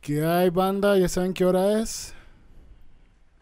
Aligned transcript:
¿Qué 0.00 0.24
hay, 0.24 0.48
banda? 0.48 0.96
¿Ya 0.96 1.08
saben 1.08 1.34
qué 1.34 1.44
hora 1.44 1.78
es? 1.78 2.14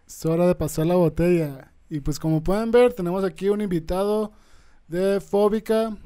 Es 0.04 0.26
hora 0.26 0.44
de 0.44 0.56
pasar 0.56 0.86
la 0.86 0.96
botella. 0.96 1.72
Y 1.88 2.00
pues 2.00 2.18
como 2.18 2.42
pueden 2.42 2.72
ver, 2.72 2.94
tenemos 2.94 3.22
aquí 3.22 3.48
un 3.48 3.60
invitado 3.60 4.32
de 4.88 5.20
Fóbica. 5.20 5.96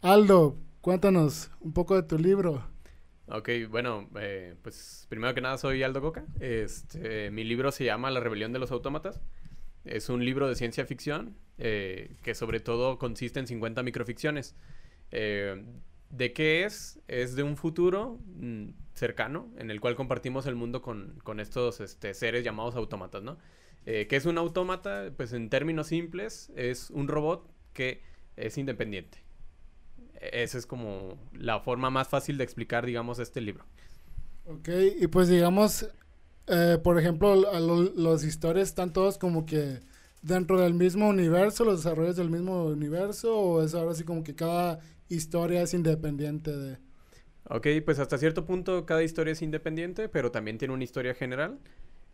Aldo, 0.00 0.56
cuéntanos 0.80 1.50
un 1.60 1.74
poco 1.74 1.96
de 1.96 2.02
tu 2.02 2.18
libro. 2.18 2.66
Ok, 3.26 3.50
bueno, 3.68 4.08
eh, 4.18 4.54
pues 4.62 5.04
primero 5.10 5.34
que 5.34 5.42
nada 5.42 5.58
soy 5.58 5.82
Aldo 5.82 6.00
Coca. 6.00 6.24
Este, 6.40 7.30
mi 7.30 7.44
libro 7.44 7.72
se 7.72 7.84
llama 7.84 8.10
La 8.10 8.20
rebelión 8.20 8.54
de 8.54 8.58
los 8.58 8.72
autómatas. 8.72 9.20
Es 9.84 10.08
un 10.08 10.24
libro 10.24 10.48
de 10.48 10.54
ciencia 10.54 10.86
ficción 10.86 11.36
eh, 11.58 12.16
que 12.22 12.34
sobre 12.34 12.60
todo 12.60 12.98
consiste 12.98 13.38
en 13.38 13.46
50 13.46 13.82
microficciones. 13.82 14.56
Eh, 15.10 15.62
¿De 16.08 16.32
qué 16.32 16.64
es? 16.64 16.98
Es 17.06 17.36
de 17.36 17.42
un 17.42 17.56
futuro 17.56 18.18
mm, 18.26 18.70
cercano 19.00 19.48
en 19.56 19.70
el 19.70 19.80
cual 19.80 19.96
compartimos 19.96 20.46
el 20.46 20.54
mundo 20.54 20.82
con, 20.82 21.18
con 21.24 21.40
estos 21.40 21.80
este, 21.80 22.14
seres 22.14 22.44
llamados 22.44 22.76
autómatas, 22.76 23.22
¿no? 23.22 23.38
Eh, 23.86 24.06
¿Qué 24.08 24.16
es 24.16 24.26
un 24.26 24.36
autómata? 24.36 25.10
Pues 25.16 25.32
en 25.32 25.48
términos 25.48 25.86
simples 25.86 26.52
es 26.54 26.90
un 26.90 27.08
robot 27.08 27.50
que 27.72 28.02
es 28.36 28.58
independiente. 28.58 29.24
E-, 30.20 30.42
esa 30.42 30.58
es 30.58 30.66
como 30.66 31.18
la 31.32 31.60
forma 31.60 31.90
más 31.90 32.08
fácil 32.08 32.36
de 32.36 32.44
explicar, 32.44 32.84
digamos, 32.84 33.18
este 33.18 33.40
libro. 33.40 33.64
Ok, 34.44 34.68
y 35.00 35.06
pues 35.06 35.28
digamos, 35.28 35.88
eh, 36.46 36.78
por 36.82 36.98
ejemplo, 36.98 37.34
los 37.34 38.24
historias 38.24 38.68
están 38.68 38.92
todos 38.92 39.16
como 39.16 39.46
que 39.46 39.80
dentro 40.20 40.60
del 40.60 40.74
mismo 40.74 41.08
universo, 41.08 41.64
los 41.64 41.82
desarrollos 41.82 42.16
del 42.16 42.28
mismo 42.28 42.66
universo, 42.66 43.34
o 43.38 43.62
es 43.62 43.74
ahora 43.74 43.94
sí 43.94 44.04
como 44.04 44.22
que 44.22 44.34
cada 44.34 44.80
historia 45.08 45.62
es 45.62 45.72
independiente 45.72 46.54
de... 46.54 46.89
Ok, 47.52 47.66
pues 47.84 47.98
hasta 47.98 48.16
cierto 48.16 48.44
punto 48.44 48.86
cada 48.86 49.02
historia 49.02 49.32
es 49.32 49.42
independiente, 49.42 50.08
pero 50.08 50.30
también 50.30 50.56
tiene 50.56 50.72
una 50.72 50.84
historia 50.84 51.14
general. 51.14 51.58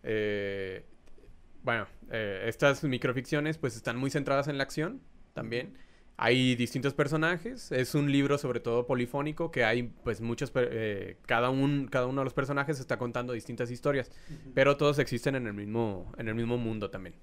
Eh, 0.03 0.83
bueno, 1.63 1.87
eh, 2.11 2.45
estas 2.47 2.83
microficciones 2.85 3.59
pues 3.59 3.77
están 3.77 3.99
muy 3.99 4.11
centradas 4.11 4.49
en 4.49 4.57
la 4.57 4.65
acción 4.65 5.03
también. 5.35 5.75
Hay 6.17 6.57
distintos 6.57 6.95
personajes, 6.95 7.71
es 7.71 7.95
un 7.95 8.11
libro 8.11 8.39
sobre 8.39 8.61
todo 8.61 8.87
polifónico 8.87 9.51
que 9.51 9.65
hay 9.65 9.83
pues 10.05 10.23
muchos, 10.23 10.51
eh, 10.55 11.19
cada, 11.27 11.51
un, 11.51 11.89
cada 11.89 12.07
uno 12.07 12.23
de 12.23 12.25
los 12.25 12.33
personajes 12.33 12.81
está 12.81 12.97
contando 12.97 13.35
distintas 13.35 13.71
historias, 13.71 14.11
pero 14.55 14.79
todos 14.79 14.99
existen 14.99 15.35
en 15.35 15.47
el 15.47 15.53
mismo, 15.53 16.15
en 16.17 16.29
el 16.29 16.35
mismo 16.35 16.57
mundo 16.57 16.89
también. 16.89 17.15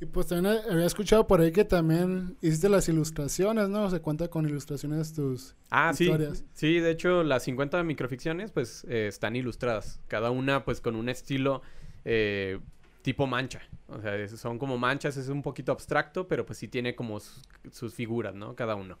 Y 0.00 0.06
pues 0.06 0.28
también 0.28 0.58
había 0.70 0.86
escuchado 0.86 1.26
por 1.26 1.42
ahí 1.42 1.52
que 1.52 1.64
también 1.64 2.36
hiciste 2.40 2.70
las 2.70 2.88
ilustraciones, 2.88 3.68
¿no? 3.68 3.90
Se 3.90 4.00
cuenta 4.00 4.28
con 4.28 4.46
ilustraciones 4.46 5.12
tus 5.12 5.54
ah, 5.70 5.90
historias. 5.92 6.38
Sí, 6.38 6.44
sí, 6.54 6.80
de 6.80 6.90
hecho 6.90 7.22
las 7.22 7.42
50 7.42 7.82
microficciones 7.82 8.50
pues 8.50 8.86
eh, 8.88 9.08
están 9.08 9.36
ilustradas, 9.36 10.00
cada 10.08 10.30
una 10.30 10.64
pues 10.64 10.80
con 10.80 10.96
un 10.96 11.10
estilo 11.10 11.60
eh, 12.06 12.58
tipo 13.02 13.26
mancha. 13.26 13.60
O 13.88 14.00
sea, 14.00 14.26
son 14.28 14.58
como 14.58 14.78
manchas, 14.78 15.18
es 15.18 15.28
un 15.28 15.42
poquito 15.42 15.70
abstracto, 15.70 16.26
pero 16.26 16.46
pues 16.46 16.58
sí 16.58 16.68
tiene 16.68 16.94
como 16.94 17.20
sus, 17.20 17.94
figuras, 17.94 18.34
¿no? 18.34 18.54
Cada 18.54 18.76
uno. 18.76 18.98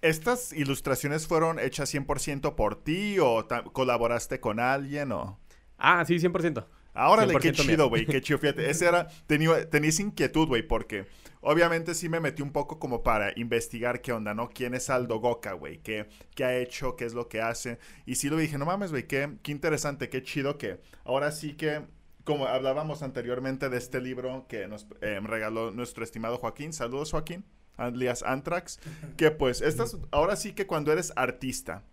¿Estas 0.00 0.52
ilustraciones 0.52 1.28
fueron 1.28 1.60
hechas 1.60 1.94
100% 1.94 2.56
por 2.56 2.82
ti 2.82 3.18
o 3.20 3.46
colaboraste 3.72 4.40
con 4.40 4.58
alguien 4.58 5.12
o...? 5.12 5.38
Ah, 5.78 6.04
sí, 6.04 6.16
100%. 6.16 6.64
Ahora 6.94 7.24
le 7.24 7.34
qué 7.36 7.52
chido, 7.52 7.88
güey, 7.88 8.06
qué 8.06 8.20
chido. 8.20 8.38
Fíjate, 8.40 8.68
ese 8.68 8.86
era, 8.86 9.08
tenía, 9.26 9.68
tenías 9.68 9.98
inquietud, 9.98 10.46
güey, 10.46 10.62
porque 10.62 11.06
obviamente 11.40 11.94
sí 11.94 12.08
me 12.08 12.20
metí 12.20 12.42
un 12.42 12.52
poco 12.52 12.78
como 12.78 13.02
para 13.02 13.32
investigar 13.36 14.02
qué 14.02 14.12
onda, 14.12 14.34
¿no? 14.34 14.50
¿Quién 14.50 14.74
es 14.74 14.90
Aldo 14.90 15.18
Goka, 15.18 15.54
güey? 15.54 15.78
¿Qué, 15.78 16.08
¿Qué 16.34 16.44
ha 16.44 16.56
hecho? 16.56 16.96
¿Qué 16.96 17.06
es 17.06 17.14
lo 17.14 17.28
que 17.28 17.40
hace? 17.40 17.78
Y 18.04 18.16
sí 18.16 18.28
lo 18.28 18.36
dije, 18.36 18.58
no 18.58 18.66
mames, 18.66 18.90
güey, 18.90 19.06
qué, 19.06 19.36
qué 19.42 19.52
interesante, 19.52 20.10
qué 20.10 20.22
chido 20.22 20.58
que 20.58 20.80
ahora 21.04 21.32
sí 21.32 21.54
que, 21.54 21.82
como 22.24 22.46
hablábamos 22.46 23.02
anteriormente 23.02 23.70
de 23.70 23.78
este 23.78 24.00
libro 24.00 24.46
que 24.46 24.68
nos 24.68 24.86
eh, 25.00 25.18
regaló 25.22 25.70
nuestro 25.70 26.04
estimado 26.04 26.36
Joaquín, 26.36 26.74
saludos 26.74 27.10
Joaquín, 27.10 27.44
alias 27.78 28.22
Antrax, 28.22 28.80
que 29.16 29.30
pues, 29.30 29.62
estas, 29.62 29.96
ahora 30.10 30.36
sí 30.36 30.52
que 30.52 30.66
cuando 30.66 30.92
eres 30.92 31.14
artista, 31.16 31.84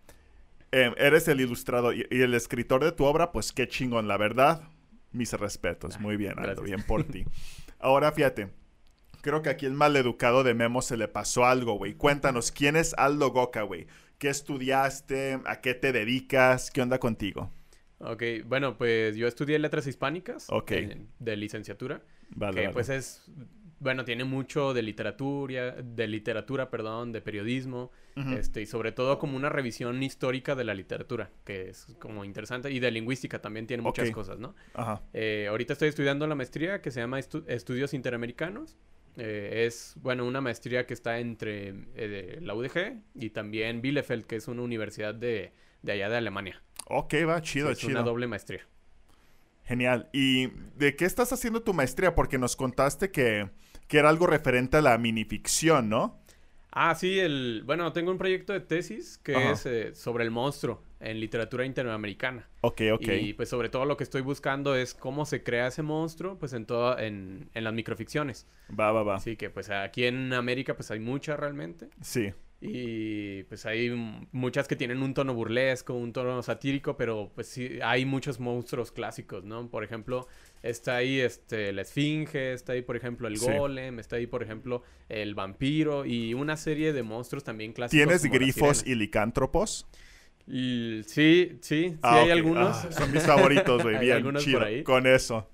eh, 0.73 0.93
eres 0.97 1.29
el 1.29 1.39
ilustrador 1.39 1.95
y 1.95 2.21
el 2.21 2.33
escritor 2.33 2.83
de 2.83 2.91
tu 2.91 3.05
obra, 3.05 3.31
pues 3.31 3.53
qué 3.53 3.65
chingón, 3.67 4.09
la 4.09 4.17
verdad 4.17 4.69
mis 5.11 5.33
respetos. 5.33 5.99
Muy 5.99 6.17
bien, 6.17 6.37
Aldo. 6.37 6.63
Bien 6.63 6.83
por 6.83 7.03
ti. 7.03 7.25
Ahora, 7.79 8.11
fíjate. 8.11 8.49
Creo 9.21 9.41
que 9.41 9.49
aquí 9.49 9.65
el 9.65 9.73
maleducado 9.73 10.43
de 10.43 10.53
Memo 10.53 10.81
se 10.81 10.95
le 10.95 11.09
pasó 11.09 11.45
algo, 11.45 11.73
güey. 11.73 11.93
Cuéntanos, 11.93 12.51
¿quién 12.53 12.75
es 12.75 12.93
Aldo 12.97 13.31
Goka, 13.31 13.63
güey? 13.63 13.87
¿Qué 14.17 14.29
estudiaste? 14.29 15.39
¿A 15.45 15.61
qué 15.61 15.73
te 15.73 15.91
dedicas? 15.91 16.71
¿Qué 16.71 16.81
onda 16.81 16.99
contigo? 16.99 17.51
Ok, 17.99 18.23
bueno, 18.45 18.77
pues 18.77 19.15
yo 19.17 19.27
estudié 19.27 19.59
letras 19.59 19.85
hispánicas. 19.87 20.47
Ok. 20.49 20.71
de 21.19 21.35
licenciatura. 21.35 22.01
Vale, 22.29 22.61
que 22.63 22.69
pues 22.69 22.89
es 22.89 23.29
bueno, 23.79 24.03
tiene 24.03 24.23
mucho 24.23 24.73
de 24.73 24.81
literatura, 24.81 25.71
de 25.71 26.07
literatura, 26.07 26.69
perdón, 26.69 27.11
de 27.11 27.21
periodismo, 27.21 27.91
este, 28.37 28.61
y 28.61 28.65
sobre 28.65 28.91
todo 28.91 29.17
como 29.17 29.37
una 29.37 29.47
revisión 29.47 30.03
histórica 30.03 30.53
de 30.53 30.65
la 30.65 30.73
literatura, 30.73 31.31
que 31.45 31.69
es 31.69 31.87
como 31.99 32.25
interesante, 32.25 32.69
y 32.69 32.79
de 32.79 32.91
lingüística 32.91 33.39
también 33.39 33.65
tiene 33.65 33.81
muchas 33.81 34.11
cosas, 34.11 34.39
¿no? 34.39 34.55
Ajá. 34.73 35.01
Eh, 35.13 35.47
ahorita 35.49 35.73
estoy 35.73 35.87
estudiando 35.87 36.27
la 36.27 36.35
maestría 36.35 36.81
que 36.81 36.91
se 36.91 36.99
llama 36.99 37.19
Estudios 37.19 37.93
Interamericanos. 37.93 38.77
Eh, 39.15 39.65
es, 39.65 39.95
bueno, 40.01 40.25
una 40.25 40.41
maestría 40.41 40.85
que 40.85 40.93
está 40.93 41.19
entre 41.19 41.73
eh, 41.95 42.39
la 42.41 42.53
UDG 42.53 43.01
y 43.15 43.29
también 43.29 43.81
Bielefeld, 43.81 44.25
que 44.25 44.35
es 44.35 44.47
una 44.47 44.61
universidad 44.61 45.15
de, 45.15 45.53
de 45.81 45.91
allá 45.91 46.09
de 46.09 46.17
Alemania. 46.17 46.61
Ok, 46.87 47.15
va, 47.27 47.41
chido, 47.41 47.73
chido. 47.73 47.89
Es 47.89 47.95
una 47.95 48.03
doble 48.03 48.27
maestría. 48.27 48.67
Genial. 49.63 50.09
¿Y 50.13 50.47
de 50.77 50.95
qué 50.95 51.05
estás 51.05 51.31
haciendo 51.31 51.61
tu 51.61 51.73
maestría? 51.73 52.15
Porque 52.15 52.37
nos 52.37 52.55
contaste 52.55 53.11
que 53.11 53.49
que 53.89 53.97
era 53.97 54.07
algo 54.07 54.27
referente 54.27 54.77
a 54.77 54.81
la 54.81 54.97
minificción, 54.97 55.89
¿no? 55.89 56.21
Ah, 56.71 56.95
sí, 56.95 57.19
el, 57.19 57.63
bueno, 57.65 57.91
tengo 57.91 58.11
un 58.11 58.17
proyecto 58.17 58.53
de 58.53 58.61
tesis 58.61 59.17
que 59.17 59.51
es 59.51 59.65
eh, 59.65 59.95
sobre 59.95 60.23
el 60.23 60.31
monstruo 60.31 60.83
en 60.99 61.19
literatura 61.19 61.65
interamericana. 61.65 62.49
Ok, 62.61 62.81
ok. 62.93 63.07
Y 63.21 63.33
pues 63.33 63.49
sobre 63.49 63.69
todo 63.69 63.85
lo 63.85 63.97
que 63.97 64.03
estoy 64.03 64.21
buscando 64.21 64.75
es 64.75 64.93
cómo 64.93 65.25
se 65.25 65.43
crea 65.43 65.67
ese 65.67 65.81
monstruo, 65.81 66.37
pues 66.37 66.53
en 66.53 66.65
toda, 66.65 67.03
en, 67.05 67.49
en 67.53 67.63
las 67.63 67.73
microficciones. 67.73 68.47
Va, 68.77 68.91
va, 68.91 69.03
va. 69.03 69.15
Así 69.15 69.35
que 69.37 69.49
pues 69.49 69.69
aquí 69.69 70.05
en 70.05 70.33
América 70.33 70.75
pues 70.75 70.91
hay 70.91 70.99
muchas 70.99 71.39
realmente. 71.39 71.89
Sí. 72.01 72.33
Y 72.61 73.43
pues 73.43 73.65
hay 73.65 73.89
muchas 74.33 74.67
que 74.67 74.75
tienen 74.75 75.01
un 75.01 75.13
tono 75.13 75.33
burlesco, 75.33 75.93
un 75.93 76.11
tono 76.11 76.43
satírico, 76.43 76.97
pero 76.97 77.31
pues 77.33 77.47
sí, 77.47 77.79
hay 77.81 78.03
muchos 78.03 78.41
monstruos 78.41 78.91
clásicos, 78.91 79.45
¿no? 79.45 79.69
Por 79.69 79.85
ejemplo, 79.85 80.27
está 80.61 80.97
ahí 80.97 81.21
este, 81.21 81.71
la 81.71 81.83
esfinge, 81.83 82.51
está 82.51 82.73
ahí 82.73 82.81
por 82.81 82.97
ejemplo 82.97 83.29
el 83.29 83.37
golem, 83.37 83.99
está 83.99 84.17
ahí 84.17 84.27
por 84.27 84.43
ejemplo 84.43 84.83
el 85.07 85.35
vampiro 85.35 86.05
y 86.05 86.33
una 86.33 86.57
serie 86.57 86.91
de 86.91 87.01
monstruos 87.01 87.45
también 87.45 87.71
clásicos. 87.71 88.05
¿Tienes 88.05 88.23
grifos 88.25 88.85
y 88.85 88.95
licántropos? 88.95 89.87
Sí, 90.49 91.03
sí, 91.05 91.57
sí 91.61 91.97
ah, 92.01 92.21
hay 92.21 92.31
algunos. 92.31 92.85
Ah, 92.85 92.91
son 92.91 93.11
mis 93.11 93.23
favoritos, 93.23 93.83
güey, 93.83 93.97
bien 93.99 94.17
algunos 94.17 94.43
chido, 94.43 94.59
por 94.59 94.67
ahí. 94.67 94.83
con 94.83 95.07
eso. 95.07 95.49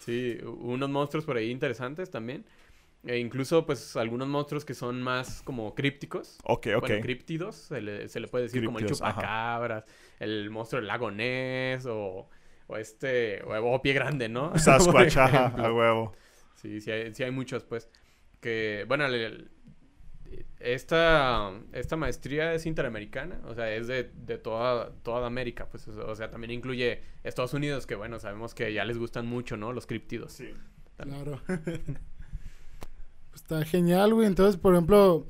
Sí, 0.00 0.38
unos 0.42 0.88
monstruos 0.88 1.24
por 1.24 1.36
ahí 1.36 1.50
interesantes 1.50 2.10
también. 2.10 2.44
E 3.04 3.18
incluso, 3.18 3.64
pues, 3.64 3.96
algunos 3.96 4.28
monstruos 4.28 4.64
que 4.64 4.74
son 4.74 5.02
más 5.02 5.40
como 5.42 5.74
crípticos. 5.74 6.38
Ok, 6.44 6.66
ok. 6.76 6.80
Bueno, 6.80 7.00
críptidos, 7.00 7.56
se 7.56 7.80
le, 7.80 8.08
se 8.08 8.20
le 8.20 8.28
puede 8.28 8.44
decir 8.44 8.64
como 8.64 8.78
el 8.78 8.86
chupacabras, 8.86 9.84
el 10.18 10.50
monstruo 10.50 10.80
del 10.80 10.88
lago 10.88 11.10
Ness 11.10 11.86
o, 11.86 12.28
o 12.66 12.76
este, 12.76 13.42
o, 13.42 13.80
pie 13.80 13.94
grande, 13.94 14.28
¿no? 14.28 14.52
Sasquatch, 14.58 15.16
a 15.16 15.72
huevo. 15.72 16.14
Sí, 16.56 16.80
sí 16.80 16.90
hay, 16.90 17.14
sí 17.14 17.22
hay 17.22 17.30
muchos, 17.30 17.64
pues. 17.64 17.88
Que, 18.40 18.84
bueno, 18.86 19.06
esta, 20.60 21.52
esta 21.72 21.96
maestría 21.96 22.54
es 22.54 22.66
interamericana, 22.66 23.40
o 23.46 23.54
sea, 23.54 23.72
es 23.74 23.86
de, 23.86 24.10
de 24.14 24.38
toda, 24.38 24.92
toda 25.02 25.26
América, 25.26 25.66
pues, 25.70 25.88
o 25.88 26.14
sea, 26.14 26.30
también 26.30 26.50
incluye 26.50 27.00
Estados 27.24 27.54
Unidos, 27.54 27.86
que, 27.86 27.94
bueno, 27.94 28.18
sabemos 28.18 28.54
que 28.54 28.72
ya 28.72 28.84
les 28.84 28.98
gustan 28.98 29.26
mucho, 29.26 29.56
¿no? 29.56 29.72
Los 29.72 29.86
críptidos. 29.86 30.32
Sí. 30.32 30.50
Claro. 30.96 31.40
Está 33.34 33.64
genial, 33.64 34.12
güey. 34.14 34.26
Entonces, 34.26 34.60
por 34.60 34.74
ejemplo, 34.74 35.26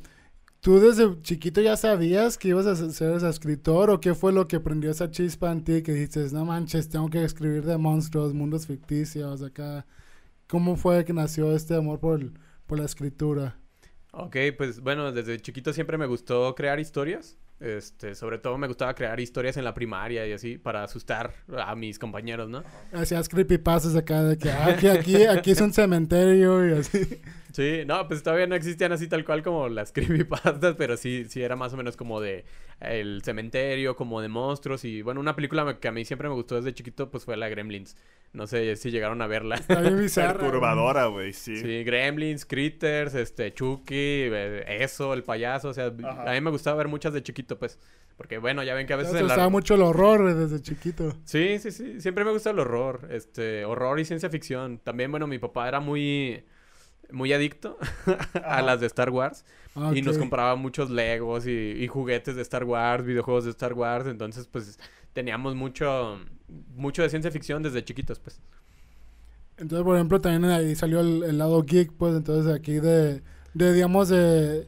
¿tú 0.60 0.80
desde 0.80 1.20
chiquito 1.22 1.60
ya 1.60 1.76
sabías 1.76 2.36
que 2.36 2.48
ibas 2.48 2.66
a 2.66 2.74
ser 2.74 3.24
escritor 3.24 3.90
o 3.90 4.00
qué 4.00 4.14
fue 4.14 4.32
lo 4.32 4.48
que 4.48 4.58
prendió 4.58 4.90
esa 4.90 5.10
chispa 5.10 5.52
en 5.52 5.62
ti 5.64 5.82
que 5.82 5.92
dices, 5.92 6.32
no 6.32 6.44
manches, 6.44 6.88
tengo 6.88 7.08
que 7.08 7.22
escribir 7.22 7.64
de 7.64 7.78
monstruos, 7.78 8.34
mundos 8.34 8.66
ficticios, 8.66 9.42
acá? 9.42 9.86
¿Cómo 10.48 10.76
fue 10.76 11.04
que 11.04 11.12
nació 11.12 11.54
este 11.54 11.76
amor 11.76 12.00
por, 12.00 12.32
por 12.66 12.78
la 12.78 12.84
escritura? 12.84 13.59
Ok, 14.12 14.36
pues 14.56 14.80
bueno, 14.80 15.12
desde 15.12 15.38
chiquito 15.40 15.72
siempre 15.72 15.98
me 15.98 16.06
gustó 16.06 16.54
crear 16.54 16.80
historias. 16.80 17.36
Este, 17.60 18.14
sobre 18.14 18.38
todo 18.38 18.56
me 18.56 18.66
gustaba 18.66 18.94
crear 18.94 19.20
historias 19.20 19.58
en 19.58 19.64
la 19.64 19.74
primaria 19.74 20.26
y 20.26 20.32
así 20.32 20.56
para 20.56 20.82
asustar 20.82 21.34
a 21.58 21.74
mis 21.76 21.98
compañeros, 21.98 22.48
¿no? 22.48 22.64
Hacías 22.90 23.28
creepypastas 23.28 23.94
acá 23.94 24.22
de 24.22 24.38
que 24.38 24.50
ah, 24.50 24.68
aquí, 24.68 24.88
aquí, 24.88 25.24
aquí 25.24 25.50
es 25.50 25.60
un 25.60 25.72
cementerio 25.72 26.66
y 26.66 26.78
así. 26.78 27.20
Sí, 27.52 27.82
no, 27.86 28.06
pues 28.08 28.22
todavía 28.22 28.46
no 28.46 28.54
existían 28.54 28.92
así 28.92 29.08
tal 29.08 29.24
cual 29.24 29.42
como 29.42 29.68
las 29.68 29.92
creepypastas, 29.92 30.74
pero 30.76 30.96
sí, 30.96 31.26
sí 31.28 31.42
era 31.42 31.56
más 31.56 31.72
o 31.72 31.76
menos 31.76 31.96
como 31.96 32.20
de 32.20 32.44
el 32.80 33.22
cementerio, 33.22 33.96
como 33.96 34.20
de 34.20 34.28
monstruos 34.28 34.84
y 34.84 35.02
bueno, 35.02 35.20
una 35.20 35.36
película 35.36 35.78
que 35.78 35.88
a 35.88 35.92
mí 35.92 36.04
siempre 36.04 36.28
me 36.28 36.34
gustó 36.34 36.56
desde 36.56 36.72
chiquito 36.72 37.10
pues 37.10 37.24
fue 37.24 37.36
la 37.36 37.48
Gremlins. 37.48 37.96
No 38.32 38.46
sé 38.46 38.76
si 38.76 38.92
llegaron 38.92 39.20
a 39.22 39.26
verla. 39.26 39.56
Está 39.56 39.80
bien 39.80 39.98
bizarra. 40.00 40.38
Perturbadora, 40.38 41.06
güey, 41.06 41.32
sí. 41.32 41.56
Sí, 41.56 41.82
Gremlins, 41.82 42.44
Critters, 42.46 43.14
este, 43.14 43.52
Chucky, 43.52 43.94
eh, 43.96 44.64
eso, 44.82 45.14
el 45.14 45.24
payaso, 45.24 45.70
o 45.70 45.74
sea, 45.74 45.86
a 45.86 46.32
mí 46.32 46.40
me 46.40 46.50
gustaba 46.50 46.76
ver 46.76 46.88
muchas 46.88 47.12
de 47.12 47.22
chiquito, 47.22 47.58
pues. 47.58 47.78
Porque 48.16 48.36
bueno, 48.36 48.62
ya 48.62 48.74
ven 48.74 48.86
que 48.86 48.92
a 48.92 48.96
veces... 48.96 49.14
Te 49.14 49.22
gustaba 49.22 49.48
mucho 49.48 49.76
el 49.76 49.82
horror 49.82 50.20
güey, 50.22 50.34
desde 50.34 50.60
chiquito. 50.60 51.16
Sí, 51.24 51.58
sí, 51.58 51.70
sí. 51.70 52.02
Siempre 52.02 52.22
me 52.22 52.32
gusta 52.32 52.50
el 52.50 52.58
horror. 52.58 53.08
Este, 53.10 53.64
horror 53.64 53.98
y 53.98 54.04
ciencia 54.04 54.28
ficción. 54.28 54.78
También, 54.78 55.10
bueno, 55.10 55.26
mi 55.26 55.38
papá 55.38 55.66
era 55.66 55.80
muy 55.80 56.44
muy 57.12 57.32
adicto 57.32 57.78
a 58.44 58.62
las 58.62 58.80
de 58.80 58.86
Star 58.86 59.10
Wars. 59.10 59.44
Y 59.94 60.02
nos 60.02 60.18
compraba 60.18 60.56
muchos 60.56 60.90
Legos 60.90 61.46
y, 61.46 61.86
juguetes 61.86 62.36
de 62.36 62.42
Star 62.42 62.64
Wars, 62.64 63.04
videojuegos 63.04 63.44
de 63.44 63.50
Star 63.50 63.72
Wars. 63.72 64.06
Entonces, 64.06 64.48
pues, 64.50 64.78
teníamos 65.12 65.54
mucho, 65.54 66.18
mucho 66.74 67.02
de 67.02 67.10
ciencia 67.10 67.30
ficción 67.30 67.62
desde 67.62 67.84
chiquitos, 67.84 68.18
pues. 68.18 68.40
Entonces, 69.58 69.84
por 69.84 69.96
ejemplo, 69.96 70.20
también 70.20 70.50
ahí 70.52 70.74
salió 70.74 71.00
el, 71.00 71.38
lado 71.38 71.62
geek, 71.62 71.92
pues, 71.92 72.16
entonces 72.16 72.52
aquí 72.52 72.74
de, 72.74 73.22
de 73.54 73.72
digamos, 73.72 74.08
de, 74.08 74.66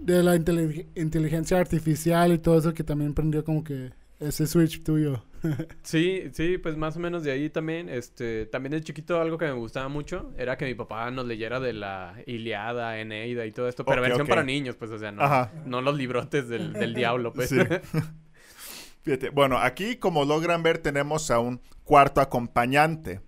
de 0.00 0.22
la 0.22 0.34
inteligencia 0.34 1.58
artificial 1.58 2.32
y 2.32 2.38
todo 2.38 2.58
eso 2.58 2.72
que 2.72 2.82
también 2.82 3.14
prendió 3.14 3.44
como 3.44 3.62
que 3.62 3.92
ese 4.18 4.46
switch 4.46 4.82
tuyo. 4.82 5.22
sí, 5.82 6.30
sí, 6.32 6.58
pues 6.58 6.76
más 6.76 6.96
o 6.96 7.00
menos 7.00 7.24
de 7.24 7.32
ahí 7.32 7.50
también. 7.50 7.88
Este, 7.88 8.46
también 8.46 8.72
de 8.72 8.82
chiquito 8.82 9.20
algo 9.20 9.38
que 9.38 9.46
me 9.46 9.52
gustaba 9.52 9.88
mucho 9.88 10.32
era 10.36 10.56
que 10.56 10.64
mi 10.64 10.74
papá 10.74 11.10
nos 11.10 11.26
leyera 11.26 11.60
de 11.60 11.72
la 11.72 12.14
Iliada, 12.26 12.98
Eneida 12.98 13.46
y 13.46 13.52
todo 13.52 13.68
esto, 13.68 13.84
pero 13.84 14.02
versión 14.02 14.26
para 14.26 14.44
niños, 14.44 14.76
pues, 14.76 14.90
o 14.90 14.98
sea, 14.98 15.12
no, 15.12 15.50
no 15.66 15.80
los 15.80 15.96
librotes 15.96 16.48
del, 16.48 16.94
diablo, 16.94 17.32
pues. 17.32 17.54
Fíjate, 19.02 19.30
bueno, 19.30 19.58
aquí 19.58 19.96
como 19.96 20.24
logran 20.24 20.62
ver 20.62 20.78
tenemos 20.78 21.30
a 21.30 21.40
un 21.40 21.60
cuarto 21.82 22.20
acompañante. 22.20 23.20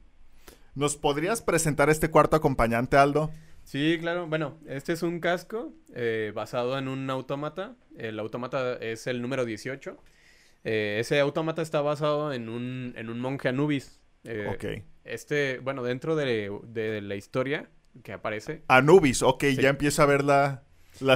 ¿Nos 0.75 0.96
podrías 0.96 1.43
presentar 1.43 1.90
este 1.90 2.11
cuarto 2.11 2.37
acompañante, 2.37 2.96
Aldo? 2.96 3.31
Sí, 3.64 3.96
claro. 4.00 4.26
Bueno, 4.26 4.58
este 4.66 4.93
es 4.93 5.02
un 5.02 5.20
casco 5.20 5.72
eh, 5.94 6.32
basado 6.34 6.78
en 6.78 6.88
un 6.88 7.08
autómata. 7.11 7.76
El 7.96 8.19
autómata 8.19 8.75
es 8.75 9.06
el 9.06 9.22
número 9.22 9.44
18. 9.44 9.96
Eh, 10.64 10.96
ese 10.99 11.20
autómata 11.20 11.62
está 11.62 11.82
basado 11.82 12.32
en 12.32 12.49
un, 12.49 12.94
en 12.96 13.11
un 13.11 13.20
monje 13.20 13.49
Anubis. 13.49 14.00
Eh, 14.25 14.50
ok. 14.52 14.82
Este, 15.05 15.58
bueno, 15.58 15.82
dentro 15.82 16.16
de, 16.16 17.00
la 17.02 17.14
historia 17.14 17.69
que 18.02 18.12
aparece. 18.12 18.62
Anubis, 18.69 19.22
ok, 19.22 19.44
ya 19.61 19.69
empiezo 19.69 20.02
a 20.02 20.06
ver 20.06 20.25
la, 20.25 20.64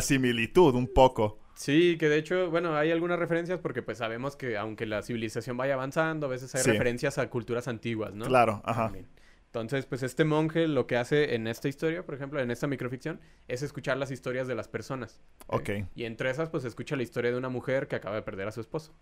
similitud 0.02 0.74
un 0.74 0.92
poco. 0.92 1.40
Sí, 1.54 1.96
que 1.98 2.08
de 2.08 2.18
hecho, 2.18 2.50
bueno, 2.50 2.76
hay 2.76 2.92
algunas 2.92 3.18
referencias 3.18 3.58
porque 3.58 3.82
pues 3.82 3.98
sabemos 3.98 4.36
que 4.36 4.56
aunque 4.56 4.86
la 4.86 5.02
civilización 5.02 5.56
vaya 5.56 5.74
avanzando, 5.74 6.26
a 6.26 6.28
veces 6.28 6.54
hay 6.54 6.62
referencias 6.62 7.18
a 7.18 7.28
culturas 7.30 7.66
antiguas, 7.66 8.14
¿no? 8.14 8.26
Claro, 8.26 8.62
ajá. 8.64 8.92
Entonces, 9.46 9.86
pues 9.86 10.02
este 10.02 10.24
monje 10.24 10.68
lo 10.68 10.86
que 10.86 10.98
hace 10.98 11.34
en 11.34 11.46
esta 11.46 11.68
historia, 11.68 12.04
por 12.04 12.14
ejemplo, 12.14 12.38
en 12.40 12.50
esta 12.50 12.66
microficción, 12.66 13.18
es 13.48 13.62
escuchar 13.62 13.96
las 13.96 14.10
historias 14.10 14.46
de 14.46 14.54
las 14.54 14.68
personas. 14.68 15.22
Ok. 15.46 15.70
Y 15.94 16.04
entre 16.04 16.30
esas, 16.30 16.50
pues 16.50 16.64
escucha 16.64 16.96
la 16.96 17.02
historia 17.02 17.30
de 17.32 17.38
una 17.38 17.48
mujer 17.48 17.88
que 17.88 17.96
acaba 17.96 18.14
de 18.16 18.22
perder 18.22 18.46
a 18.46 18.52
su 18.52 18.60
esposo. 18.60 18.94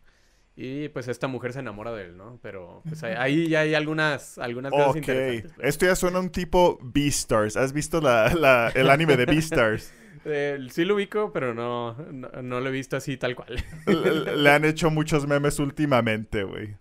Y 0.59 0.89
pues 0.89 1.07
esta 1.09 1.27
mujer 1.27 1.53
se 1.53 1.59
enamora 1.59 1.93
de 1.93 2.05
él, 2.05 2.17
¿no? 2.17 2.39
Pero 2.41 2.83
pues 2.89 3.03
ahí 3.03 3.47
ya 3.49 3.61
hay 3.61 3.75
algunas, 3.75 4.39
algunas 4.39 4.73
cosas 4.73 4.97
interesantes. 4.97 5.53
Pues. 5.53 5.69
Esto 5.69 5.85
ya 5.85 5.95
suena 5.95 6.19
un 6.19 6.31
tipo 6.31 6.79
Beastars. 6.83 7.59
¿Has 7.59 7.75
visto 7.75 8.01
la, 8.01 8.73
el 8.75 8.89
anime 8.89 9.17
de 9.17 9.27
Beastars? 9.27 9.93
Eh, 10.29 10.59
sí 10.73 10.85
lo 10.85 10.97
ubico, 10.97 11.33
pero 11.33 11.55
no, 11.55 11.95
no, 11.95 12.59
lo 12.59 12.69
he 12.69 12.73
visto 12.73 12.97
así 12.97 13.17
tal 13.17 13.37
cual. 13.37 13.65
le, 13.87 14.51
han 14.51 14.65
hecho 14.65 14.91
muchos 14.91 15.25
memes 15.25 15.61
últimamente, 15.61 16.43
güey. 16.43 16.75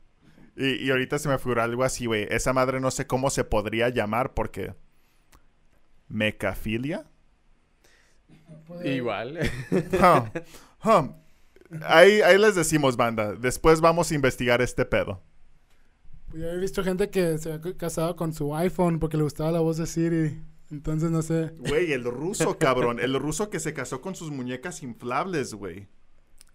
Y, 0.56 0.84
y, 0.84 0.90
ahorita 0.90 1.20
se 1.20 1.30
me 1.30 1.38
figura 1.38 1.64
algo 1.64 1.84
así, 1.84 2.08
güey. 2.08 2.26
Esa 2.32 2.54
madre 2.54 2.80
no 2.80 2.90
sé 2.90 3.06
cómo 3.06 3.30
se 3.30 3.44
podría 3.44 3.90
llamar 3.90 4.34
porque... 4.34 4.74
¿Mecafilia? 6.08 7.06
Igual. 8.84 9.40
Ahí, 11.84 12.22
ahí 12.22 12.38
les 12.38 12.56
decimos, 12.56 12.96
banda. 12.96 13.36
Después 13.36 13.82
vamos 13.82 14.12
a 14.12 14.16
investigar 14.16 14.62
este 14.62 14.86
pedo. 14.86 15.22
Pues 16.30 16.42
yo 16.42 16.50
he 16.50 16.58
visto 16.58 16.84
gente 16.84 17.10
que 17.10 17.38
se 17.38 17.54
ha 17.54 17.62
casado 17.78 18.16
con 18.16 18.34
su 18.34 18.56
iPhone 18.56 19.00
porque 19.00 19.18
le 19.18 19.24
gustaba 19.24 19.52
la 19.52 19.60
voz 19.60 19.78
de 19.78 19.88
Siri. 19.88 20.42
Entonces 20.72 21.12
no 21.12 21.22
sé. 21.22 21.54
Güey, 21.58 21.94
el 21.94 22.04
ruso, 22.04 22.58
cabrón. 22.58 23.00
El 23.00 23.14
ruso 23.20 23.50
que 23.50 23.60
se 23.60 23.74
casó 23.74 24.02
con 24.02 24.16
sus 24.16 24.32
muñecas 24.32 24.84
inflables, 24.84 25.54
güey. 25.54 25.88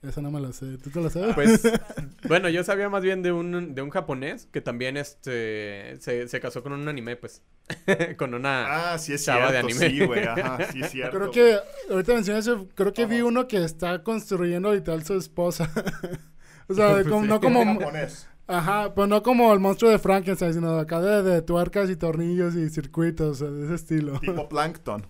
Eso 0.02 0.22
no 0.22 0.30
me 0.30 0.40
lo 0.40 0.50
sé. 0.52 0.78
¿Tú 0.78 0.88
te 0.88 1.00
lo 1.00 1.10
sabes? 1.10 1.34
Pues, 1.34 1.62
bueno, 2.28 2.48
yo 2.48 2.64
sabía 2.64 2.88
más 2.88 3.02
bien 3.02 3.22
de 3.22 3.32
un, 3.32 3.74
de 3.74 3.82
un 3.82 3.90
japonés 3.90 4.48
que 4.50 4.62
también 4.62 4.96
este 4.96 5.96
se, 6.00 6.26
se 6.26 6.40
casó 6.40 6.62
con 6.62 6.72
un 6.72 6.88
anime, 6.88 7.16
pues. 7.16 7.42
con 8.16 8.32
una 8.32 8.92
ah, 8.92 8.98
sí 8.98 9.12
es 9.12 9.24
chava 9.24 9.52
de 9.52 9.58
anime. 9.58 9.90
Sí, 9.90 10.06
güey, 10.06 10.24
ajá, 10.24 10.58
sí 10.72 10.80
es 10.80 10.90
cierto. 10.90 11.18
Creo 11.18 11.30
que, 11.30 11.58
ahorita 11.90 12.14
mencionas 12.14 12.46
eso, 12.46 12.66
creo 12.74 12.94
que 12.94 13.04
vi 13.04 13.20
uno 13.20 13.46
que 13.46 13.62
está 13.62 14.02
construyendo 14.02 14.72
literal 14.72 15.04
su 15.04 15.14
esposa. 15.14 15.70
o 16.66 16.74
sea, 16.74 17.04
como, 17.04 17.26
no 17.26 17.40
como... 17.40 17.62
Japonés. 17.62 18.26
Ajá, 18.46 18.94
pues 18.94 19.06
no 19.06 19.22
como 19.22 19.52
el 19.52 19.60
monstruo 19.60 19.92
de 19.92 19.98
Frankenstein, 19.98 20.54
sino 20.54 20.78
acá 20.78 21.00
de, 21.00 21.22
de 21.22 21.42
tuercas 21.42 21.88
y 21.88 21.94
tornillos 21.94 22.56
y 22.56 22.68
circuitos, 22.70 23.38
de 23.38 23.66
ese 23.66 23.74
estilo. 23.74 24.18
Tipo 24.18 24.48
Plankton. 24.48 25.06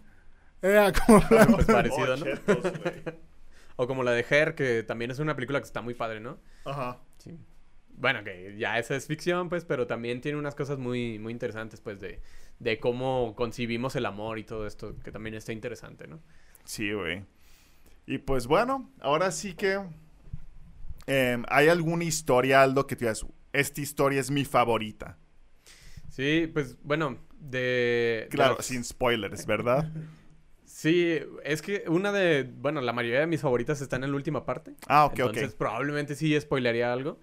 Eh, 0.61 0.93
como 1.07 1.21
Plankton. 1.27 1.55
Pues 1.55 1.67
parecido, 1.67 2.17
¿no? 2.17 2.27
O 3.83 3.87
como 3.87 4.03
la 4.03 4.13
de 4.13 4.27
Her, 4.29 4.55
que 4.55 4.83
también 4.83 5.11
es 5.11 5.21
una 5.21 5.35
película 5.35 5.59
que 5.59 5.65
está 5.65 5.81
muy 5.81 5.95
padre, 5.95 6.21
¿no? 6.21 6.39
Ajá. 6.67 6.99
Sí. 7.17 7.39
Bueno, 7.97 8.23
que 8.23 8.55
ya 8.59 8.79
esa 8.79 8.95
es 8.95 9.07
ficción, 9.07 9.49
pues, 9.49 9.65
pero 9.65 9.87
también 9.87 10.21
tiene 10.21 10.37
unas 10.37 10.55
cosas 10.55 10.79
muy, 10.79 11.19
muy 11.19 11.33
interesantes, 11.33 11.81
pues, 11.81 11.99
de, 11.99 12.21
de 12.59 12.79
cómo 12.79 13.35
concibimos 13.35 13.97
el 13.97 14.05
amor 14.05 14.39
y 14.39 14.45
todo 14.45 14.67
esto, 14.67 14.99
que 15.03 15.11
también 15.11 15.35
está 15.35 15.55
interesante, 15.55 16.07
¿no? 16.07 16.21
Sí, 16.65 16.93
güey. 16.93 17.25
Y 18.05 18.19
pues 18.19 18.47
bueno, 18.47 18.91
ahora 19.01 19.31
sí 19.31 19.55
que... 19.55 19.81
Em, 21.07 21.45
¿Hay 21.49 21.69
alguna 21.69 22.05
historia, 22.05 22.63
Aldo, 22.63 22.87
que 22.87 22.97
te 22.97 23.07
digas, 23.07 23.25
esta 23.55 23.81
historia 23.81 24.21
es 24.21 24.31
mi 24.31 24.45
favorita? 24.45 25.17
Sí, 26.11 26.51
pues 26.53 26.77
bueno, 26.83 27.17
de... 27.39 28.29
Claro, 28.31 28.61
sin 28.61 28.85
spoilers, 28.85 29.47
¿verdad? 29.47 29.91
Sí, 30.81 31.21
es 31.45 31.61
que 31.61 31.85
una 31.89 32.11
de, 32.11 32.51
bueno, 32.57 32.81
la 32.81 32.95
mayoría 32.95 33.21
de 33.21 33.27
mis 33.27 33.43
favoritas 33.43 33.83
están 33.83 34.03
en 34.03 34.13
la 34.13 34.17
última 34.17 34.47
parte. 34.47 34.77
Ah, 34.89 35.05
ok, 35.05 35.19
Entonces, 35.19 35.55
probablemente 35.55 36.15
sí 36.15 36.41
spoilearía 36.41 36.91
algo. 36.91 37.19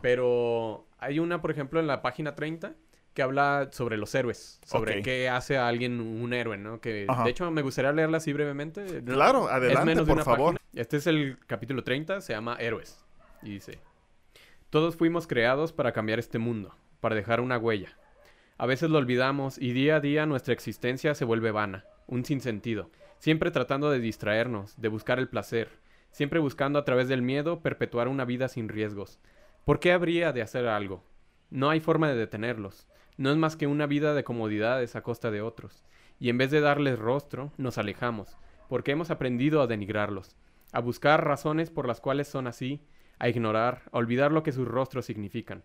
Pero 0.00 0.86
hay 0.96 1.18
una, 1.18 1.42
por 1.42 1.50
ejemplo, 1.50 1.80
en 1.80 1.88
la 1.88 2.02
página 2.02 2.36
30 2.36 2.76
que 3.12 3.22
habla 3.22 3.70
sobre 3.72 3.96
los 3.96 4.14
héroes, 4.14 4.60
sobre 4.64 5.02
qué 5.02 5.28
hace 5.28 5.58
a 5.58 5.66
alguien 5.66 6.00
un 6.00 6.32
héroe, 6.32 6.56
¿no? 6.56 6.80
Que 6.80 7.08
de 7.24 7.30
hecho 7.30 7.50
me 7.50 7.62
gustaría 7.62 7.90
leerla 7.90 8.18
así 8.18 8.32
brevemente. 8.32 9.02
Claro, 9.02 9.48
adelante, 9.48 10.04
por 10.04 10.22
favor. 10.22 10.60
Este 10.72 10.98
es 10.98 11.08
el 11.08 11.36
capítulo 11.48 11.82
30, 11.82 12.20
se 12.20 12.32
llama 12.32 12.58
Héroes. 12.60 13.04
Y 13.42 13.50
dice, 13.50 13.80
todos 14.68 14.94
fuimos 14.94 15.26
creados 15.26 15.72
para 15.72 15.90
cambiar 15.90 16.20
este 16.20 16.38
mundo, 16.38 16.76
para 17.00 17.16
dejar 17.16 17.40
una 17.40 17.58
huella. 17.58 17.98
A 18.56 18.66
veces 18.66 18.88
lo 18.88 18.98
olvidamos 18.98 19.58
y 19.58 19.72
día 19.72 19.96
a 19.96 20.00
día 20.00 20.26
nuestra 20.26 20.54
existencia 20.54 21.16
se 21.16 21.24
vuelve 21.24 21.50
vana, 21.50 21.86
un 22.06 22.24
sinsentido 22.24 22.88
siempre 23.20 23.50
tratando 23.50 23.90
de 23.90 24.00
distraernos, 24.00 24.80
de 24.80 24.88
buscar 24.88 25.18
el 25.18 25.28
placer, 25.28 25.68
siempre 26.10 26.40
buscando 26.40 26.78
a 26.78 26.86
través 26.86 27.06
del 27.06 27.20
miedo 27.20 27.60
perpetuar 27.60 28.08
una 28.08 28.24
vida 28.24 28.48
sin 28.48 28.68
riesgos. 28.70 29.20
¿Por 29.66 29.78
qué 29.78 29.92
habría 29.92 30.32
de 30.32 30.40
hacer 30.40 30.66
algo? 30.66 31.04
No 31.50 31.68
hay 31.68 31.80
forma 31.80 32.08
de 32.08 32.16
detenerlos. 32.16 32.88
No 33.18 33.30
es 33.30 33.36
más 33.36 33.56
que 33.56 33.66
una 33.66 33.86
vida 33.86 34.14
de 34.14 34.24
comodidades 34.24 34.96
a 34.96 35.02
costa 35.02 35.30
de 35.30 35.42
otros. 35.42 35.84
Y 36.18 36.30
en 36.30 36.38
vez 36.38 36.50
de 36.50 36.62
darles 36.62 36.98
rostro, 36.98 37.52
nos 37.58 37.76
alejamos, 37.76 38.38
porque 38.70 38.92
hemos 38.92 39.10
aprendido 39.10 39.60
a 39.60 39.66
denigrarlos, 39.66 40.34
a 40.72 40.80
buscar 40.80 41.26
razones 41.26 41.70
por 41.70 41.86
las 41.86 42.00
cuales 42.00 42.26
son 42.26 42.46
así, 42.46 42.80
a 43.18 43.28
ignorar, 43.28 43.82
a 43.92 43.98
olvidar 43.98 44.32
lo 44.32 44.42
que 44.42 44.52
sus 44.52 44.66
rostros 44.66 45.04
significan. 45.04 45.62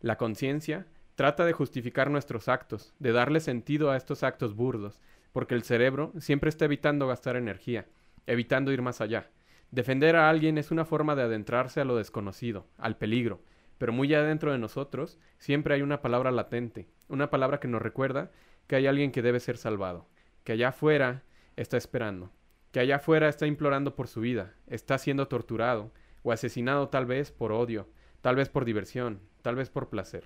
La 0.00 0.16
conciencia 0.16 0.88
trata 1.14 1.44
de 1.44 1.52
justificar 1.52 2.10
nuestros 2.10 2.48
actos, 2.48 2.92
de 2.98 3.12
darle 3.12 3.38
sentido 3.38 3.92
a 3.92 3.96
estos 3.96 4.24
actos 4.24 4.56
burdos, 4.56 5.00
porque 5.38 5.54
el 5.54 5.62
cerebro 5.62 6.12
siempre 6.18 6.48
está 6.48 6.64
evitando 6.64 7.06
gastar 7.06 7.36
energía, 7.36 7.86
evitando 8.26 8.72
ir 8.72 8.82
más 8.82 9.00
allá. 9.00 9.30
Defender 9.70 10.16
a 10.16 10.28
alguien 10.28 10.58
es 10.58 10.72
una 10.72 10.84
forma 10.84 11.14
de 11.14 11.22
adentrarse 11.22 11.80
a 11.80 11.84
lo 11.84 11.94
desconocido, 11.94 12.66
al 12.76 12.96
peligro, 12.96 13.40
pero 13.78 13.92
muy 13.92 14.12
adentro 14.12 14.50
de 14.50 14.58
nosotros 14.58 15.16
siempre 15.38 15.74
hay 15.74 15.82
una 15.82 16.02
palabra 16.02 16.32
latente, 16.32 16.88
una 17.06 17.30
palabra 17.30 17.60
que 17.60 17.68
nos 17.68 17.80
recuerda 17.80 18.32
que 18.66 18.74
hay 18.74 18.88
alguien 18.88 19.12
que 19.12 19.22
debe 19.22 19.38
ser 19.38 19.58
salvado, 19.58 20.08
que 20.42 20.54
allá 20.54 20.70
afuera 20.70 21.22
está 21.54 21.76
esperando, 21.76 22.32
que 22.72 22.80
allá 22.80 22.96
afuera 22.96 23.28
está 23.28 23.46
implorando 23.46 23.94
por 23.94 24.08
su 24.08 24.20
vida, 24.20 24.56
está 24.66 24.98
siendo 24.98 25.28
torturado 25.28 25.92
o 26.24 26.32
asesinado 26.32 26.88
tal 26.88 27.06
vez 27.06 27.30
por 27.30 27.52
odio, 27.52 27.88
tal 28.22 28.34
vez 28.34 28.48
por 28.48 28.64
diversión, 28.64 29.20
tal 29.42 29.54
vez 29.54 29.70
por 29.70 29.88
placer. 29.88 30.24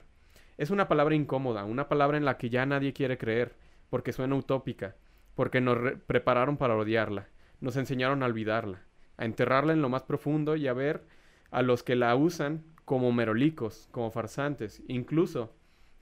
Es 0.56 0.70
una 0.70 0.88
palabra 0.88 1.14
incómoda, 1.14 1.64
una 1.64 1.90
palabra 1.90 2.16
en 2.16 2.24
la 2.24 2.38
que 2.38 2.48
ya 2.48 2.64
nadie 2.64 2.94
quiere 2.94 3.18
creer, 3.18 3.60
porque 3.92 4.14
suena 4.14 4.36
utópica, 4.36 4.96
porque 5.34 5.60
nos 5.60 5.78
prepararon 6.06 6.56
para 6.56 6.76
odiarla, 6.76 7.28
nos 7.60 7.76
enseñaron 7.76 8.22
a 8.22 8.26
olvidarla, 8.26 8.82
a 9.16 9.24
enterrarla 9.24 9.72
en 9.72 9.82
lo 9.82 9.88
más 9.88 10.02
profundo 10.02 10.56
y 10.56 10.68
a 10.68 10.72
ver 10.72 11.04
a 11.50 11.62
los 11.62 11.82
que 11.82 11.96
la 11.96 12.14
usan 12.16 12.64
como 12.84 13.12
merolicos, 13.12 13.88
como 13.92 14.10
farsantes, 14.10 14.82
incluso 14.88 15.54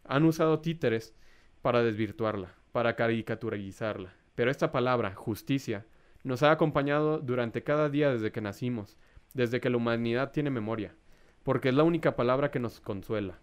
han 0.04 0.24
usado 0.24 0.60
títeres 0.60 1.14
para 1.62 1.82
desvirtuarla, 1.82 2.54
para 2.72 2.96
caricaturizarla. 2.96 4.14
Pero 4.34 4.50
esta 4.50 4.72
palabra, 4.72 5.14
justicia, 5.14 5.86
nos 6.24 6.42
ha 6.42 6.50
acompañado 6.50 7.18
durante 7.18 7.62
cada 7.62 7.88
día 7.88 8.10
desde 8.10 8.32
que 8.32 8.40
nacimos, 8.40 8.96
desde 9.34 9.60
que 9.60 9.70
la 9.70 9.76
humanidad 9.76 10.32
tiene 10.32 10.50
memoria, 10.50 10.94
porque 11.42 11.68
es 11.68 11.74
la 11.74 11.84
única 11.84 12.16
palabra 12.16 12.50
que 12.50 12.58
nos 12.58 12.80
consuela, 12.80 13.38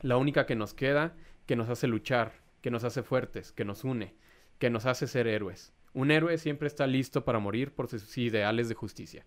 la 0.00 0.16
única 0.16 0.46
que 0.46 0.56
nos 0.56 0.74
queda, 0.74 1.14
que 1.46 1.56
nos 1.56 1.68
hace 1.68 1.86
luchar, 1.86 2.32
que 2.60 2.70
nos 2.70 2.84
hace 2.84 3.02
fuertes, 3.02 3.52
que 3.52 3.64
nos 3.64 3.84
une, 3.84 4.14
que 4.58 4.70
nos 4.70 4.86
hace 4.86 5.06
ser 5.06 5.26
héroes. 5.26 5.72
Un 5.94 6.10
héroe 6.10 6.36
siempre 6.38 6.68
está 6.68 6.86
listo 6.86 7.24
para 7.24 7.38
morir 7.38 7.72
por 7.72 7.88
sus 7.88 8.16
ideales 8.18 8.68
de 8.68 8.74
justicia. 8.74 9.26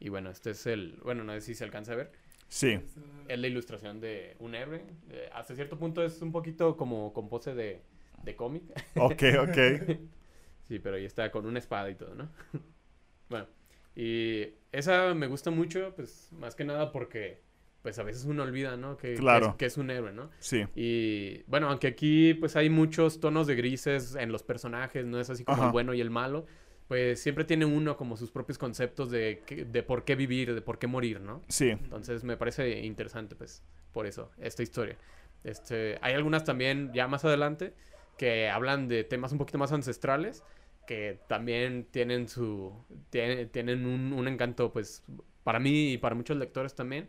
Y 0.00 0.08
bueno, 0.08 0.30
este 0.30 0.50
es 0.50 0.66
el, 0.66 0.98
bueno, 1.02 1.24
no 1.24 1.32
sé 1.34 1.40
si 1.40 1.54
se 1.54 1.64
alcanza 1.64 1.92
a 1.92 1.96
ver. 1.96 2.12
Sí. 2.48 2.80
Es 3.28 3.38
la 3.38 3.46
ilustración 3.46 4.00
de 4.00 4.36
un 4.38 4.54
héroe. 4.54 4.82
Eh, 5.10 5.28
hasta 5.32 5.54
cierto 5.54 5.78
punto 5.78 6.02
es 6.04 6.22
un 6.22 6.32
poquito 6.32 6.76
como 6.76 7.12
con 7.12 7.28
pose 7.28 7.54
de, 7.54 7.82
de 8.22 8.36
cómic. 8.36 8.62
Ok, 8.96 9.22
ok. 9.40 9.98
sí, 10.68 10.78
pero 10.78 10.96
ahí 10.96 11.04
está 11.04 11.30
con 11.30 11.46
una 11.46 11.58
espada 11.58 11.90
y 11.90 11.94
todo, 11.94 12.14
¿no? 12.14 12.30
bueno, 13.28 13.46
y 13.94 14.46
esa 14.72 15.14
me 15.14 15.26
gusta 15.26 15.50
mucho, 15.50 15.92
pues 15.94 16.30
más 16.32 16.54
que 16.54 16.64
nada 16.64 16.92
porque 16.92 17.42
pues 17.82 17.98
a 17.98 18.02
veces 18.02 18.24
uno 18.24 18.42
olvida, 18.42 18.76
¿no? 18.76 18.96
Que, 18.96 19.14
claro. 19.14 19.56
que, 19.56 19.66
es, 19.66 19.76
un 19.76 19.90
héroe, 19.90 20.12
¿no? 20.12 20.30
Sí. 20.40 20.66
Y 20.74 21.42
bueno, 21.46 21.68
aunque 21.68 21.86
aquí 21.86 22.34
pues 22.34 22.56
hay 22.56 22.70
muchos 22.70 23.20
tonos 23.20 23.46
de 23.46 23.54
grises 23.54 24.14
en 24.14 24.32
los 24.32 24.42
personajes, 24.42 25.04
no 25.06 25.20
es 25.20 25.30
así 25.30 25.44
como 25.44 25.64
el 25.64 25.70
bueno 25.70 25.94
y 25.94 26.00
el 26.00 26.10
malo, 26.10 26.46
pues 26.88 27.20
siempre 27.20 27.44
tiene 27.44 27.66
uno 27.66 27.96
como 27.96 28.16
sus 28.16 28.30
propios 28.30 28.58
conceptos 28.58 29.10
de, 29.10 29.42
de 29.70 29.82
por 29.82 30.04
qué 30.04 30.16
vivir, 30.16 30.54
de 30.54 30.62
por 30.62 30.78
qué 30.78 30.86
morir, 30.86 31.20
¿no? 31.20 31.42
Sí. 31.48 31.70
Entonces 31.70 32.24
me 32.24 32.36
parece 32.36 32.80
interesante, 32.80 33.36
pues, 33.36 33.62
por 33.92 34.06
eso, 34.06 34.30
esta 34.38 34.62
historia. 34.62 34.96
Este, 35.44 35.98
hay 36.00 36.14
algunas 36.14 36.44
también 36.44 36.90
ya 36.92 37.06
más 37.06 37.24
adelante 37.24 37.74
que 38.16 38.48
hablan 38.48 38.88
de 38.88 39.04
temas 39.04 39.32
un 39.32 39.38
poquito 39.38 39.58
más 39.58 39.70
ancestrales, 39.70 40.42
que 40.86 41.20
también 41.28 41.86
tienen 41.90 42.26
su, 42.26 42.72
tienen, 43.10 43.86
un, 43.86 44.14
un 44.14 44.26
encanto, 44.26 44.72
pues, 44.72 45.04
para 45.44 45.60
mí 45.60 45.92
y 45.92 45.98
para 45.98 46.14
muchos 46.14 46.38
lectores 46.38 46.74
también, 46.74 47.06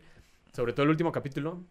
sobre 0.52 0.72
todo 0.72 0.84
el 0.84 0.90
último 0.90 1.12
capítulo, 1.12 1.64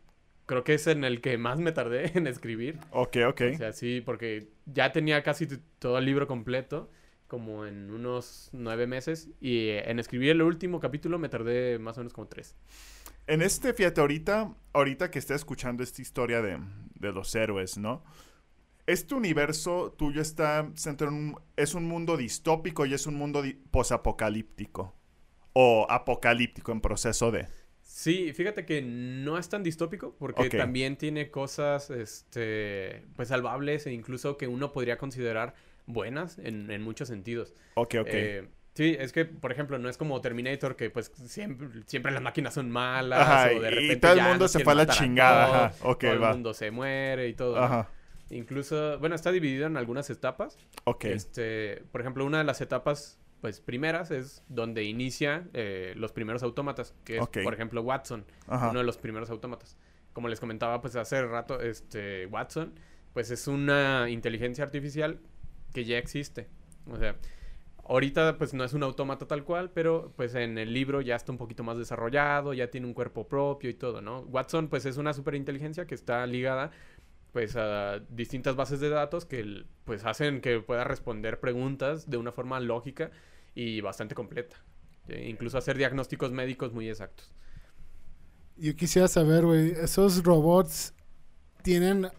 creo 0.45 0.63
que 0.63 0.73
es 0.73 0.87
en 0.87 1.03
el 1.03 1.21
que 1.21 1.37
más 1.37 1.59
me 1.59 1.71
tardé 1.71 2.11
en 2.17 2.27
escribir. 2.27 2.79
Ok, 2.91 3.17
ok. 3.27 3.41
O 3.53 3.57
sea, 3.57 3.73
sí, 3.73 4.01
porque 4.03 4.49
ya 4.65 4.91
tenía 4.91 5.23
casi 5.23 5.47
todo 5.79 5.97
el 5.97 6.05
libro 6.05 6.27
completo 6.27 6.89
como 7.27 7.67
en 7.67 7.91
unos 7.91 8.49
nueve 8.53 8.87
meses 8.87 9.29
y 9.39 9.69
en 9.69 9.99
escribir 9.99 10.31
el 10.31 10.41
último 10.41 10.79
capítulo 10.79 11.19
me 11.19 11.29
tardé 11.29 11.77
más 11.77 11.95
o 11.97 12.01
menos 12.01 12.11
como 12.11 12.27
tres. 12.27 12.55
En 13.27 13.43
este, 13.43 13.73
fíjate, 13.73 14.01
ahorita, 14.01 14.55
ahorita 14.73 15.11
que 15.11 15.19
esté 15.19 15.35
escuchando 15.35 15.83
esta 15.83 16.01
historia 16.01 16.41
de, 16.41 16.57
de 16.95 17.11
los 17.11 17.35
héroes, 17.35 17.77
¿no? 17.77 18.03
Este 18.87 19.13
universo 19.13 19.93
tuyo 19.95 20.19
está 20.19 20.67
centrado 20.75 21.13
en 21.15 21.19
un, 21.19 21.35
es 21.55 21.75
un 21.75 21.87
mundo 21.87 22.17
distópico 22.17 22.87
y 22.87 22.95
es 22.95 23.05
un 23.05 23.13
mundo 23.13 23.43
posapocalíptico. 23.69 24.95
O 25.53 25.85
apocalíptico 25.87 26.71
en 26.71 26.81
proceso 26.81 27.29
de. 27.29 27.47
Sí, 27.99 28.31
fíjate 28.31 28.65
que 28.65 28.81
no 28.81 29.37
es 29.37 29.49
tan 29.49 29.61
distópico 29.61 30.15
porque 30.17 30.49
también 30.49 30.95
tiene 30.95 31.29
cosas, 31.29 31.89
este, 31.89 33.03
pues 33.17 33.27
salvables 33.27 33.87
e 33.87 33.91
incluso 33.91 34.37
que 34.37 34.47
uno 34.47 34.71
podría 34.71 34.97
considerar 34.97 35.53
buenas 35.85 36.39
en, 36.39 36.71
en 36.71 36.81
muchos 36.81 37.09
sentidos. 37.09 37.53
Ok, 37.73 37.95
ok. 37.99 38.07
Eh, 38.09 38.47
sí, 38.73 38.95
es 38.97 39.11
que, 39.11 39.25
por 39.25 39.51
ejemplo, 39.51 39.77
no 39.79 39.89
es 39.89 39.97
como 39.97 40.21
Terminator 40.21 40.77
que 40.77 40.89
pues 40.89 41.11
siempre, 41.25 41.67
siempre 41.87 42.13
las 42.13 42.21
máquinas 42.21 42.53
son 42.53 42.71
malas 42.71 43.19
Ajá, 43.19 43.49
o 43.53 43.59
de 43.59 43.69
repente 43.69 43.93
y 43.93 43.97
todo 43.97 44.13
el 44.13 44.21
mundo 44.21 44.47
se 44.47 44.63
fue 44.63 44.71
a 44.71 44.75
la 44.77 44.87
chingada. 44.87 45.65
Ajá, 45.65 45.75
todo 45.81 45.97
va. 46.21 46.29
el 46.29 46.35
mundo 46.35 46.53
se 46.53 46.71
muere 46.71 47.27
y 47.27 47.33
todo. 47.33 47.57
Ajá. 47.57 47.89
Incluso, 48.29 48.97
bueno, 48.99 49.13
está 49.13 49.29
dividido 49.33 49.67
en 49.67 49.75
algunas 49.75 50.09
etapas. 50.09 50.57
Ok. 50.85 51.03
Este, 51.03 51.83
por 51.91 51.99
ejemplo, 51.99 52.23
una 52.23 52.37
de 52.37 52.45
las 52.45 52.61
etapas, 52.61 53.19
pues, 53.41 53.61
primeras 53.61 54.11
es 54.11 54.43
donde 54.49 54.83
inicia 54.83 55.47
eh, 55.53 55.93
los 55.95 56.11
primeros 56.11 56.43
autómatas, 56.43 56.93
que 57.03 57.17
es, 57.17 57.27
por 57.27 57.53
ejemplo, 57.53 57.81
Watson, 57.81 58.25
uno 58.47 58.79
de 58.79 58.83
los 58.83 58.97
primeros 58.97 59.29
autómatas. 59.29 59.77
Como 60.13 60.27
les 60.27 60.39
comentaba, 60.39 60.81
pues, 60.81 60.95
hace 60.95 61.21
rato, 61.25 61.61
este, 61.61 62.25
Watson, 62.27 62.73
pues, 63.13 63.31
es 63.31 63.47
una 63.47 64.09
inteligencia 64.09 64.63
artificial 64.63 65.19
que 65.73 65.85
ya 65.85 65.97
existe. 65.97 66.47
O 66.91 66.97
sea, 66.97 67.15
ahorita 67.89 68.37
pues 68.37 68.53
no 68.53 68.63
es 68.63 68.73
un 68.73 68.83
autómata 68.83 69.27
tal 69.27 69.43
cual, 69.43 69.71
pero 69.71 70.13
pues 70.15 70.35
en 70.35 70.57
el 70.57 70.73
libro 70.73 71.01
ya 71.01 71.15
está 71.15 71.31
un 71.31 71.37
poquito 71.37 71.63
más 71.63 71.77
desarrollado, 71.77 72.53
ya 72.53 72.69
tiene 72.69 72.87
un 72.87 72.93
cuerpo 72.93 73.27
propio 73.27 73.69
y 73.69 73.73
todo, 73.73 74.01
¿no? 74.01 74.21
Watson 74.21 74.67
pues 74.69 74.85
es 74.85 74.97
una 74.97 75.13
superinteligencia 75.13 75.85
que 75.85 75.95
está 75.95 76.25
ligada 76.25 76.71
pues 77.31 77.55
a 77.55 77.99
distintas 78.09 78.55
bases 78.55 78.79
de 78.79 78.89
datos 78.89 79.25
que 79.25 79.63
pues 79.85 80.05
hacen 80.05 80.41
que 80.41 80.59
pueda 80.59 80.83
responder 80.83 81.39
preguntas 81.39 82.09
de 82.09 82.17
una 82.17 82.31
forma 82.31 82.59
lógica 82.59 83.11
y 83.55 83.81
bastante 83.81 84.15
completa. 84.15 84.57
Incluso 85.07 85.57
hacer 85.57 85.77
diagnósticos 85.77 86.31
médicos 86.31 86.71
muy 86.73 86.89
exactos. 86.89 87.31
Yo 88.57 88.75
quisiera 88.75 89.07
saber, 89.07 89.45
güey, 89.45 89.71
esos 89.71 90.23
robots 90.23 90.93
tienen 91.63 92.09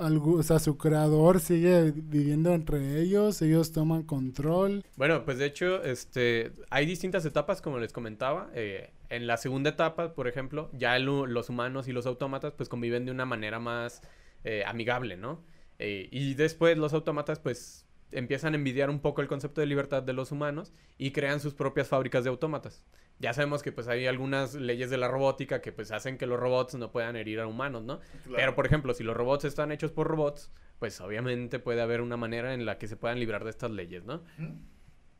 o 0.00 0.42
sea, 0.42 0.58
su 0.58 0.78
creador 0.78 1.40
sigue 1.40 1.92
viviendo 1.94 2.54
entre 2.54 3.00
ellos, 3.00 3.42
ellos 3.42 3.72
toman 3.72 4.02
control. 4.02 4.82
Bueno, 4.96 5.24
pues 5.24 5.38
de 5.38 5.46
hecho, 5.46 5.82
este, 5.82 6.52
hay 6.70 6.86
distintas 6.86 7.24
etapas, 7.26 7.60
como 7.60 7.78
les 7.78 7.92
comentaba. 7.92 8.50
Eh, 8.54 8.90
en 9.10 9.26
la 9.26 9.36
segunda 9.36 9.70
etapa, 9.70 10.14
por 10.14 10.26
ejemplo, 10.26 10.70
ya 10.72 10.98
los 10.98 11.50
humanos 11.50 11.88
y 11.88 11.92
los 11.92 12.06
autómatas 12.06 12.54
pues 12.56 12.68
conviven 12.68 13.04
de 13.04 13.10
una 13.10 13.26
manera 13.26 13.58
más 13.58 14.00
eh, 14.44 14.64
amigable, 14.66 15.16
¿no? 15.16 15.42
Eh, 15.78 16.08
y 16.10 16.34
después 16.34 16.76
los 16.76 16.92
autómatas 16.92 17.38
pues 17.38 17.86
empiezan 18.12 18.54
a 18.54 18.56
envidiar 18.56 18.90
un 18.90 19.00
poco 19.00 19.22
el 19.22 19.28
concepto 19.28 19.60
de 19.60 19.66
libertad 19.66 20.02
de 20.02 20.12
los 20.12 20.32
humanos 20.32 20.72
y 20.98 21.12
crean 21.12 21.40
sus 21.40 21.54
propias 21.54 21.88
fábricas 21.88 22.24
de 22.24 22.30
autómatas. 22.30 22.84
Ya 23.18 23.32
sabemos 23.34 23.62
que 23.62 23.70
pues 23.70 23.86
hay 23.86 24.06
algunas 24.06 24.54
leyes 24.54 24.90
de 24.90 24.96
la 24.96 25.08
robótica 25.08 25.60
que 25.60 25.72
pues 25.72 25.90
hacen 25.92 26.16
que 26.16 26.26
los 26.26 26.40
robots 26.40 26.74
no 26.74 26.90
puedan 26.90 27.16
herir 27.16 27.40
a 27.40 27.46
humanos, 27.46 27.82
¿no? 27.82 28.00
Pero 28.34 28.54
por 28.54 28.66
ejemplo, 28.66 28.94
si 28.94 29.04
los 29.04 29.16
robots 29.16 29.44
están 29.44 29.72
hechos 29.72 29.92
por 29.92 30.06
robots, 30.06 30.50
pues 30.78 31.00
obviamente 31.00 31.58
puede 31.58 31.82
haber 31.82 32.00
una 32.00 32.16
manera 32.16 32.54
en 32.54 32.64
la 32.64 32.78
que 32.78 32.88
se 32.88 32.96
puedan 32.96 33.20
librar 33.20 33.44
de 33.44 33.50
estas 33.50 33.70
leyes, 33.70 34.04
¿no? 34.04 34.22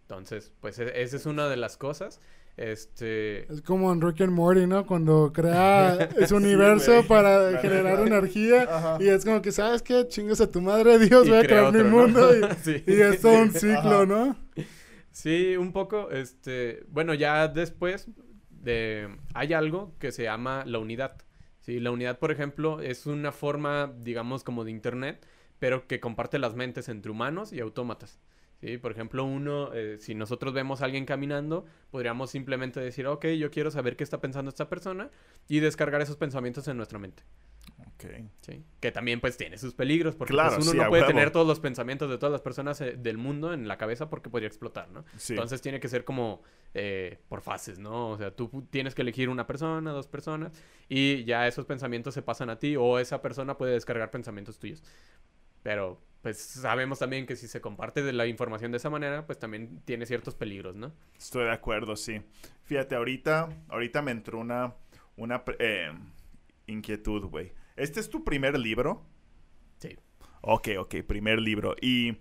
Entonces, 0.02 0.52
pues 0.60 0.78
e-, 0.78 1.02
esa 1.02 1.16
es 1.16 1.26
una 1.26 1.48
de 1.48 1.56
las 1.56 1.76
cosas. 1.76 2.20
Este... 2.60 3.50
Es 3.50 3.62
como 3.62 3.90
en 3.90 4.02
Rick 4.02 4.20
and 4.20 4.32
Morty, 4.32 4.66
¿no? 4.66 4.84
Cuando 4.84 5.32
crea 5.32 5.94
ese 6.20 6.34
universo 6.34 7.02
para 7.08 7.58
generar 7.58 8.06
energía 8.06 8.98
y 9.00 9.08
es 9.08 9.24
como 9.24 9.40
que, 9.40 9.50
¿sabes 9.50 9.80
qué? 9.80 10.06
Chingas 10.06 10.42
a 10.42 10.50
tu 10.50 10.60
madre, 10.60 10.98
Dios, 10.98 11.26
voy 11.26 11.38
a 11.38 11.42
crear 11.42 11.72
mi 11.72 11.84
mundo 11.84 12.36
y, 12.36 12.40
y, 12.86 13.00
es 13.00 13.22
todo 13.22 13.40
un 13.40 13.50
ciclo, 13.50 14.04
¿no? 14.04 14.36
Sí, 15.10 15.56
un 15.56 15.72
poco, 15.72 16.10
este, 16.10 16.84
bueno, 16.90 17.14
ya 17.14 17.48
después 17.48 18.08
de, 18.50 19.08
hay 19.32 19.54
algo 19.54 19.94
que 19.98 20.12
se 20.12 20.24
llama 20.24 20.64
la 20.66 20.80
unidad. 20.80 21.16
Sí, 21.60 21.80
la 21.80 21.90
unidad, 21.90 22.18
por 22.18 22.30
ejemplo, 22.30 22.82
es 22.82 23.06
una 23.06 23.32
forma, 23.32 23.90
digamos, 24.00 24.44
como 24.44 24.64
de 24.64 24.70
internet, 24.70 25.26
pero 25.58 25.86
que 25.86 25.98
comparte 25.98 26.38
las 26.38 26.54
mentes 26.54 26.90
entre 26.90 27.10
humanos 27.10 27.54
y 27.54 27.60
autómatas. 27.60 28.20
¿Sí? 28.60 28.78
Por 28.78 28.92
ejemplo, 28.92 29.24
uno, 29.24 29.72
eh, 29.74 29.96
si 29.98 30.14
nosotros 30.14 30.54
vemos 30.54 30.82
a 30.82 30.84
alguien 30.84 31.04
caminando, 31.04 31.64
podríamos 31.90 32.30
simplemente 32.30 32.80
decir, 32.80 33.06
ok, 33.06 33.26
yo 33.38 33.50
quiero 33.50 33.70
saber 33.70 33.96
qué 33.96 34.04
está 34.04 34.20
pensando 34.20 34.48
esta 34.48 34.68
persona 34.68 35.10
y 35.48 35.60
descargar 35.60 36.00
esos 36.00 36.16
pensamientos 36.16 36.68
en 36.68 36.76
nuestra 36.76 36.98
mente. 36.98 37.22
Ok. 37.78 38.04
Sí. 38.40 38.64
Que 38.80 38.92
también 38.92 39.20
pues 39.20 39.36
tiene 39.36 39.58
sus 39.58 39.74
peligros, 39.74 40.14
porque 40.14 40.32
pues, 40.32 40.66
uno 40.66 40.82
no 40.82 40.88
puede 40.88 41.06
tener 41.06 41.30
todos 41.30 41.46
los 41.46 41.60
pensamientos 41.60 42.08
de 42.08 42.16
todas 42.16 42.32
las 42.32 42.40
personas 42.40 42.80
eh, 42.80 42.96
del 42.96 43.18
mundo 43.18 43.52
en 43.52 43.68
la 43.68 43.76
cabeza 43.76 44.08
porque 44.08 44.30
podría 44.30 44.48
explotar, 44.48 44.90
¿no? 44.90 45.04
Entonces 45.28 45.60
tiene 45.60 45.80
que 45.80 45.88
ser 45.88 46.04
como 46.04 46.42
eh, 46.72 47.18
por 47.28 47.42
fases, 47.42 47.78
¿no? 47.78 48.10
O 48.10 48.16
sea, 48.16 48.34
tú 48.34 48.66
tienes 48.70 48.94
que 48.94 49.02
elegir 49.02 49.28
una 49.28 49.46
persona, 49.46 49.92
dos 49.92 50.06
personas, 50.06 50.52
y 50.88 51.24
ya 51.24 51.46
esos 51.46 51.66
pensamientos 51.66 52.14
se 52.14 52.22
pasan 52.22 52.48
a 52.48 52.58
ti 52.58 52.74
o 52.76 52.98
esa 52.98 53.20
persona 53.20 53.58
puede 53.58 53.72
descargar 53.72 54.10
pensamientos 54.10 54.58
tuyos. 54.58 54.82
Pero 55.62 56.00
pues 56.22 56.38
sabemos 56.38 56.98
también 56.98 57.26
que 57.26 57.36
si 57.36 57.48
se 57.48 57.60
comparte 57.60 58.02
de 58.02 58.12
la 58.12 58.26
información 58.26 58.70
de 58.70 58.76
esa 58.76 58.90
manera, 58.90 59.26
pues 59.26 59.38
también 59.38 59.80
tiene 59.84 60.06
ciertos 60.06 60.34
peligros, 60.34 60.76
¿no? 60.76 60.92
Estoy 61.16 61.44
de 61.44 61.52
acuerdo, 61.52 61.96
sí. 61.96 62.20
Fíjate, 62.64 62.94
ahorita, 62.94 63.48
ahorita 63.68 64.02
me 64.02 64.10
entró 64.10 64.38
una, 64.38 64.74
una 65.16 65.42
eh, 65.58 65.92
inquietud, 66.66 67.24
güey. 67.24 67.52
¿Este 67.76 68.00
es 68.00 68.10
tu 68.10 68.22
primer 68.22 68.58
libro? 68.58 69.02
Sí. 69.78 69.96
Ok, 70.42 70.68
ok, 70.78 70.96
primer 71.06 71.40
libro. 71.40 71.74
Y 71.80 72.18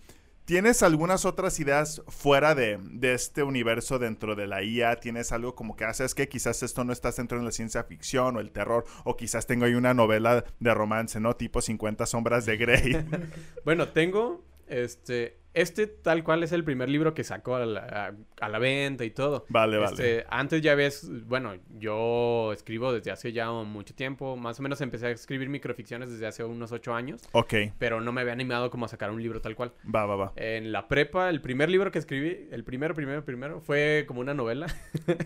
¿Tienes 0.49 0.81
algunas 0.81 1.25
otras 1.25 1.59
ideas 1.59 2.01
fuera 2.07 2.55
de, 2.55 2.79
este 3.03 3.43
universo 3.43 3.99
dentro 3.99 4.35
de 4.35 4.47
la 4.47 4.63
IA? 4.63 4.99
¿Tienes 4.99 5.31
algo 5.31 5.53
como 5.53 5.75
que 5.75 5.85
haces 5.85 6.15
que 6.15 6.27
quizás 6.27 6.63
esto 6.63 6.83
no 6.83 6.91
está 6.91 7.11
dentro 7.11 7.37
de 7.37 7.45
la 7.45 7.51
ciencia 7.51 7.83
ficción 7.83 8.35
o 8.35 8.39
el 8.39 8.49
terror? 8.49 8.83
O 9.03 9.15
quizás 9.15 9.45
tengo 9.45 9.65
ahí 9.65 9.75
una 9.75 9.93
novela 9.93 10.43
de 10.59 10.73
romance, 10.73 11.19
¿no? 11.19 11.35
Tipo 11.35 11.61
50 11.61 12.07
sombras 12.07 12.47
de 12.47 12.57
Grey. 12.57 12.97
bueno, 13.63 13.89
tengo, 13.89 14.43
este, 14.65 15.37
este 15.53 15.87
tal 15.87 16.23
cual 16.23 16.43
es 16.43 16.51
el 16.51 16.63
primer 16.63 16.89
libro 16.89 17.13
que 17.13 17.23
sacó 17.23 17.55
a 17.55 17.65
la, 17.65 18.13
a, 18.39 18.49
la 18.49 18.59
venta 18.59 19.03
y 19.03 19.11
todo. 19.11 19.45
Vale, 19.49 19.77
vale. 19.77 19.91
Este, 19.91 20.25
antes 20.29 20.61
ya 20.61 20.75
ves, 20.75 21.09
bueno, 21.25 21.53
yo 21.77 22.53
escribo 22.53 22.93
desde 22.93 23.11
hace 23.11 23.31
ya 23.33 23.51
mucho 23.51 23.95
tiempo. 23.95 24.37
Más 24.37 24.59
o 24.59 24.63
menos 24.63 24.79
empecé 24.81 25.07
a 25.07 25.09
escribir 25.11 25.49
microficciones 25.49 26.11
desde 26.11 26.27
hace 26.27 26.43
unos 26.43 26.71
ocho 26.71 26.93
años. 26.93 27.27
Ok. 27.31 27.53
Pero 27.77 28.01
no 28.01 28.11
me 28.11 28.21
había 28.21 28.33
animado 28.33 28.69
como 28.69 28.85
a 28.85 28.87
sacar 28.87 29.11
un 29.11 29.21
libro 29.21 29.41
tal 29.41 29.55
cual. 29.55 29.73
Va, 29.93 30.05
va, 30.05 30.15
va. 30.15 30.33
En 30.35 30.71
la 30.71 30.87
prepa, 30.87 31.29
el 31.29 31.41
primer 31.41 31.69
libro 31.69 31.91
que 31.91 31.99
escribí, 31.99 32.47
el 32.51 32.63
primero, 32.63 32.93
primero, 32.93 33.25
primero, 33.25 33.61
fue 33.61 34.05
como 34.07 34.21
una 34.21 34.33
novela. 34.33 34.67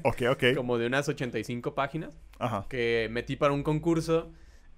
Ok, 0.03 0.23
ok. 0.29 0.43
como 0.55 0.77
de 0.77 0.87
unas 0.87 1.07
85 1.09 1.75
páginas. 1.75 2.17
Ajá. 2.39 2.65
Que 2.69 3.07
metí 3.11 3.35
para 3.35 3.53
un 3.53 3.63
concurso 3.63 4.31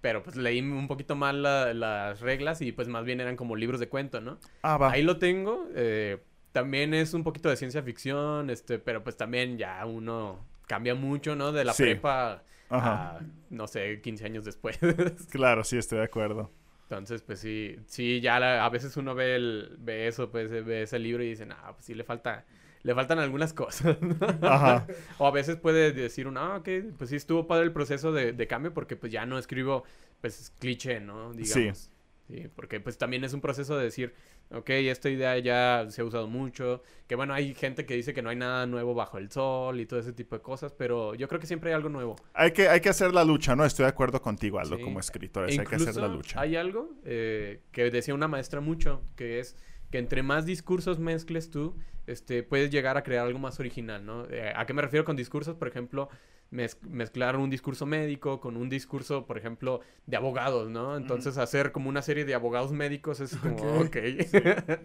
pero 0.06 0.22
pues 0.22 0.36
leí 0.36 0.60
un 0.60 0.88
poquito 0.88 1.16
mal 1.16 1.42
las 1.42 2.20
reglas 2.22 2.62
y 2.62 2.72
pues 2.72 2.88
más 2.88 3.06
bien 3.06 3.22
eran 3.22 3.36
como 3.36 3.56
libros 3.56 3.80
de 3.80 3.90
cuento, 3.90 4.22
¿no? 4.22 4.38
Ah, 4.62 4.78
va. 4.78 4.92
Ahí 4.92 5.02
lo 5.02 5.18
tengo. 5.18 5.68
Eh, 5.74 6.20
también 6.52 6.94
es 6.94 7.16
un 7.16 7.24
poquito 7.24 7.50
de 7.50 7.56
ciencia 7.56 7.82
ficción, 7.82 8.52
este, 8.52 8.78
pero 8.78 9.04
pues 9.04 9.18
también 9.18 9.58
ya 9.58 9.84
uno 9.84 10.46
cambia 10.68 10.94
mucho, 10.94 11.36
¿no? 11.36 11.52
De 11.52 11.66
la 11.66 11.74
prepa 11.74 12.44
a, 12.70 13.20
no 13.50 13.66
sé, 13.66 14.00
15 14.00 14.26
años 14.26 14.46
después. 14.46 14.78
claro, 15.32 15.64
sí, 15.64 15.80
estoy 15.80 15.98
de 15.98 16.06
acuerdo. 16.06 16.52
Entonces, 16.84 17.24
pues 17.24 17.40
sí, 17.40 17.76
sí, 17.88 18.22
ya 18.22 18.64
a 18.64 18.70
veces 18.70 18.96
uno 18.98 19.16
ve, 19.16 19.36
el, 19.36 19.76
ve 19.80 20.08
eso, 20.08 20.30
pues 20.30 20.52
ve 20.52 20.84
ese 20.84 21.00
libro 21.00 21.24
y 21.24 21.30
dice, 21.30 21.48
ah, 21.50 21.72
pues 21.74 21.84
sí 21.84 21.96
le 21.96 22.04
falta 22.04 22.46
le 22.86 22.94
faltan 22.94 23.18
algunas 23.18 23.52
cosas. 23.52 23.98
Ajá. 24.44 24.86
o 25.18 25.26
a 25.26 25.32
veces 25.32 25.56
puede 25.56 25.92
decir 25.92 26.28
uno, 26.28 26.40
ah, 26.40 26.58
ok, 26.58 26.70
pues 27.00 27.10
sí 27.10 27.16
estuvo 27.16 27.48
padre 27.48 27.66
el 27.66 27.72
proceso 27.72 28.12
de, 28.12 28.48
cambio 28.48 28.76
porque 28.76 28.96
pues 28.96 29.12
ya 29.12 29.26
no 29.26 29.40
escribo, 29.40 29.84
pues 30.22 30.54
cliché, 30.60 31.00
¿no? 31.00 31.34
Digamos. 31.34 31.90
Sí. 32.28 32.48
Porque 32.56 32.80
pues 32.80 33.00
también 33.00 33.24
es 33.24 33.34
un 33.34 33.42
proceso 33.42 33.76
de 33.76 33.86
decir, 33.86 34.14
ok, 34.52 34.70
esta 34.70 35.10
idea 35.10 35.38
ya 35.40 35.88
se 35.90 36.02
ha 36.02 36.06
usado 36.06 36.28
mucho, 36.28 36.84
que 37.08 37.16
bueno, 37.16 37.34
hay 37.34 37.56
gente 37.56 37.88
que 37.88 37.96
dice 37.96 38.14
que 38.14 38.22
no 38.22 38.30
hay 38.30 38.36
nada 38.36 38.68
nuevo 38.68 38.94
bajo 38.94 39.18
el 39.18 39.32
sol 39.32 39.80
y 39.80 39.88
todo 39.88 40.00
ese 40.00 40.14
tipo 40.14 40.36
de 40.36 40.44
cosas, 40.44 40.72
pero 40.72 41.16
yo 41.16 41.28
creo 41.28 41.40
que 41.40 41.48
siempre 41.48 41.72
hay 41.72 41.76
algo 41.76 41.90
nuevo. 41.90 42.16
Hay 42.36 42.52
que, 42.52 42.70
hay 42.70 42.82
que 42.82 42.90
hacer 42.90 43.16
la 43.16 43.24
lucha, 43.24 43.56
¿no? 43.56 43.66
Estoy 43.66 43.86
de 43.86 43.90
acuerdo 43.90 44.22
contigo, 44.22 44.60
Aldo, 44.60 44.80
como 44.80 45.00
escritor, 45.00 45.46
hay 45.50 45.58
que 45.58 45.76
hacer 45.76 45.96
la 45.96 46.08
lucha. 46.08 46.40
Hay 46.40 46.56
algo 46.56 46.92
eh, 47.04 47.62
que 47.72 47.90
decía 47.90 48.14
una 48.14 48.28
maestra 48.28 48.62
mucho, 48.62 49.02
que 49.16 49.40
es 49.40 49.56
que 49.92 49.98
entre 49.98 50.24
más 50.24 50.46
discursos 50.46 51.00
mezcles 51.00 51.50
tú, 51.50 51.76
este, 52.08 52.44
puedes 52.44 52.70
llegar 52.72 52.98
a 52.98 53.04
crear 53.04 53.26
algo 53.26 53.40
más 53.40 53.60
original, 53.60 54.06
¿no? 54.06 54.26
Eh, 54.30 54.54
¿A 54.56 54.66
qué 54.66 54.74
me 54.74 54.82
refiero 54.82 55.06
con 55.06 55.16
discursos? 55.16 55.56
Por 55.56 55.68
ejemplo, 55.68 56.10
mezclar 56.52 57.36
un 57.38 57.50
discurso 57.50 57.86
médico 57.86 58.40
con 58.40 58.56
un 58.58 58.70
discurso, 58.70 59.26
por 59.26 59.38
ejemplo, 59.38 59.82
de 60.06 60.18
abogados, 60.18 60.70
¿no? 60.70 60.96
Entonces, 60.96 61.38
hacer 61.38 61.72
como 61.72 61.90
una 61.90 62.02
serie 62.02 62.26
de 62.26 62.34
abogados 62.34 62.72
médicos 62.72 63.20
es 63.20 63.36
como, 63.36 63.82
ok. 63.82 63.98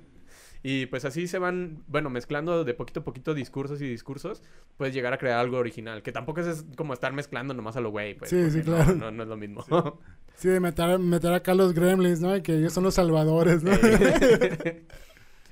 y 0.63 0.87
pues 0.87 1.05
así 1.05 1.27
se 1.27 1.39
van, 1.39 1.85
bueno, 1.87 2.11
mezclando 2.11 2.65
de 2.65 2.75
poquito 2.75 3.01
a 3.01 3.05
poquito 3.05 3.35
discursos 3.35 3.81
y 3.83 3.89
discursos, 3.89 4.43
puedes 4.77 4.95
llegar 4.95 5.13
a 5.13 5.19
crear 5.19 5.39
algo 5.39 5.59
original, 5.59 6.03
que 6.03 6.13
tampoco 6.13 6.41
es 6.41 6.65
como 6.77 6.95
estar 6.95 7.13
mezclando 7.13 7.55
nomás 7.55 7.77
a 7.77 7.81
lo 7.81 7.91
güey, 7.91 8.15
pues. 8.15 8.31
Sí, 8.31 8.51
sí, 8.51 8.63
claro. 8.63 8.95
No, 8.95 9.11
no, 9.11 9.23
es 9.23 9.29
lo 9.29 9.37
mismo. 9.37 9.63
Sí, 9.63 9.73
meter, 10.49 10.99
meter 10.99 11.33
acá 11.33 11.55
los 11.55 11.75
gremlins, 11.75 12.21
¿no? 12.21 12.37
Y 12.37 12.43
que 12.43 12.55
ellos 12.57 12.73
son 12.73 12.85
los 12.85 12.95
salvadores, 12.95 13.63
¿no? 13.63 13.73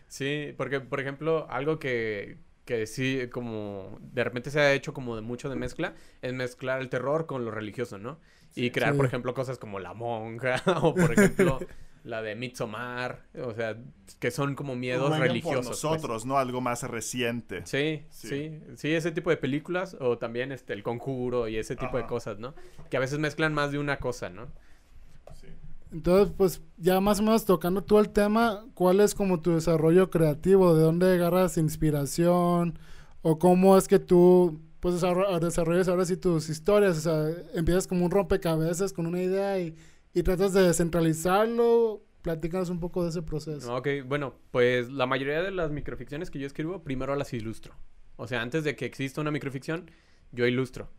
Sí, 0.08 0.54
porque, 0.56 0.80
por 0.80 1.00
ejemplo, 1.00 1.46
algo 1.50 1.78
que, 1.78 2.38
que 2.64 2.86
sí, 2.86 3.28
como 3.30 3.98
de 4.00 4.24
repente 4.24 4.50
se 4.50 4.58
ha 4.58 4.72
hecho 4.72 4.94
como 4.94 5.14
de 5.16 5.22
mucho 5.22 5.50
de 5.50 5.56
mezcla, 5.56 5.94
es 6.22 6.32
mezclar 6.32 6.80
el 6.80 6.88
terror 6.88 7.26
con 7.26 7.44
lo 7.44 7.50
religioso, 7.50 7.98
¿no? 7.98 8.18
Y 8.54 8.70
crear, 8.70 8.96
por 8.96 9.04
ejemplo, 9.04 9.34
cosas 9.34 9.58
como 9.58 9.78
La 9.78 9.94
Monja, 9.94 10.62
o 10.82 10.94
por 10.94 11.12
ejemplo, 11.12 11.58
la 12.04 12.22
de 12.22 12.34
Midsommar, 12.34 13.26
o 13.44 13.52
sea, 13.52 13.76
que 14.18 14.30
son 14.30 14.54
como 14.54 14.74
miedos 14.74 15.16
religiosos. 15.18 15.66
Por 15.66 15.66
pues. 15.66 15.84
nosotros, 15.84 16.26
¿no? 16.26 16.38
Algo 16.38 16.60
más 16.60 16.82
reciente. 16.82 17.66
Sí, 17.66 18.02
sí, 18.10 18.60
sí, 18.76 18.94
ese 18.94 19.12
tipo 19.12 19.30
de 19.30 19.36
películas, 19.36 19.96
o 20.00 20.16
también 20.18 20.52
este, 20.52 20.72
El 20.72 20.82
Conjuro 20.82 21.48
y 21.48 21.58
ese 21.58 21.76
tipo 21.76 21.98
de 21.98 22.06
cosas, 22.06 22.38
¿no? 22.38 22.54
Que 22.90 22.96
a 22.96 23.00
veces 23.00 23.18
mezclan 23.18 23.52
más 23.52 23.72
de 23.72 23.78
una 23.78 23.98
cosa, 23.98 24.30
¿no? 24.30 24.48
Entonces, 25.90 26.34
pues 26.36 26.60
ya 26.76 27.00
más 27.00 27.20
o 27.20 27.22
menos 27.22 27.44
tocando 27.44 27.82
todo 27.82 28.00
el 28.00 28.10
tema, 28.10 28.64
¿cuál 28.74 29.00
es 29.00 29.14
como 29.14 29.40
tu 29.40 29.54
desarrollo 29.54 30.10
creativo? 30.10 30.74
¿De 30.74 30.82
dónde 30.82 31.14
agarras 31.14 31.56
inspiración? 31.56 32.78
¿O 33.22 33.38
cómo 33.38 33.76
es 33.76 33.88
que 33.88 33.98
tú 33.98 34.60
pues 34.80 34.94
desarrollas 34.94 35.88
ahora 35.88 36.04
sí 36.04 36.16
tus 36.16 36.48
historias? 36.48 36.98
O 36.98 37.00
sea, 37.00 37.44
empiezas 37.54 37.86
como 37.86 38.04
un 38.04 38.10
rompecabezas 38.10 38.92
con 38.92 39.06
una 39.06 39.22
idea 39.22 39.58
y, 39.58 39.74
y 40.14 40.22
tratas 40.22 40.52
de 40.52 40.62
descentralizarlo. 40.62 42.02
Platícanos 42.22 42.68
un 42.68 42.80
poco 42.80 43.04
de 43.04 43.10
ese 43.10 43.22
proceso. 43.22 43.74
Ok, 43.74 43.88
bueno, 44.06 44.34
pues 44.50 44.90
la 44.90 45.06
mayoría 45.06 45.42
de 45.42 45.50
las 45.50 45.70
microficciones 45.70 46.30
que 46.30 46.38
yo 46.38 46.46
escribo, 46.46 46.82
primero 46.82 47.14
las 47.16 47.32
ilustro. 47.32 47.74
O 48.16 48.26
sea, 48.26 48.42
antes 48.42 48.64
de 48.64 48.76
que 48.76 48.84
exista 48.84 49.20
una 49.20 49.30
microficción, 49.30 49.90
yo 50.32 50.46
ilustro. 50.46 50.90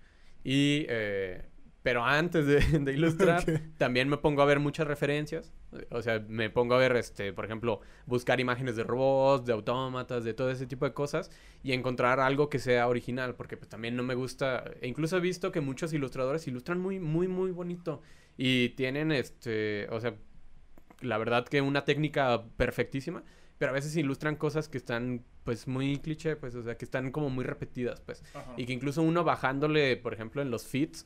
Y 0.44 0.86
eh, 0.88 1.49
pero 1.82 2.04
antes 2.04 2.46
de, 2.46 2.60
ilustrar, 2.94 3.44
también 3.78 4.10
me 4.10 4.18
pongo 4.18 4.42
a 4.42 4.46
ver 4.46 4.60
muchas 4.60 4.88
referencias. 4.88 5.54
O 5.92 6.02
sea, 6.02 6.24
me 6.28 6.50
pongo 6.50 6.76
a 6.76 6.78
ver, 6.78 6.96
este, 6.98 7.32
por 7.32 7.46
ejemplo, 7.46 7.82
buscar 8.06 8.40
imágenes 8.40 8.76
de 8.76 8.84
robots, 8.84 9.46
de 9.46 9.54
autómatas, 9.54 10.24
de 10.24 10.34
todo 10.34 10.50
ese 10.50 10.66
tipo 10.66 10.86
de 10.86 10.94
cosas 10.94 11.32
y 11.64 11.74
encontrar 11.74 12.20
algo 12.20 12.50
que 12.50 12.60
sea 12.60 12.88
original, 12.88 13.36
porque 13.36 13.56
pues 13.56 13.70
también 13.70 13.96
no 13.96 14.04
me 14.04 14.16
gusta. 14.16 14.66
E 14.82 14.88
incluso 14.88 15.18
he 15.18 15.22
visto 15.22 15.52
que 15.52 15.62
muchos 15.62 15.94
ilustradores 15.94 16.48
ilustran 16.48 16.80
muy, 16.80 17.00
muy, 17.00 17.28
muy 17.28 17.52
bonito 17.52 18.02
y 18.36 18.70
tienen, 18.70 19.12
este, 19.12 19.88
o 19.90 20.00
sea, 20.00 20.16
la 21.02 21.18
verdad 21.18 21.48
que 21.48 21.62
una 21.62 21.86
técnica 21.86 22.44
perfectísima, 22.58 23.24
pero 23.58 23.72
a 23.72 23.74
veces 23.74 23.96
ilustran 23.96 24.36
cosas 24.36 24.70
que 24.70 24.78
están, 24.78 25.24
pues, 25.44 25.68
muy 25.68 25.98
cliché, 25.98 26.36
pues, 26.36 26.56
o 26.56 26.64
sea, 26.64 26.78
que 26.78 26.86
están 26.86 27.12
como 27.12 27.30
muy 27.30 27.44
repetidas, 27.44 28.00
pues, 28.02 28.24
y 28.56 28.66
que 28.66 28.74
incluso 28.74 29.02
uno 29.02 29.24
bajándole, 29.24 29.98
por 29.98 30.14
ejemplo, 30.14 30.42
en 30.42 30.52
los 30.52 30.66
feeds 30.66 31.06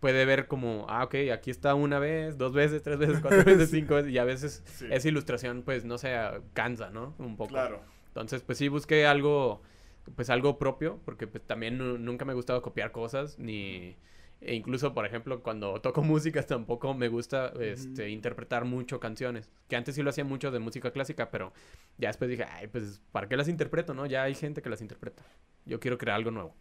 puede 0.00 0.24
ver 0.24 0.46
como, 0.46 0.86
ah, 0.88 1.04
ok, 1.04 1.14
aquí 1.32 1.50
está 1.50 1.74
una 1.74 1.98
vez, 1.98 2.38
dos 2.38 2.52
veces, 2.52 2.82
tres 2.82 2.98
veces, 2.98 3.18
cuatro 3.20 3.42
veces, 3.44 3.70
cinco 3.70 3.96
veces, 3.96 4.12
y 4.12 4.18
a 4.18 4.24
veces 4.24 4.64
esa 4.90 5.08
ilustración, 5.08 5.62
pues, 5.62 5.84
no 5.84 5.98
se 5.98 6.14
cansa, 6.54 6.90
¿no? 6.90 7.14
Un 7.18 7.36
poco. 7.36 7.50
Claro. 7.50 7.80
Entonces, 8.08 8.42
pues 8.42 8.58
sí, 8.58 8.68
busqué 8.68 9.06
algo, 9.06 9.62
pues, 10.14 10.30
algo 10.30 10.58
propio, 10.58 11.00
porque 11.04 11.26
pues, 11.26 11.44
también 11.44 11.78
nunca 12.04 12.24
me 12.24 12.32
ha 12.32 12.34
gustado 12.34 12.62
copiar 12.62 12.92
cosas, 12.92 13.38
ni... 13.38 13.96
E 14.40 14.54
incluso, 14.54 14.94
por 14.94 15.04
ejemplo, 15.04 15.42
cuando 15.42 15.80
toco 15.80 16.00
música 16.04 16.40
tampoco 16.44 16.94
me 16.94 17.08
gusta 17.08 17.52
este, 17.58 18.08
interpretar 18.10 18.64
mucho 18.64 19.00
canciones. 19.00 19.50
Que 19.68 19.74
antes 19.74 19.96
sí 19.96 20.02
lo 20.02 20.10
hacía 20.10 20.22
mucho 20.22 20.52
de 20.52 20.60
música 20.60 20.92
clásica, 20.92 21.32
pero 21.32 21.52
ya 21.96 22.06
después 22.06 22.30
dije, 22.30 22.44
ay, 22.44 22.68
pues, 22.68 23.02
¿para 23.10 23.28
qué 23.28 23.36
las 23.36 23.48
interpreto, 23.48 23.94
no? 23.94 24.06
Ya 24.06 24.22
hay 24.22 24.36
gente 24.36 24.62
que 24.62 24.70
las 24.70 24.80
interpreta. 24.80 25.24
Yo 25.66 25.80
quiero 25.80 25.98
crear 25.98 26.14
algo 26.14 26.30
nuevo. 26.30 26.54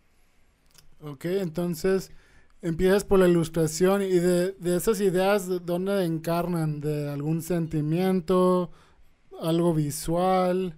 Ok, 1.02 1.26
entonces 1.26 2.12
empiezas 2.62 3.04
por 3.04 3.20
la 3.20 3.28
ilustración 3.28 4.02
y 4.02 4.20
de, 4.20 4.56
esas 4.64 5.00
ideas, 5.02 5.48
¿dónde 5.66 6.04
encarnan? 6.06 6.82
¿De 6.82 7.10
algún 7.10 7.42
sentimiento? 7.42 8.72
¿Algo 9.42 9.74
visual? 9.74 10.78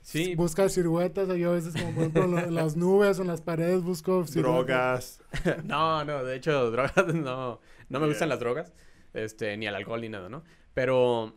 Sí. 0.00 0.34
Buscas 0.34 0.72
siluetas, 0.72 1.28
yo 1.28 1.50
a 1.50 1.54
veces 1.54 1.74
como 1.74 1.92
por 1.92 2.02
ejemplo 2.02 2.38
en 2.38 2.54
las 2.54 2.76
nubes 2.76 3.18
o 3.20 3.22
en 3.22 3.28
las 3.28 3.40
paredes 3.40 3.82
busco 3.82 4.24
Drogas. 4.24 5.20
no, 5.64 6.04
no, 6.04 6.24
de 6.24 6.36
hecho, 6.36 6.72
drogas 6.72 7.06
no, 7.14 7.60
no 7.88 8.00
me 8.00 8.08
gustan 8.08 8.28
las 8.28 8.40
drogas, 8.40 8.72
este, 9.14 9.56
ni 9.56 9.66
el 9.66 9.74
alcohol 9.74 10.00
ni 10.00 10.08
nada, 10.08 10.28
¿no? 10.28 10.42
Pero 10.74 11.36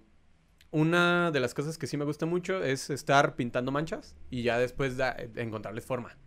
una 0.71 1.31
de 1.31 1.39
las 1.39 1.53
cosas 1.53 1.77
que 1.77 1.85
sí 1.85 1.95
me 1.95 2.05
gusta 2.05 2.25
mucho 2.25 2.63
es 2.63 2.89
estar 2.89 3.35
pintando 3.35 3.71
manchas 3.71 4.15
y 4.31 4.41
ya 4.41 4.57
después 4.57 4.97
encontrarles 5.35 5.85
forma. 5.85 6.17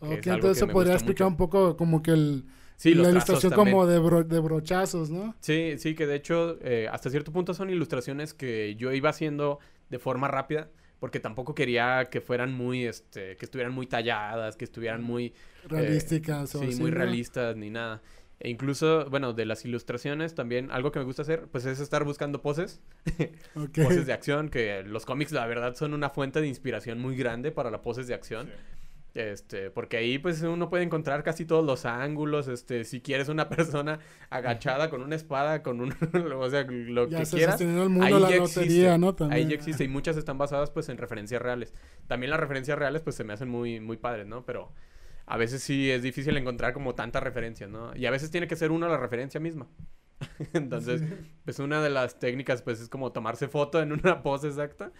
Ok, 0.00 0.28
entonces 0.28 0.58
eso 0.58 0.68
podría 0.68 0.94
explicar 0.94 1.26
un 1.26 1.36
poco 1.36 1.76
como 1.76 2.00
que 2.00 2.12
el 2.12 2.44
Sí, 2.78 2.94
la 2.94 3.10
ilustración 3.10 3.52
como 3.52 3.86
de, 3.86 3.94
de, 4.24 4.40
brochazos, 4.40 5.10
¿no? 5.10 5.34
Sí, 5.40 5.74
sí, 5.78 5.96
que 5.96 6.06
de 6.06 6.14
hecho 6.14 6.58
eh, 6.62 6.88
hasta 6.90 7.10
cierto 7.10 7.32
punto 7.32 7.52
son 7.52 7.70
ilustraciones 7.70 8.34
que 8.34 8.76
yo 8.76 8.92
iba 8.92 9.10
haciendo 9.10 9.58
de 9.90 9.98
forma 9.98 10.28
rápida 10.28 10.68
porque 11.00 11.18
tampoco 11.18 11.54
quería 11.54 12.08
que 12.10 12.20
fueran 12.20 12.52
muy, 12.52 12.84
este, 12.84 13.36
que 13.36 13.44
estuvieran 13.44 13.72
muy 13.72 13.86
talladas, 13.86 14.56
que 14.56 14.64
estuvieran 14.64 15.02
muy... 15.02 15.26
Eh, 15.26 15.34
Realísticas. 15.68 16.50
sí, 16.50 16.76
muy 16.80 16.90
realistas 16.90 17.56
ni 17.56 17.70
nada. 17.70 18.00
E 18.40 18.48
incluso, 18.50 19.10
bueno, 19.10 19.32
de 19.32 19.44
las 19.44 19.64
ilustraciones 19.64 20.34
también, 20.34 20.70
algo 20.70 20.92
que 20.92 21.00
me 21.00 21.04
gusta 21.04 21.22
hacer, 21.22 21.48
pues 21.50 21.64
es 21.64 21.80
estar 21.80 22.04
buscando 22.04 22.40
poses. 22.40 22.80
poses 23.74 24.06
de 24.06 24.12
acción, 24.12 24.48
que 24.48 24.84
los 24.84 25.04
cómics, 25.04 25.32
la 25.32 25.46
verdad, 25.46 25.74
son 25.74 25.94
una 25.94 26.10
fuente 26.10 26.40
de 26.40 26.46
inspiración 26.46 27.00
muy 27.00 27.16
grande 27.16 27.50
para 27.50 27.70
las 27.70 27.80
poses 27.80 28.06
de 28.06 28.14
acción. 28.14 28.48
Este, 29.14 29.70
porque 29.70 29.96
ahí 29.96 30.18
pues 30.18 30.42
uno 30.42 30.68
puede 30.68 30.84
encontrar 30.84 31.24
casi 31.24 31.44
todos 31.44 31.64
los 31.64 31.86
ángulos, 31.86 32.46
este, 32.46 32.84
si 32.84 33.00
quieres 33.00 33.28
una 33.28 33.48
persona 33.48 33.98
agachada 34.30 34.90
con 34.90 35.02
una 35.02 35.16
espada, 35.16 35.62
con 35.62 35.80
un, 35.80 35.92
o 36.36 36.50
sea, 36.50 36.64
lo 36.64 37.08
que 37.08 37.22
quieras, 37.24 37.60
ahí 37.60 38.20
ya 38.20 38.36
existe, 38.36 38.88
ahí 39.30 39.46
ya 39.48 39.54
existe 39.54 39.84
y 39.84 39.88
muchas 39.88 40.16
están 40.16 40.38
basadas 40.38 40.70
pues 40.70 40.88
en 40.88 40.98
referencias 40.98 41.40
reales. 41.40 41.74
También 42.06 42.30
las 42.30 42.40
referencias 42.40 42.78
reales 42.78 43.02
pues 43.02 43.16
se 43.16 43.24
me 43.24 43.32
hacen 43.32 43.48
muy, 43.48 43.80
muy 43.80 43.96
padres, 43.96 44.26
¿no? 44.26 44.44
Pero 44.44 44.72
a 45.26 45.36
veces 45.36 45.62
sí 45.62 45.90
es 45.90 46.02
difícil 46.02 46.36
encontrar 46.36 46.72
como 46.72 46.94
tantas 46.94 47.22
referencias, 47.22 47.70
¿no? 47.70 47.94
Y 47.96 48.06
a 48.06 48.10
veces 48.10 48.30
tiene 48.30 48.46
que 48.46 48.56
ser 48.56 48.70
una 48.70 48.88
la 48.88 48.98
referencia 48.98 49.40
misma. 49.40 49.66
Entonces, 50.52 51.02
pues 51.44 51.58
una 51.60 51.82
de 51.82 51.90
las 51.90 52.18
técnicas 52.18 52.62
pues 52.62 52.80
es 52.80 52.88
como 52.88 53.12
tomarse 53.12 53.48
foto 53.48 53.80
en 53.80 53.92
una 53.92 54.22
pose 54.22 54.48
exacta 54.48 54.92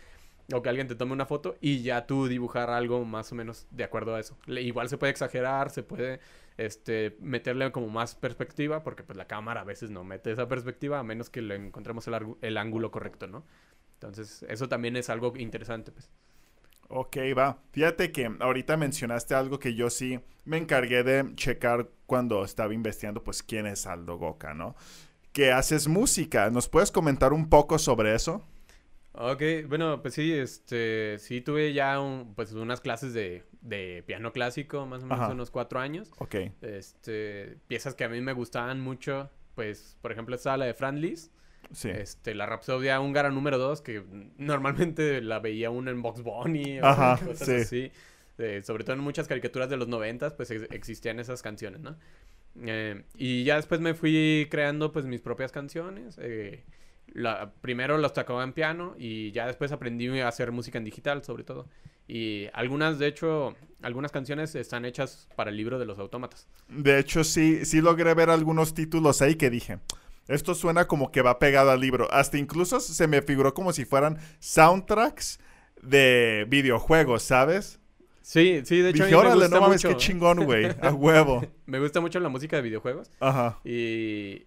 o 0.52 0.62
que 0.62 0.68
alguien 0.68 0.88
te 0.88 0.94
tome 0.94 1.12
una 1.12 1.26
foto 1.26 1.56
y 1.60 1.82
ya 1.82 2.06
tú 2.06 2.26
dibujar 2.26 2.70
algo 2.70 3.04
más 3.04 3.30
o 3.32 3.34
menos 3.34 3.66
de 3.70 3.84
acuerdo 3.84 4.14
a 4.14 4.20
eso. 4.20 4.36
igual 4.46 4.88
se 4.88 4.96
puede 4.96 5.10
exagerar, 5.10 5.70
se 5.70 5.82
puede 5.82 6.20
este, 6.56 7.16
meterle 7.20 7.70
como 7.70 7.88
más 7.88 8.14
perspectiva, 8.14 8.82
porque 8.82 9.02
pues 9.02 9.16
la 9.16 9.26
cámara 9.26 9.60
a 9.60 9.64
veces 9.64 9.90
no 9.90 10.04
mete 10.04 10.32
esa 10.32 10.48
perspectiva 10.48 10.98
a 10.98 11.02
menos 11.02 11.28
que 11.28 11.42
le 11.42 11.54
encontremos 11.54 12.08
el, 12.40 12.56
ángulo 12.56 12.90
correcto, 12.90 13.26
¿no? 13.26 13.44
Entonces, 13.94 14.44
eso 14.48 14.68
también 14.68 14.96
es 14.96 15.10
algo 15.10 15.34
interesante, 15.36 15.92
pues. 15.92 16.10
Ok, 16.88 17.16
va. 17.36 17.58
Fíjate 17.72 18.12
que 18.12 18.30
ahorita 18.40 18.76
mencionaste 18.76 19.34
algo 19.34 19.58
que 19.58 19.74
yo 19.74 19.90
sí 19.90 20.20
me 20.44 20.56
encargué 20.56 21.02
de 21.02 21.34
checar 21.34 21.90
cuando 22.06 22.44
estaba 22.44 22.72
investigando, 22.72 23.22
pues, 23.22 23.42
quién 23.42 23.66
es 23.66 23.86
Aldo 23.86 24.16
Goca, 24.16 24.54
¿no? 24.54 24.76
Que 25.32 25.52
haces 25.52 25.88
música. 25.88 26.48
¿Nos 26.50 26.68
puedes 26.68 26.90
comentar 26.90 27.32
un 27.32 27.50
poco 27.50 27.78
sobre 27.78 28.14
eso? 28.14 28.44
Ok, 29.20 29.42
bueno, 29.66 30.00
pues 30.00 30.14
sí, 30.14 30.32
este, 30.32 31.18
sí 31.18 31.40
tuve 31.40 31.72
ya 31.72 31.98
pues 32.36 32.52
unas 32.52 32.80
clases 32.80 33.12
de, 33.12 34.04
piano 34.06 34.32
clásico, 34.32 34.86
más 34.86 35.02
o 35.02 35.06
menos 35.06 35.32
unos 35.32 35.50
cuatro 35.50 35.80
años. 35.80 36.12
Ok. 36.18 36.36
Este, 36.62 37.56
piezas 37.66 37.96
que 37.96 38.04
a 38.04 38.08
mí 38.08 38.20
me 38.20 38.32
gustaban 38.32 38.80
mucho, 38.80 39.28
pues, 39.56 39.96
por 40.02 40.12
ejemplo, 40.12 40.36
estaba 40.36 40.56
la 40.56 40.66
de 40.66 40.74
Fran 40.74 41.00
Lis. 41.00 41.32
Sí. 41.72 41.90
Este, 41.90 42.34
la 42.34 42.46
Rapsodia 42.46 43.00
húngara 43.00 43.30
número 43.30 43.58
2, 43.58 43.82
que 43.82 44.04
normalmente 44.36 45.20
la 45.20 45.40
veía 45.40 45.70
uno 45.70 45.90
en 45.90 46.00
Box 46.00 46.22
Bunny 46.22 46.78
o 46.78 46.86
Ajá, 46.86 47.18
cosas 47.26 47.48
así. 47.48 47.90
sobre 48.62 48.84
todo 48.84 48.94
en 48.94 49.02
muchas 49.02 49.26
caricaturas 49.26 49.68
de 49.68 49.76
los 49.76 49.88
noventas, 49.88 50.32
pues 50.34 50.52
existían 50.52 51.18
esas 51.18 51.42
canciones, 51.42 51.80
¿no? 51.80 51.96
Eh, 52.62 53.02
y 53.16 53.44
ya 53.44 53.56
después 53.56 53.80
me 53.80 53.94
fui 53.94 54.46
creando 54.48 54.92
pues 54.92 55.06
mis 55.06 55.20
propias 55.20 55.50
canciones. 55.50 56.16
Eh, 56.20 56.62
la, 57.12 57.52
primero 57.60 57.98
las 57.98 58.12
tocaba 58.12 58.42
en 58.44 58.52
piano 58.52 58.94
y 58.98 59.32
ya 59.32 59.46
después 59.46 59.72
aprendí 59.72 60.08
a 60.20 60.28
hacer 60.28 60.52
música 60.52 60.78
en 60.78 60.84
digital, 60.84 61.24
sobre 61.24 61.44
todo. 61.44 61.68
Y 62.06 62.46
algunas, 62.54 62.98
de 62.98 63.06
hecho, 63.06 63.54
algunas 63.82 64.12
canciones 64.12 64.54
están 64.54 64.84
hechas 64.84 65.28
para 65.36 65.50
el 65.50 65.56
libro 65.56 65.78
de 65.78 65.84
los 65.84 65.98
autómatas. 65.98 66.48
De 66.68 66.98
hecho, 66.98 67.22
sí, 67.22 67.64
sí 67.66 67.80
logré 67.80 68.14
ver 68.14 68.30
algunos 68.30 68.72
títulos 68.72 69.20
ahí 69.20 69.34
que 69.34 69.50
dije, 69.50 69.78
esto 70.26 70.54
suena 70.54 70.86
como 70.86 71.10
que 71.10 71.22
va 71.22 71.38
pegado 71.38 71.70
al 71.70 71.80
libro. 71.80 72.10
Hasta 72.10 72.38
incluso 72.38 72.80
se 72.80 73.06
me 73.06 73.20
figuró 73.22 73.52
como 73.52 73.72
si 73.72 73.84
fueran 73.84 74.18
soundtracks 74.38 75.38
de 75.82 76.46
videojuegos, 76.48 77.22
¿sabes? 77.22 77.78
Sí, 78.22 78.60
sí, 78.64 78.80
de 78.80 78.90
hecho. 78.90 79.04
Dije, 79.04 79.14
órale, 79.14 79.48
no 79.48 79.58
mames, 79.58 79.82
qué 79.82 79.96
chingón, 79.96 80.44
güey. 80.44 80.66
A 80.82 80.92
huevo. 80.92 81.46
me 81.64 81.80
gusta 81.80 82.02
mucho 82.02 82.20
la 82.20 82.28
música 82.28 82.56
de 82.56 82.62
videojuegos. 82.62 83.10
Ajá. 83.20 83.58
Y, 83.64 84.44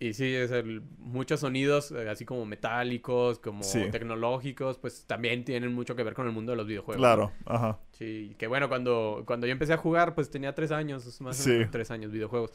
y 0.00 0.14
sí, 0.14 0.34
es 0.34 0.50
muchos 0.98 1.40
sonidos 1.40 1.92
eh, 1.92 2.08
así 2.08 2.24
como 2.24 2.46
metálicos, 2.46 3.38
como 3.38 3.60
tecnológicos, 3.92 4.78
pues 4.78 5.04
también 5.06 5.44
tienen 5.44 5.74
mucho 5.74 5.94
que 5.94 6.02
ver 6.02 6.14
con 6.14 6.26
el 6.26 6.32
mundo 6.32 6.52
de 6.52 6.56
los 6.56 6.66
videojuegos. 6.66 6.96
Claro, 7.00 7.32
ajá. 7.44 7.78
Sí, 7.92 8.34
que 8.38 8.46
bueno, 8.46 8.70
cuando, 8.70 9.24
cuando 9.26 9.46
yo 9.46 9.52
empecé 9.52 9.74
a 9.74 9.76
jugar, 9.76 10.14
pues 10.14 10.30
tenía 10.30 10.54
tres 10.54 10.72
años, 10.72 11.20
más 11.20 11.46
o 11.46 11.50
menos 11.50 11.70
tres 11.70 11.90
años 11.90 12.10
videojuegos. 12.12 12.50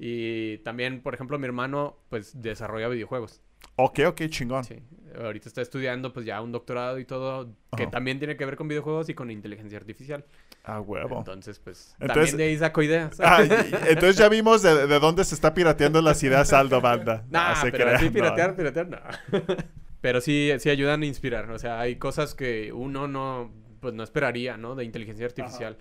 Y 0.00 0.58
también, 0.58 1.00
por 1.00 1.14
ejemplo, 1.14 1.38
mi 1.38 1.44
hermano, 1.46 1.96
pues, 2.08 2.42
desarrolla 2.42 2.88
videojuegos. 2.88 3.40
Ok, 3.76 4.00
ok, 4.06 4.22
chingón. 4.28 4.64
Sí. 4.64 4.76
Ahorita 5.18 5.48
está 5.48 5.60
estudiando, 5.62 6.12
pues, 6.12 6.24
ya 6.24 6.40
un 6.40 6.52
doctorado 6.52 6.98
y 6.98 7.04
todo, 7.04 7.52
que 7.76 7.86
también 7.86 8.18
tiene 8.18 8.36
que 8.36 8.44
ver 8.44 8.56
con 8.56 8.68
videojuegos 8.68 9.08
y 9.08 9.14
con 9.14 9.30
inteligencia 9.30 9.78
artificial. 9.78 10.24
Ah, 10.64 10.80
huevo. 10.80 11.18
Entonces, 11.18 11.58
pues, 11.58 11.96
también 11.98 12.36
de 12.36 12.44
ahí 12.44 12.58
saco 12.58 12.82
ideas. 12.82 13.18
Ah, 13.20 13.42
entonces 13.88 14.16
ya 14.16 14.28
vimos 14.28 14.62
de, 14.62 14.86
dónde 15.00 15.24
se 15.24 15.34
está 15.34 15.52
pirateando 15.52 16.00
las 16.00 16.22
ideas 16.22 16.52
Aldo 16.52 16.80
Banda. 16.80 17.24
no, 17.30 17.40
pero 17.72 17.98
sí 17.98 18.10
piratear, 18.10 18.54
piratear, 18.54 18.88
no. 18.88 18.98
pero 20.00 20.20
sí, 20.20 20.52
sí 20.58 20.70
ayudan 20.70 21.02
a 21.02 21.06
inspirar. 21.06 21.50
O 21.50 21.58
sea, 21.58 21.80
hay 21.80 21.96
cosas 21.96 22.34
que 22.34 22.72
uno 22.72 23.08
no, 23.08 23.52
pues, 23.80 23.94
no 23.94 24.04
esperaría, 24.04 24.56
¿no? 24.56 24.74
De 24.74 24.84
inteligencia 24.84 25.26
artificial. 25.26 25.76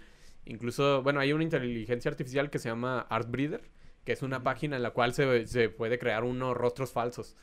Incluso, 0.46 1.04
bueno, 1.04 1.20
hay 1.20 1.34
una 1.34 1.44
inteligencia 1.44 2.10
artificial 2.10 2.50
que 2.50 2.58
se 2.58 2.70
llama 2.70 3.02
Artbreeder 3.10 3.62
que 4.10 4.14
es 4.14 4.24
una 4.24 4.42
página 4.42 4.76
en 4.76 4.82
la 4.82 4.90
cual 4.90 5.14
se, 5.14 5.46
se 5.46 5.70
puede 5.70 6.00
crear 6.00 6.24
unos 6.24 6.58
rostros 6.58 6.92
falsos. 6.92 7.36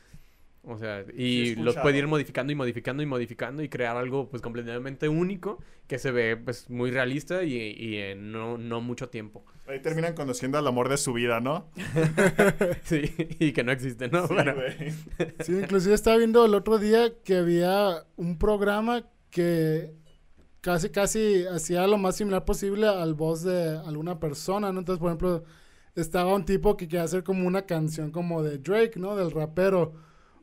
O 0.67 0.77
sea, 0.77 1.05
y 1.15 1.55
los 1.55 1.77
puede 1.77 1.97
ir 1.97 2.07
modificando 2.07 2.51
y 2.51 2.55
modificando 2.55 3.01
y 3.01 3.05
modificando 3.05 3.63
y 3.63 3.69
crear 3.69 3.95
algo 3.95 4.29
pues 4.29 4.41
completamente 4.41 5.07
único 5.07 5.63
que 5.87 5.97
se 5.97 6.11
ve 6.11 6.35
pues 6.35 6.69
muy 6.69 6.91
realista 6.91 7.43
y, 7.43 7.55
y 7.55 7.97
en 7.97 8.31
no, 8.31 8.57
no 8.57 8.81
mucho 8.81 9.07
tiempo. 9.09 9.45
Ahí 9.67 9.81
terminan 9.81 10.13
conociendo 10.13 10.57
al 10.57 10.67
amor 10.67 10.89
de 10.89 10.97
su 10.97 11.13
vida, 11.13 11.39
¿no? 11.39 11.69
sí, 12.83 13.13
y 13.39 13.53
que 13.53 13.63
no 13.63 13.71
existe, 13.71 14.09
¿no? 14.09 14.27
Sí, 14.27 14.33
sí, 15.39 15.51
inclusive 15.53 15.95
estaba 15.95 16.17
viendo 16.17 16.45
el 16.45 16.53
otro 16.53 16.77
día 16.77 17.13
que 17.23 17.37
había 17.37 18.03
un 18.17 18.37
programa 18.37 19.07
que 19.29 19.93
casi, 20.61 20.89
casi 20.89 21.45
hacía 21.45 21.87
lo 21.87 21.97
más 21.97 22.17
similar 22.17 22.43
posible 22.43 22.87
al 22.87 23.13
voz 23.13 23.43
de 23.43 23.77
alguna 23.85 24.19
persona, 24.19 24.71
¿no? 24.73 24.79
Entonces, 24.79 24.99
por 24.99 25.09
ejemplo 25.09 25.43
estaba 25.95 26.35
un 26.35 26.45
tipo 26.45 26.77
que 26.77 26.87
quería 26.87 27.03
hacer 27.03 27.23
como 27.23 27.47
una 27.47 27.63
canción 27.63 28.11
como 28.11 28.43
de 28.43 28.59
Drake, 28.59 28.99
¿no? 28.99 29.15
Del 29.15 29.31
rapero. 29.31 29.93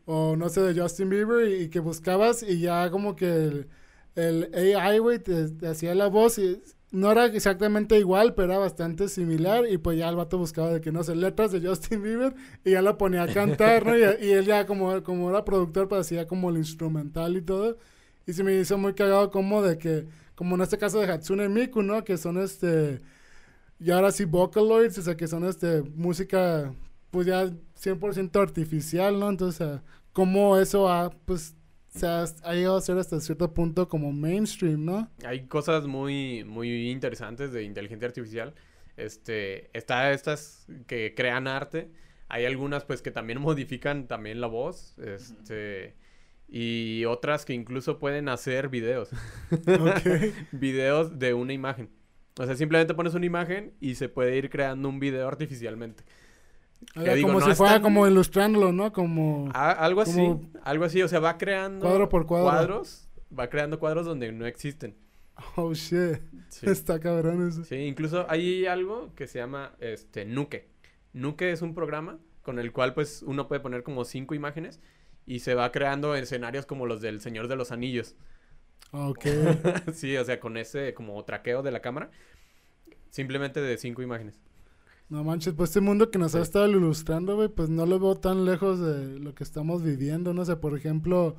O 0.06 0.36
no 0.36 0.48
sé, 0.48 0.60
de 0.60 0.80
Justin 0.80 1.08
Bieber. 1.08 1.60
Y, 1.60 1.68
que 1.68 1.80
buscabas 1.80 2.42
y 2.42 2.60
ya 2.60 2.90
como 2.90 3.16
que 3.16 3.66
el, 4.14 4.76
AI, 4.76 4.98
güey, 4.98 5.18
te, 5.18 5.48
hacía 5.66 5.94
la 5.94 6.08
voz 6.08 6.38
y 6.38 6.62
no 6.92 7.10
era 7.10 7.26
exactamente 7.26 7.98
igual, 7.98 8.34
pero 8.34 8.52
era 8.52 8.58
bastante 8.58 9.08
similar. 9.08 9.64
Y 9.68 9.78
pues 9.78 9.98
ya 9.98 10.08
el 10.08 10.16
vato 10.16 10.38
buscaba 10.38 10.72
de 10.72 10.80
que 10.80 10.92
no 10.92 11.02
sé, 11.02 11.14
letras 11.16 11.52
de 11.52 11.66
Justin 11.66 12.02
Bieber 12.02 12.34
y 12.64 12.72
ya 12.72 12.82
la 12.82 12.96
ponía 12.98 13.24
a 13.24 13.28
cantar, 13.28 13.86
¿no? 13.86 13.96
Y, 13.96 14.02
él 14.02 14.44
ya 14.44 14.66
como, 14.66 15.02
como 15.02 15.30
era 15.30 15.44
productor, 15.44 15.88
pues 15.88 16.02
hacía 16.02 16.26
como 16.26 16.50
el 16.50 16.58
instrumental 16.58 17.36
y 17.36 17.42
todo. 17.42 17.78
Y 18.26 18.32
se 18.32 18.44
me 18.44 18.54
hizo 18.54 18.78
muy 18.78 18.94
cagado 18.94 19.30
como 19.30 19.62
de 19.62 19.78
que, 19.78 20.06
como 20.34 20.54
en 20.56 20.62
este 20.62 20.78
caso 20.78 21.00
de 21.00 21.10
Hatsune 21.10 21.48
Miku, 21.48 21.82
¿no? 21.82 22.04
Que 22.04 22.16
son 22.16 22.38
este 22.38 23.00
y 23.78 23.90
ahora 23.90 24.12
sí 24.12 24.24
Vocaloids, 24.24 24.98
o 24.98 25.02
sea, 25.02 25.16
que 25.16 25.28
son 25.28 25.44
este, 25.44 25.82
música, 25.82 26.72
pues 27.14 27.28
ya 27.28 27.44
100% 27.80 28.40
artificial, 28.40 29.20
¿no? 29.20 29.30
Entonces, 29.30 29.78
cómo 30.12 30.58
eso 30.58 30.88
ha, 30.88 31.10
pues, 31.10 31.54
se 31.86 32.08
ha, 32.08 32.24
llegado 32.52 32.76
a 32.76 32.80
ser 32.80 32.98
hasta 32.98 33.20
cierto 33.20 33.54
punto 33.54 33.88
como 33.88 34.10
mainstream, 34.10 34.84
¿no? 34.84 35.08
Hay 35.24 35.46
cosas 35.46 35.86
muy, 35.86 36.42
muy 36.42 36.90
interesantes 36.90 37.52
de 37.52 37.62
inteligencia 37.62 38.08
artificial. 38.08 38.52
Este, 38.96 39.70
está 39.78 40.10
estas 40.10 40.66
que 40.88 41.14
crean 41.16 41.46
arte. 41.46 41.88
Hay 42.26 42.46
algunas, 42.46 42.84
pues, 42.84 43.00
que 43.00 43.12
también 43.12 43.40
modifican 43.40 44.08
también 44.08 44.40
la 44.40 44.48
voz. 44.48 44.98
Este... 44.98 45.94
Y 46.48 47.04
otras 47.04 47.44
que 47.44 47.54
incluso 47.54 48.00
pueden 48.00 48.28
hacer 48.28 48.68
videos. 48.68 49.10
videos 50.52 51.18
de 51.18 51.32
una 51.32 51.52
imagen. 51.52 51.90
O 52.38 52.44
sea, 52.44 52.56
simplemente 52.56 52.92
pones 52.92 53.14
una 53.14 53.24
imagen 53.24 53.72
y 53.80 53.94
se 53.94 54.08
puede 54.08 54.36
ir 54.36 54.50
creando 54.50 54.88
un 54.88 54.98
video 54.98 55.28
artificialmente. 55.28 56.04
Como 57.22 57.40
si 57.40 57.54
fuera 57.54 57.80
como 57.80 58.06
ilustrándolo, 58.06 58.72
¿no? 58.72 58.92
Como... 58.92 59.50
algo 59.52 60.00
así, 60.00 60.20
algo 60.62 60.84
así. 60.84 61.02
O 61.02 61.08
sea, 61.08 61.20
va 61.20 61.38
creando... 61.38 61.86
Cuadro 61.86 62.08
por 62.08 62.26
cuadro. 62.26 62.50
Cuadros. 62.50 63.08
Va 63.36 63.48
creando 63.48 63.78
cuadros 63.78 64.06
donde 64.06 64.30
no 64.32 64.46
existen. 64.46 64.96
Oh, 65.56 65.74
shit. 65.74 66.20
Está 66.62 67.00
cabrón 67.00 67.48
eso. 67.48 67.64
Sí, 67.64 67.76
incluso 67.76 68.26
hay 68.28 68.66
algo 68.66 69.12
que 69.14 69.26
se 69.26 69.38
llama, 69.38 69.74
este, 69.80 70.24
Nuke. 70.24 70.68
Nuke 71.12 71.50
es 71.52 71.62
un 71.62 71.74
programa 71.74 72.18
con 72.42 72.58
el 72.58 72.72
cual, 72.72 72.94
pues, 72.94 73.22
uno 73.26 73.48
puede 73.48 73.60
poner 73.60 73.82
como 73.82 74.04
cinco 74.04 74.34
imágenes 74.34 74.80
y 75.26 75.40
se 75.40 75.54
va 75.54 75.72
creando 75.72 76.14
escenarios 76.14 76.66
como 76.66 76.86
los 76.86 77.00
del 77.00 77.20
Señor 77.20 77.48
de 77.48 77.56
los 77.56 77.72
Anillos. 77.72 78.16
Ok. 78.92 79.24
sí, 79.92 80.16
o 80.16 80.24
sea, 80.24 80.38
con 80.38 80.56
ese 80.56 80.94
como 80.94 81.22
traqueo 81.24 81.62
de 81.62 81.72
la 81.72 81.80
cámara. 81.80 82.10
Simplemente 83.10 83.60
de 83.60 83.76
cinco 83.76 84.02
imágenes. 84.02 84.40
No 85.08 85.22
manches, 85.22 85.54
pues 85.54 85.70
este 85.70 85.80
mundo 85.80 86.10
que 86.10 86.18
nos 86.18 86.34
ha 86.34 86.40
estado 86.40 86.68
ilustrando, 86.68 87.36
güey, 87.36 87.48
pues 87.48 87.68
no 87.68 87.86
lo 87.86 87.98
veo 87.98 88.14
tan 88.16 88.44
lejos 88.44 88.80
de 88.80 89.18
lo 89.20 89.34
que 89.34 89.44
estamos 89.44 89.82
viviendo, 89.82 90.32
no 90.32 90.44
sé, 90.44 90.56
por 90.56 90.76
ejemplo, 90.76 91.36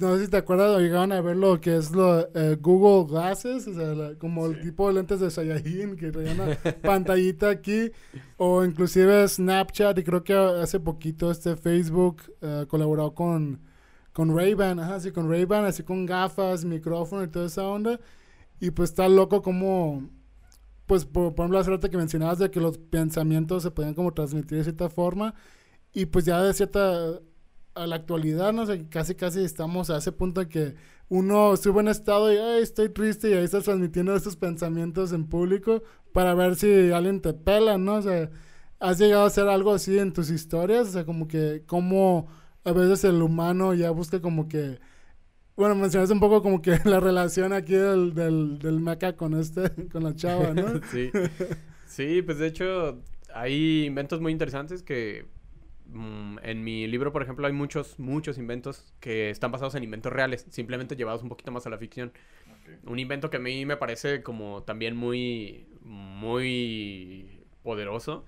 no 0.00 0.16
sé 0.16 0.24
si 0.24 0.30
te 0.30 0.38
acuerdas, 0.38 0.76
o 0.76 0.80
llegaron 0.80 1.12
a 1.12 1.20
ver 1.20 1.36
lo 1.36 1.60
que 1.60 1.76
es 1.76 1.92
lo 1.92 2.20
eh, 2.34 2.56
Google 2.60 3.10
Glasses, 3.12 3.68
o 3.68 3.74
sea, 3.74 4.18
como 4.18 4.46
el 4.46 4.60
tipo 4.60 4.88
de 4.88 4.94
lentes 4.94 5.20
de 5.20 5.30
Saiyajin 5.30 5.96
que 5.96 6.10
traían 6.10 6.40
una 6.40 6.56
pantallita 6.82 7.50
aquí, 7.50 7.90
o 8.38 8.64
inclusive 8.64 9.28
Snapchat, 9.28 9.98
y 9.98 10.02
creo 10.02 10.24
que 10.24 10.34
hace 10.34 10.80
poquito 10.80 11.30
este 11.30 11.56
Facebook 11.56 12.22
uh, 12.40 12.66
colaboró 12.66 13.14
con 13.14 13.60
con 14.18 14.36
Ray-Ban, 14.36 14.80
ajá, 14.80 14.98
con 15.12 15.30
Ray-Ban, 15.30 15.64
así 15.64 15.84
con 15.84 16.04
gafas, 16.04 16.64
micrófono 16.64 17.22
y 17.22 17.28
toda 17.28 17.46
esa 17.46 17.68
onda. 17.68 18.00
Y 18.58 18.72
pues 18.72 18.90
está 18.90 19.08
loco 19.08 19.42
como, 19.42 20.10
pues 20.88 21.04
por, 21.04 21.34
ejemplo, 21.34 21.58
hace 21.58 21.70
rato 21.70 21.90
que 21.90 21.98
mencionabas 21.98 22.38
de 22.38 22.50
que 22.50 22.60
los 22.60 22.78
pensamientos 22.78 23.62
se 23.62 23.70
podían 23.70 23.94
como 23.94 24.12
transmitir 24.14 24.58
de 24.58 24.64
cierta 24.64 24.88
forma. 24.88 25.34
Y 25.92 26.06
pues 26.06 26.24
ya 26.24 26.42
de 26.42 26.54
cierta, 26.54 27.20
a 27.74 27.86
la 27.86 27.96
actualidad, 27.96 28.52
no 28.52 28.66
sé, 28.66 28.88
casi 28.88 29.14
casi 29.14 29.44
estamos 29.44 29.90
a 29.90 29.98
ese 29.98 30.12
punto 30.12 30.40
en 30.42 30.48
que 30.48 30.74
uno 31.08 31.56
sube 31.56 31.80
un 31.80 31.88
estado 31.88 32.32
y, 32.32 32.36
ay, 32.38 32.62
estoy 32.62 32.88
triste 32.90 33.30
y 33.30 33.34
ahí 33.34 33.44
estás 33.44 33.64
transmitiendo 33.64 34.14
esos 34.16 34.36
pensamientos 34.36 35.12
en 35.12 35.26
público 35.28 35.82
para 36.12 36.34
ver 36.34 36.56
si 36.56 36.90
alguien 36.90 37.20
te 37.20 37.34
pela, 37.34 37.78
¿no? 37.78 37.96
O 37.96 38.02
sea, 38.02 38.30
¿has 38.80 38.98
llegado 38.98 39.24
a 39.24 39.26
hacer 39.28 39.48
algo 39.48 39.72
así 39.74 39.98
en 39.98 40.12
tus 40.12 40.30
historias? 40.30 40.88
O 40.88 40.92
sea, 40.92 41.04
como 41.04 41.28
que, 41.28 41.64
¿cómo 41.66 42.28
a 42.64 42.72
veces 42.72 43.04
el 43.04 43.22
humano 43.22 43.74
ya 43.74 43.90
busca 43.90 44.20
como 44.20 44.48
que 44.48 44.80
Bueno, 45.58 45.74
mencionaste 45.74 46.14
un 46.14 46.20
poco 46.20 46.40
como 46.40 46.62
que 46.62 46.78
la 46.84 47.00
relación 47.00 47.52
aquí 47.52 47.74
del, 47.74 48.14
del, 48.14 48.60
del 48.60 48.78
meca 48.78 49.16
con 49.16 49.34
este, 49.34 49.88
con 49.92 50.04
la 50.04 50.14
chava, 50.14 50.54
¿no? 50.54 50.80
sí. 50.92 51.10
Sí, 51.84 52.22
pues 52.22 52.38
de 52.38 52.46
hecho 52.46 53.02
hay 53.34 53.86
inventos 53.86 54.20
muy 54.20 54.30
interesantes 54.30 54.84
que 54.84 55.26
mm, 55.86 56.36
en 56.44 56.62
mi 56.62 56.86
libro, 56.86 57.10
por 57.10 57.24
ejemplo, 57.24 57.44
hay 57.44 57.52
muchos, 57.52 57.98
muchos 57.98 58.38
inventos 58.38 58.94
que 59.00 59.30
están 59.30 59.50
basados 59.50 59.74
en 59.74 59.82
inventos 59.82 60.12
reales, 60.12 60.46
simplemente 60.48 60.94
llevados 60.94 61.24
un 61.24 61.28
poquito 61.28 61.50
más 61.50 61.66
a 61.66 61.70
la 61.70 61.78
ficción. 61.78 62.12
Un 62.84 63.00
invento 63.00 63.28
que 63.28 63.38
a 63.38 63.40
mí 63.40 63.66
me 63.66 63.76
parece 63.76 64.22
como 64.22 64.62
también 64.62 64.96
muy, 64.96 65.66
muy 65.82 67.42
poderoso 67.64 68.24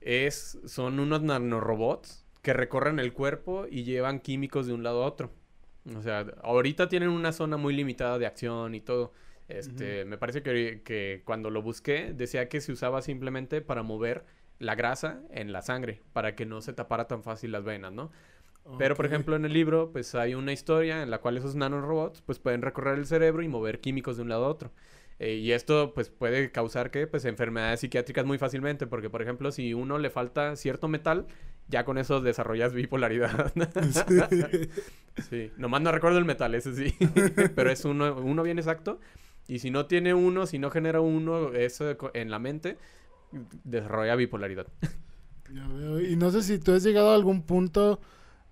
es, 0.00 0.58
son 0.64 0.98
unos 0.98 1.20
nanorobots 1.20 2.24
que 2.40 2.54
recorren 2.54 3.00
el 3.00 3.12
cuerpo 3.12 3.66
y 3.70 3.84
llevan 3.84 4.20
químicos 4.20 4.66
de 4.66 4.72
un 4.72 4.82
lado 4.82 5.02
a 5.02 5.06
otro. 5.08 5.30
O 5.96 6.02
sea, 6.02 6.26
ahorita 6.42 6.88
tienen 6.88 7.08
una 7.08 7.32
zona 7.32 7.56
muy 7.56 7.74
limitada 7.74 8.18
de 8.18 8.26
acción 8.26 8.74
y 8.74 8.80
todo. 8.80 9.12
Este, 9.48 10.04
me 10.04 10.18
parece 10.18 10.42
que, 10.42 10.82
que, 10.84 11.22
cuando 11.24 11.50
lo 11.50 11.62
busqué 11.62 12.12
decía 12.12 12.48
que 12.48 12.60
se 12.60 12.72
usaba 12.72 13.00
simplemente 13.00 13.62
para 13.62 13.82
mover 13.82 14.26
la 14.58 14.74
grasa 14.74 15.22
en 15.30 15.52
la 15.52 15.62
sangre, 15.62 16.02
para 16.12 16.34
que 16.34 16.44
no 16.44 16.60
se 16.60 16.72
tapara 16.74 17.06
tan 17.06 17.22
fácil 17.22 17.52
las 17.52 17.64
venas, 17.64 17.92
¿no? 17.92 18.10
Pero, 18.76 18.94
por 18.96 19.06
ejemplo, 19.06 19.34
en 19.34 19.46
el 19.46 19.52
libro, 19.54 19.90
pues 19.92 20.14
hay 20.14 20.34
una 20.34 20.52
historia 20.52 21.02
en 21.02 21.10
la 21.10 21.18
cual 21.18 21.38
esos 21.38 21.54
nanorobots, 21.54 22.20
pues 22.20 22.38
pueden 22.38 22.60
recorrer 22.60 22.98
el 22.98 23.06
cerebro 23.06 23.42
y 23.42 23.48
mover 23.48 23.80
químicos 23.80 24.16
de 24.16 24.24
un 24.24 24.28
lado 24.28 24.44
a 24.44 24.48
otro. 24.48 24.72
Eh, 25.18 25.36
y 25.36 25.52
esto, 25.52 25.92
pues, 25.94 26.10
puede 26.10 26.52
causar 26.52 26.90
que, 26.90 27.06
pues, 27.06 27.24
enfermedades 27.24 27.80
psiquiátricas 27.80 28.26
muy 28.26 28.38
fácilmente, 28.38 28.86
porque, 28.86 29.08
por 29.08 29.22
ejemplo, 29.22 29.50
si 29.50 29.74
uno 29.74 29.98
le 29.98 30.10
falta 30.10 30.54
cierto 30.54 30.86
metal, 30.86 31.26
ya 31.68 31.84
con 31.84 31.98
eso 31.98 32.20
desarrollas 32.20 32.72
bipolaridad. 32.72 33.52
sí. 33.92 34.68
sí. 35.28 35.52
Nomás 35.56 35.82
no 35.82 35.92
recuerdo 35.92 36.18
el 36.18 36.24
metal, 36.24 36.54
ese 36.54 36.74
sí. 36.74 36.94
Pero 37.54 37.70
es 37.70 37.84
uno, 37.84 38.16
uno 38.16 38.42
bien 38.42 38.58
exacto. 38.58 38.98
Y 39.46 39.60
si 39.60 39.70
no 39.70 39.86
tiene 39.86 40.14
uno, 40.14 40.46
si 40.46 40.58
no 40.58 40.70
genera 40.70 41.00
uno 41.00 41.52
eso 41.54 41.96
en 42.14 42.30
la 42.30 42.38
mente, 42.38 42.76
desarrolla 43.64 44.14
bipolaridad. 44.14 44.66
Ya 45.52 45.66
veo. 45.66 46.00
Y 46.00 46.16
no 46.16 46.30
sé 46.30 46.42
si 46.42 46.58
tú 46.58 46.72
has 46.72 46.82
llegado 46.82 47.10
a 47.10 47.14
algún 47.14 47.42
punto 47.42 48.00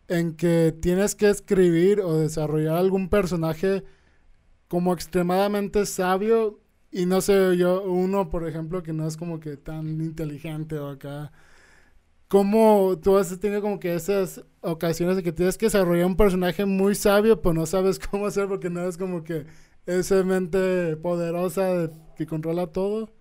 en 0.09 0.35
que 0.37 0.75
tienes 0.81 1.15
que 1.15 1.29
escribir 1.29 2.01
o 2.01 2.17
desarrollar 2.17 2.77
algún 2.77 3.09
personaje 3.09 3.85
como 4.69 4.93
extremadamente 4.93 5.85
sabio 5.87 6.61
y 6.91 7.07
no 7.07 7.21
sé 7.21 7.57
yo, 7.57 7.83
uno 7.83 8.31
por 8.31 8.49
ejemplo 8.49 8.83
que 8.83 8.93
no 8.93 9.07
es 9.07 9.17
como 9.17 9.41
que 9.41 9.57
tan 9.57 10.01
inteligente 10.01 10.79
o 10.79 10.89
acá. 10.89 11.33
¿Cómo 12.29 12.99
tú 13.01 13.17
has 13.17 13.39
tenido 13.39 13.63
como 13.63 13.79
que 13.79 13.95
esas 13.95 14.45
ocasiones 14.61 15.17
de 15.17 15.23
que 15.23 15.33
tienes 15.33 15.57
que 15.57 15.67
desarrollar 15.67 16.07
un 16.07 16.17
personaje 16.17 16.65
muy 16.65 16.95
sabio, 16.95 17.41
pero 17.41 17.55
no 17.55 17.67
sabes 17.67 17.99
cómo 18.11 18.27
hacer 18.27 18.49
porque 18.49 18.69
no 18.69 18.87
es 18.87 18.97
como 18.97 19.23
que 19.23 19.47
esa 19.87 20.23
mente 20.25 20.97
poderosa 20.97 21.91
que 22.17 22.27
controla 22.27 22.67
todo. 22.67 23.13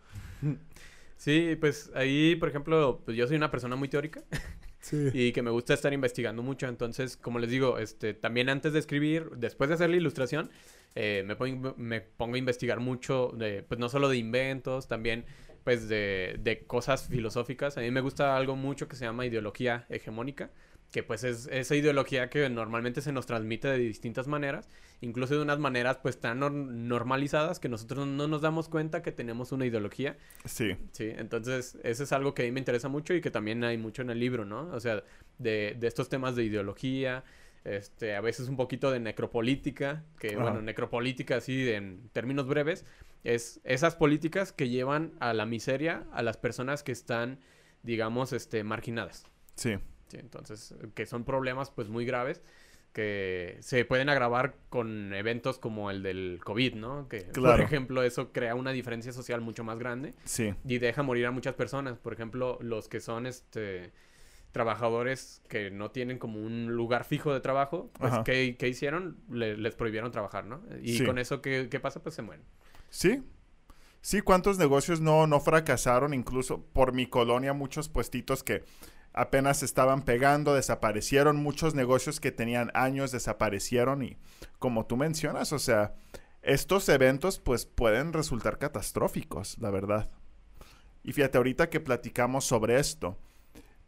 Sí, 1.17 1.55
pues 1.59 1.91
ahí, 1.95 2.35
por 2.35 2.49
ejemplo, 2.49 3.01
pues 3.05 3.15
yo 3.15 3.27
soy 3.27 3.37
una 3.37 3.51
persona 3.51 3.75
muy 3.75 3.87
teórica. 3.87 4.23
Sí. 4.85 5.09
Y 5.13 5.31
que 5.31 5.41
me 5.41 5.49
gusta 5.49 5.73
estar 5.73 5.91
investigando 5.93 6.43
mucho. 6.43 6.67
Entonces, 6.67 7.17
como 7.17 7.39
les 7.39 7.49
digo, 7.49 7.79
este, 7.79 8.13
también 8.13 8.49
antes 8.49 8.71
de 8.71 8.77
escribir, 8.77 9.31
después 9.35 9.67
de 9.67 9.73
hacer 9.73 9.89
la 9.89 9.95
ilustración, 9.95 10.51
eh, 10.93 11.23
me, 11.25 11.35
pongo, 11.35 11.73
me 11.75 12.01
pongo 12.01 12.35
a 12.35 12.37
investigar 12.37 12.79
mucho, 12.79 13.33
de, 13.35 13.63
pues 13.63 13.79
no 13.79 13.89
solo 13.89 14.09
de 14.09 14.17
inventos, 14.17 14.87
también 14.87 15.25
pues 15.65 15.89
de, 15.89 16.39
de 16.39 16.65
cosas 16.65 17.09
filosóficas. 17.09 17.77
A 17.77 17.81
mí 17.81 17.91
me 17.91 17.99
gusta 17.99 18.37
algo 18.37 18.55
mucho 18.55 18.87
que 18.87 18.95
se 18.95 19.03
llama 19.03 19.25
ideología 19.25 19.85
hegemónica 19.89 20.51
que 20.91 21.03
pues 21.03 21.25
es 21.25 21.49
esa 21.51 21.75
ideología 21.75 22.29
que 22.29 22.47
normalmente 22.49 23.01
se 23.01 23.11
nos 23.11 23.25
transmite 23.25 23.67
de 23.67 23.77
distintas 23.79 24.27
maneras, 24.27 24.69
incluso 25.01 25.35
de 25.35 25.41
unas 25.41 25.59
maneras 25.59 25.97
pues 26.01 26.21
tan 26.21 26.39
normalizadas 26.87 27.59
que 27.59 27.67
nosotros 27.67 28.07
no 28.07 28.29
nos 28.29 28.41
damos 28.41 28.69
cuenta 28.69 29.01
que 29.01 29.11
tenemos 29.11 29.51
una 29.51 29.65
ideología. 29.65 30.15
Sí. 30.45 30.77
Sí, 30.93 31.11
entonces 31.17 31.77
eso 31.83 32.03
es 32.03 32.11
algo 32.13 32.33
que 32.33 32.43
a 32.43 32.45
mí 32.45 32.51
me 32.51 32.59
interesa 32.59 32.87
mucho 32.87 33.13
y 33.13 33.19
que 33.19 33.29
también 33.29 33.63
hay 33.65 33.77
mucho 33.77 34.03
en 34.03 34.09
el 34.09 34.19
libro, 34.19 34.45
¿no? 34.45 34.69
O 34.71 34.79
sea, 34.79 35.03
de, 35.37 35.75
de 35.77 35.87
estos 35.87 36.07
temas 36.07 36.37
de 36.37 36.45
ideología, 36.45 37.25
este, 37.65 38.15
a 38.15 38.21
veces 38.21 38.47
un 38.47 38.55
poquito 38.55 38.91
de 38.91 38.99
necropolítica, 38.99 40.03
que 40.19 40.37
bueno, 40.37 40.61
necropolítica 40.61 41.37
así 41.37 41.67
en 41.71 42.09
términos 42.13 42.47
breves, 42.47 42.85
es 43.25 43.59
esas 43.63 43.95
políticas 43.95 44.53
que 44.53 44.69
llevan 44.69 45.13
a 45.19 45.33
la 45.33 45.45
miseria 45.45 46.05
a 46.13 46.23
las 46.23 46.37
personas 46.37 46.83
que 46.83 46.93
están, 46.93 47.39
digamos, 47.83 48.31
este, 48.31 48.63
marginadas. 48.63 49.25
Sí 49.55 49.77
entonces, 50.19 50.75
que 50.93 51.05
son 51.05 51.23
problemas 51.23 51.71
pues 51.71 51.89
muy 51.89 52.05
graves 52.05 52.41
que 52.93 53.57
se 53.59 53.83
pueden 53.83 54.07
agravar 54.07 54.55
con 54.69 55.13
eventos 55.13 55.59
como 55.59 55.91
el 55.91 56.01
del 56.01 56.39
COVID, 56.41 56.75
¿no? 56.75 57.09
Que, 57.09 57.23
por 57.23 57.59
ejemplo, 57.59 58.03
eso 58.03 58.31
crea 58.31 58.55
una 58.55 58.71
diferencia 58.71 59.11
social 59.11 59.41
mucho 59.41 59.65
más 59.65 59.77
grande. 59.79 60.13
Sí. 60.23 60.53
Y 60.63 60.77
deja 60.77 61.03
morir 61.03 61.25
a 61.25 61.31
muchas 61.31 61.55
personas. 61.55 61.97
Por 61.97 62.13
ejemplo, 62.13 62.57
los 62.61 62.87
que 62.87 63.01
son, 63.01 63.25
este 63.25 63.91
trabajadores 64.53 65.41
que 65.49 65.69
no 65.69 65.91
tienen 65.91 66.17
como 66.17 66.39
un 66.39 66.67
lugar 66.67 67.03
fijo 67.03 67.33
de 67.33 67.41
trabajo, 67.41 67.91
pues, 67.99 68.13
¿qué, 68.23 68.55
hicieron? 68.69 69.17
les 69.29 69.75
prohibieron 69.75 70.13
trabajar, 70.13 70.45
¿no? 70.45 70.63
Y 70.81 71.03
con 71.03 71.17
eso, 71.17 71.41
¿qué, 71.41 71.67
¿qué, 71.69 71.81
pasa? 71.81 72.01
Pues 72.01 72.15
se 72.15 72.21
mueren. 72.21 72.45
Sí. 72.95 73.21
Sí, 73.99 74.21
¿cuántos 74.21 74.57
negocios 74.57 75.01
no, 75.01 75.27
no 75.27 75.41
fracasaron? 75.41 76.13
Incluso 76.13 76.61
por 76.61 76.93
mi 76.93 77.07
colonia, 77.07 77.51
muchos 77.51 77.89
puestitos 77.89 78.41
que 78.41 78.63
apenas 79.11 79.63
estaban 79.63 80.03
pegando, 80.03 80.53
desaparecieron, 80.53 81.35
muchos 81.35 81.75
negocios 81.75 82.21
que 82.21 82.31
tenían 82.31 82.71
años 82.73 83.11
desaparecieron 83.11 84.01
y 84.01 84.17
como 84.59 84.85
tú 84.85 84.95
mencionas, 84.95 85.51
o 85.51 85.59
sea, 85.59 85.93
estos 86.41 86.87
eventos 86.87 87.39
pues 87.39 87.65
pueden 87.65 88.13
resultar 88.13 88.59
catastróficos, 88.59 89.57
la 89.57 89.71
verdad. 89.71 90.09
Y 91.03 91.11
fíjate, 91.11 91.37
ahorita 91.37 91.69
que 91.69 91.81
platicamos 91.81 92.45
sobre 92.45 92.79
esto, 92.79 93.17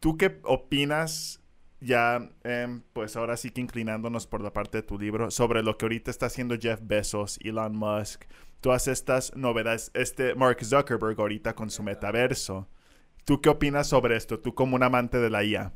¿tú 0.00 0.18
qué 0.18 0.38
opinas 0.44 1.40
ya, 1.80 2.30
em, 2.44 2.82
pues 2.92 3.16
ahora 3.16 3.36
sí 3.36 3.50
que 3.50 3.60
inclinándonos 3.60 4.26
por 4.26 4.40
la 4.42 4.52
parte 4.52 4.78
de 4.78 4.82
tu 4.82 4.98
libro, 4.98 5.30
sobre 5.30 5.62
lo 5.62 5.76
que 5.78 5.84
ahorita 5.84 6.10
está 6.10 6.26
haciendo 6.26 6.56
Jeff 6.58 6.80
Bezos, 6.82 7.38
Elon 7.42 7.76
Musk, 7.76 8.24
todas 8.60 8.88
estas 8.88 9.34
novedades, 9.36 9.90
este 9.94 10.34
Mark 10.34 10.64
Zuckerberg 10.64 11.20
ahorita 11.20 11.54
con 11.54 11.70
su 11.70 11.82
metaverso? 11.82 12.68
¿Tú 13.24 13.40
qué 13.40 13.50
opinas 13.50 13.88
sobre 13.88 14.16
esto? 14.16 14.40
Tú 14.40 14.54
como 14.54 14.74
un 14.74 14.82
amante 14.82 15.18
de 15.18 15.30
la 15.30 15.44
IA. 15.44 15.72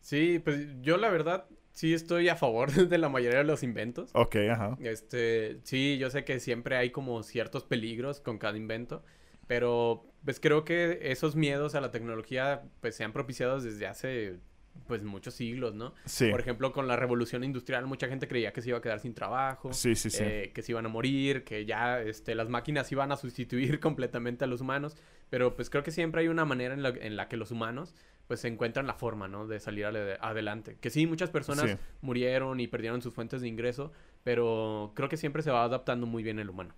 Sí, 0.00 0.38
pues 0.38 0.68
yo 0.82 0.96
la 0.96 1.10
verdad 1.10 1.46
sí 1.72 1.92
estoy 1.92 2.28
a 2.28 2.36
favor 2.36 2.70
de 2.88 2.98
la 2.98 3.08
mayoría 3.08 3.38
de 3.38 3.44
los 3.44 3.62
inventos. 3.62 4.10
Ok, 4.14 4.36
ajá. 4.50 4.76
Este, 4.80 5.60
sí, 5.64 5.98
yo 5.98 6.10
sé 6.10 6.24
que 6.24 6.40
siempre 6.40 6.76
hay 6.76 6.90
como 6.90 7.22
ciertos 7.22 7.64
peligros 7.64 8.20
con 8.20 8.38
cada 8.38 8.56
invento, 8.56 9.04
pero 9.46 10.06
pues 10.24 10.40
creo 10.40 10.64
que 10.64 11.00
esos 11.02 11.36
miedos 11.36 11.74
a 11.74 11.80
la 11.80 11.90
tecnología 11.90 12.62
pues 12.80 12.94
se 12.96 13.04
han 13.04 13.12
propiciado 13.12 13.60
desde 13.60 13.86
hace 13.86 14.38
pues 14.86 15.02
muchos 15.02 15.34
siglos, 15.34 15.74
¿no? 15.74 15.94
Sí. 16.04 16.30
Por 16.30 16.40
ejemplo, 16.40 16.72
con 16.72 16.86
la 16.86 16.96
revolución 16.96 17.44
industrial 17.44 17.86
mucha 17.86 18.08
gente 18.08 18.28
creía 18.28 18.52
que 18.52 18.62
se 18.62 18.68
iba 18.68 18.78
a 18.78 18.82
quedar 18.82 19.00
sin 19.00 19.14
trabajo, 19.14 19.72
sí, 19.72 19.94
sí, 19.94 20.10
sí. 20.10 20.22
Eh, 20.22 20.52
que 20.54 20.62
se 20.62 20.72
iban 20.72 20.86
a 20.86 20.88
morir, 20.88 21.44
que 21.44 21.64
ya 21.64 22.00
este, 22.00 22.34
las 22.34 22.48
máquinas 22.48 22.90
iban 22.92 23.12
a 23.12 23.16
sustituir 23.16 23.80
completamente 23.80 24.44
a 24.44 24.46
los 24.46 24.60
humanos. 24.60 24.96
Pero 25.30 25.56
pues 25.56 25.70
creo 25.70 25.82
que 25.82 25.90
siempre 25.90 26.20
hay 26.20 26.28
una 26.28 26.44
manera 26.44 26.74
en 26.74 27.16
la, 27.16 27.28
que 27.28 27.36
los 27.36 27.50
humanos 27.50 27.94
pues 28.26 28.40
se 28.40 28.48
encuentran 28.48 28.86
la 28.86 28.94
forma, 28.94 29.28
¿no? 29.28 29.46
De 29.46 29.60
salir 29.60 29.84
adelante. 29.84 30.78
Que 30.80 30.90
sí, 30.90 31.06
muchas 31.06 31.30
personas 31.30 31.76
murieron 32.00 32.60
y 32.60 32.68
perdieron 32.68 33.02
sus 33.02 33.12
fuentes 33.12 33.42
de 33.42 33.48
ingreso, 33.48 33.92
pero 34.22 34.92
creo 34.94 35.08
que 35.08 35.16
siempre 35.16 35.42
se 35.42 35.50
va 35.50 35.64
adaptando 35.64 36.06
muy 36.06 36.22
bien 36.22 36.38
el 36.38 36.48
humano. 36.48 36.74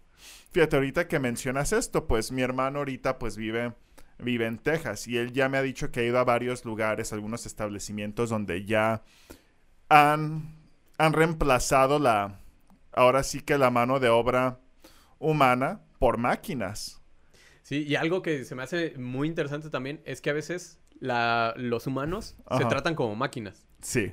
Fíjate, 0.50 0.76
ahorita 0.76 1.06
que 1.06 1.18
mencionas 1.18 1.72
esto, 1.72 2.06
pues 2.06 2.32
mi 2.32 2.42
hermano 2.42 2.78
ahorita 2.78 3.18
pues 3.18 3.36
vive, 3.36 3.74
vive 4.18 4.46
en 4.46 4.58
Texas 4.58 5.06
y 5.06 5.18
él 5.18 5.32
ya 5.32 5.48
me 5.48 5.58
ha 5.58 5.62
dicho 5.62 5.90
que 5.90 6.00
ha 6.00 6.04
ido 6.04 6.18
a 6.18 6.24
varios 6.24 6.64
lugares, 6.64 7.12
algunos 7.12 7.46
establecimientos 7.46 8.30
donde 8.30 8.64
ya 8.64 9.02
han, 9.88 10.54
han 10.98 11.12
reemplazado 11.12 11.98
la, 11.98 12.40
ahora 12.92 13.22
sí 13.22 13.40
que 13.40 13.58
la 13.58 13.70
mano 13.70 14.00
de 14.00 14.08
obra 14.08 14.60
humana 15.18 15.80
por 15.98 16.18
máquinas. 16.18 17.02
Sí, 17.62 17.84
y 17.86 17.96
algo 17.96 18.22
que 18.22 18.44
se 18.44 18.54
me 18.54 18.62
hace 18.62 18.96
muy 18.96 19.28
interesante 19.28 19.70
también 19.70 20.00
es 20.04 20.20
que 20.20 20.30
a 20.30 20.34
veces 20.34 20.78
la, 21.00 21.52
los 21.56 21.86
humanos 21.86 22.36
se 22.56 22.64
tratan 22.66 22.94
como 22.94 23.16
máquinas. 23.16 23.66
Sí. 23.80 24.12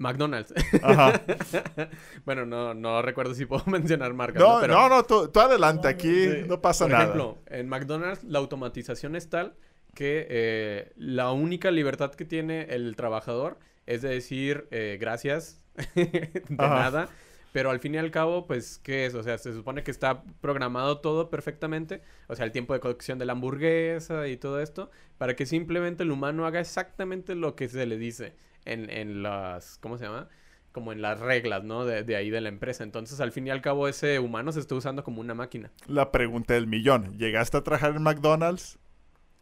McDonald's. 0.00 0.52
Ajá. 0.82 1.22
bueno, 2.24 2.46
no, 2.46 2.74
no 2.74 3.02
recuerdo 3.02 3.34
si 3.34 3.46
puedo 3.46 3.64
mencionar 3.66 4.12
marcas. 4.14 4.42
No, 4.42 4.66
no, 4.66 4.88
no, 4.88 5.04
tú, 5.04 5.30
adelante, 5.38 5.88
aquí 5.88 6.26
no 6.46 6.60
pasa 6.60 6.88
nada. 6.88 7.12
Por 7.12 7.16
ejemplo, 7.16 7.38
en 7.46 7.68
McDonald's 7.68 8.24
la 8.24 8.38
automatización 8.38 9.14
es 9.14 9.28
tal 9.28 9.54
que 9.94 10.26
eh, 10.30 10.92
la 10.96 11.32
única 11.32 11.70
libertad 11.70 12.12
que 12.12 12.24
tiene 12.24 12.62
el 12.70 12.96
trabajador 12.96 13.58
es 13.86 14.02
de 14.02 14.08
decir 14.08 14.68
eh, 14.70 14.96
gracias, 15.00 15.60
de 15.94 16.42
nada 16.48 17.08
pero 17.52 17.70
al 17.70 17.80
fin 17.80 17.94
y 17.96 17.98
al 17.98 18.12
cabo, 18.12 18.46
pues, 18.46 18.78
¿qué 18.78 19.06
es? 19.06 19.14
O 19.14 19.24
sea, 19.24 19.36
se 19.36 19.52
supone 19.52 19.82
que 19.82 19.90
está 19.90 20.22
programado 20.40 21.00
todo 21.00 21.30
perfectamente. 21.30 22.00
O 22.28 22.36
sea, 22.36 22.44
el 22.44 22.52
tiempo 22.52 22.74
de 22.74 22.80
cocción 22.80 23.18
de 23.18 23.24
la 23.24 23.32
hamburguesa 23.32 24.28
y 24.28 24.36
todo 24.36 24.60
esto. 24.60 24.88
Para 25.18 25.34
que 25.34 25.46
simplemente 25.46 26.04
el 26.04 26.12
humano 26.12 26.46
haga 26.46 26.60
exactamente 26.60 27.34
lo 27.34 27.56
que 27.56 27.68
se 27.68 27.86
le 27.86 27.98
dice 27.98 28.34
en, 28.64 28.90
en 28.90 29.22
las... 29.22 29.78
¿Cómo 29.78 29.98
se 29.98 30.04
llama? 30.04 30.28
como 30.72 30.92
en 30.92 31.02
las 31.02 31.18
reglas, 31.18 31.64
¿no? 31.64 31.84
De, 31.84 32.04
de, 32.04 32.14
ahí 32.14 32.30
de 32.30 32.40
la 32.40 32.48
empresa. 32.48 32.84
Entonces, 32.84 33.20
al 33.20 33.32
fin 33.32 33.46
y 33.46 33.50
al 33.50 33.60
cabo, 33.60 33.88
ese 33.88 34.20
humano 34.20 34.52
se 34.52 34.60
está 34.60 34.76
usando 34.76 35.02
como 35.02 35.20
una 35.20 35.34
máquina. 35.34 35.72
La 35.88 36.12
pregunta 36.12 36.54
del 36.54 36.68
millón. 36.68 37.18
¿Llegaste 37.18 37.56
a 37.56 37.64
trabajar 37.64 37.96
en 37.96 38.02
McDonald's? 38.02 38.78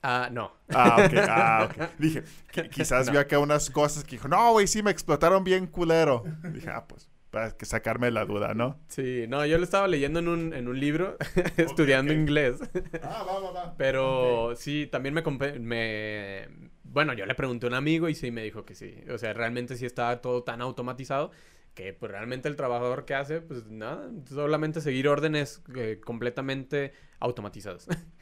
Ah, 0.02 0.28
no. 0.31 0.52
Ah, 0.72 0.96
ok. 1.04 1.14
Ah, 1.28 1.68
ok. 1.70 1.90
Dije, 1.98 2.22
quizás 2.70 3.07
no. 3.07 3.12
vio 3.12 3.20
acá 3.20 3.38
unas 3.38 3.68
cosas 3.70 4.04
que 4.04 4.12
dijo, 4.12 4.28
no, 4.28 4.52
güey, 4.52 4.66
sí, 4.66 4.83
me 4.83 4.90
explotaron 4.90 5.44
bien 5.44 5.66
culero. 5.66 6.24
Dije, 6.52 6.70
ah, 6.70 6.87
pues, 6.87 7.11
para 7.31 7.50
que 7.50 7.66
sacarme 7.66 8.11
la 8.11 8.24
duda, 8.24 8.54
¿no? 8.54 8.78
Sí, 8.88 9.26
no, 9.28 9.44
yo 9.44 9.59
lo 9.59 9.64
estaba 9.64 9.88
leyendo 9.88 10.20
en 10.20 10.28
un, 10.28 10.54
en 10.54 10.68
un 10.68 10.78
libro, 10.78 11.16
estudiando 11.57 12.12
okay. 12.12 12.22
inglés. 12.22 12.59
Ah, 13.02 13.24
va, 13.26 13.40
va, 13.40 13.50
va. 13.50 13.74
Pero 13.76 14.44
okay. 14.46 14.57
sí, 14.57 14.88
también 14.90 15.14
me, 15.14 15.22
me... 15.59 16.48
Bueno, 16.90 17.12
yo 17.12 17.27
le 17.27 17.35
pregunté 17.35 17.66
a 17.66 17.68
un 17.68 17.74
amigo 17.74 18.09
y 18.09 18.14
sí 18.14 18.31
me 18.31 18.42
dijo 18.42 18.64
que 18.64 18.74
sí. 18.74 18.94
O 19.12 19.18
sea, 19.18 19.33
realmente 19.35 19.77
sí 19.77 19.85
estaba 19.87 20.20
todo 20.20 20.42
tan 20.42 20.61
automatizado 20.62 21.31
que 21.74 21.92
pues 21.92 22.11
realmente 22.11 22.48
el 22.48 22.57
trabajador 22.57 23.05
que 23.05 23.14
hace, 23.14 23.40
pues 23.40 23.66
nada, 23.66 24.11
solamente 24.29 24.81
seguir 24.81 25.07
órdenes 25.09 25.62
eh, 25.77 26.01
completamente 26.05 26.92
automatizadas. 27.20 27.87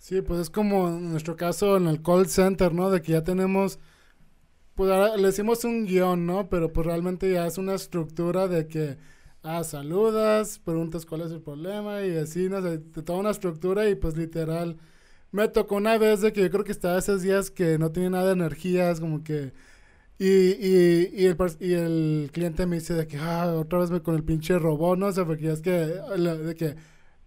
Sí, 0.00 0.22
pues 0.22 0.40
es 0.40 0.50
como 0.50 0.88
en 0.88 1.10
nuestro 1.10 1.36
caso 1.36 1.76
en 1.76 1.88
el 1.88 2.02
call 2.02 2.28
center, 2.28 2.72
¿no? 2.72 2.88
De 2.90 3.02
que 3.02 3.12
ya 3.12 3.24
tenemos, 3.24 3.80
pues 4.74 4.90
ahora 4.90 5.16
le 5.16 5.26
decimos 5.26 5.64
un 5.64 5.86
guion, 5.86 6.26
¿no? 6.26 6.48
Pero 6.48 6.72
pues 6.72 6.86
realmente 6.86 7.30
ya 7.32 7.46
es 7.46 7.58
una 7.58 7.74
estructura 7.74 8.46
de 8.48 8.68
que, 8.68 8.96
ah, 9.42 9.64
saludas, 9.64 10.60
preguntas 10.60 11.04
cuál 11.04 11.22
es 11.22 11.32
el 11.32 11.42
problema 11.42 12.02
y 12.04 12.16
así, 12.16 12.48
¿no? 12.48 12.62
de 12.62 12.78
toda 12.78 13.18
una 13.18 13.30
estructura 13.30 13.88
y 13.88 13.96
pues 13.96 14.16
literal. 14.16 14.78
Me 15.30 15.48
tocó 15.48 15.76
una 15.76 15.98
vez 15.98 16.20
de 16.20 16.32
que 16.32 16.42
yo 16.42 16.50
creo 16.50 16.64
que 16.64 16.72
estaba 16.72 16.98
esos 16.98 17.22
días 17.22 17.50
que 17.50 17.78
no 17.78 17.92
tenía 17.92 18.10
nada 18.10 18.26
de 18.26 18.32
energías, 18.32 19.00
como 19.00 19.22
que... 19.22 19.52
Y, 20.20 20.26
y, 20.26 21.10
y, 21.14 21.26
el, 21.26 21.36
y 21.60 21.72
el 21.74 22.30
cliente 22.32 22.66
me 22.66 22.76
dice 22.76 22.92
de 22.94 23.06
que, 23.06 23.18
ah, 23.18 23.54
otra 23.56 23.78
vez 23.78 23.90
me 23.90 24.02
con 24.02 24.16
el 24.16 24.24
pinche 24.24 24.58
robot, 24.58 24.98
¿no? 24.98 25.06
O 25.06 25.12
sea, 25.12 25.24
porque 25.24 25.44
ya 25.44 25.52
es 25.52 25.60
que, 25.60 25.70
de 25.70 26.54
que 26.56 26.74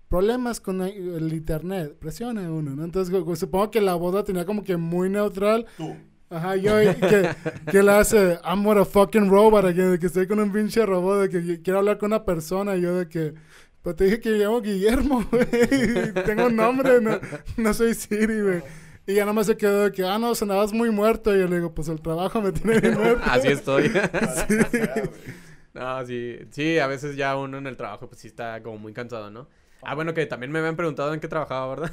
problemas 0.09 0.59
con 0.59 0.81
el 0.81 1.31
internet, 1.31 1.95
presiona 1.97 2.51
uno, 2.51 2.75
¿no? 2.75 2.83
Entonces 2.83 3.15
supongo 3.39 3.71
que 3.71 3.79
la 3.79 3.95
boda 3.95 4.25
tenía 4.25 4.45
como 4.45 4.61
que 4.61 4.75
muy 4.75 5.09
neutral. 5.09 5.65
Tú. 5.77 5.95
Ajá, 6.29 6.57
yo 6.57 6.75
que, 6.77 7.29
que 7.71 7.81
le 7.83 7.91
hace, 7.91 8.37
I'm 8.43 8.65
what 8.65 8.77
a 8.77 8.83
fucking 8.83 9.29
robot, 9.29 9.65
aquí, 9.65 9.79
de 9.79 9.97
que 9.97 10.07
estoy 10.07 10.27
con 10.27 10.39
un 10.39 10.51
pinche 10.51 10.85
robot, 10.85 11.21
de 11.21 11.29
que 11.29 11.61
quiero 11.61 11.79
hablar 11.79 11.97
con 11.97 12.07
una 12.07 12.25
persona, 12.25 12.75
y 12.75 12.81
yo 12.81 12.95
de 12.97 13.07
que, 13.07 13.33
pues 13.81 13.95
te 13.95 14.05
dije 14.05 14.19
que 14.19 14.29
me 14.29 14.37
llamo 14.37 14.61
Guillermo, 14.61 15.25
güey, 15.31 16.13
tengo 16.25 16.47
un 16.47 16.55
nombre, 16.55 17.01
no, 17.01 17.19
no 17.57 17.73
soy 17.73 17.93
Siri, 17.93 18.41
güey. 18.41 18.63
Y 19.07 19.15
ya 19.15 19.25
nomás 19.25 19.47
se 19.47 19.57
quedó 19.57 19.85
de 19.85 19.91
que, 19.91 20.05
ah, 20.05 20.19
no, 20.19 20.35
sonabas 20.35 20.73
muy 20.73 20.91
muerto. 20.91 21.35
Y 21.35 21.39
yo 21.39 21.47
le 21.47 21.55
digo, 21.55 21.73
pues 21.73 21.87
el 21.87 22.01
trabajo 22.01 22.41
me 22.41 22.51
tiene 22.51 22.79
bien 22.79 22.93
muerto. 22.93 23.23
Así 23.29 23.47
estoy. 23.47 23.89
sí. 23.89 24.57
No, 25.73 26.05
sí, 26.05 26.37
sí, 26.51 26.77
a 26.79 26.87
veces 26.87 27.15
ya 27.15 27.35
uno 27.35 27.57
en 27.57 27.65
el 27.65 27.77
trabajo, 27.77 28.07
pues 28.07 28.21
sí 28.21 28.27
está 28.27 28.61
como 28.61 28.77
muy 28.77 28.93
cansado, 28.93 29.31
¿no? 29.31 29.47
Ah, 29.81 29.95
bueno, 29.95 30.13
que 30.13 30.27
también 30.27 30.51
me 30.51 30.59
habían 30.59 30.75
preguntado 30.75 31.13
en 31.13 31.19
qué 31.19 31.27
trabajaba, 31.27 31.75
¿verdad? 31.75 31.91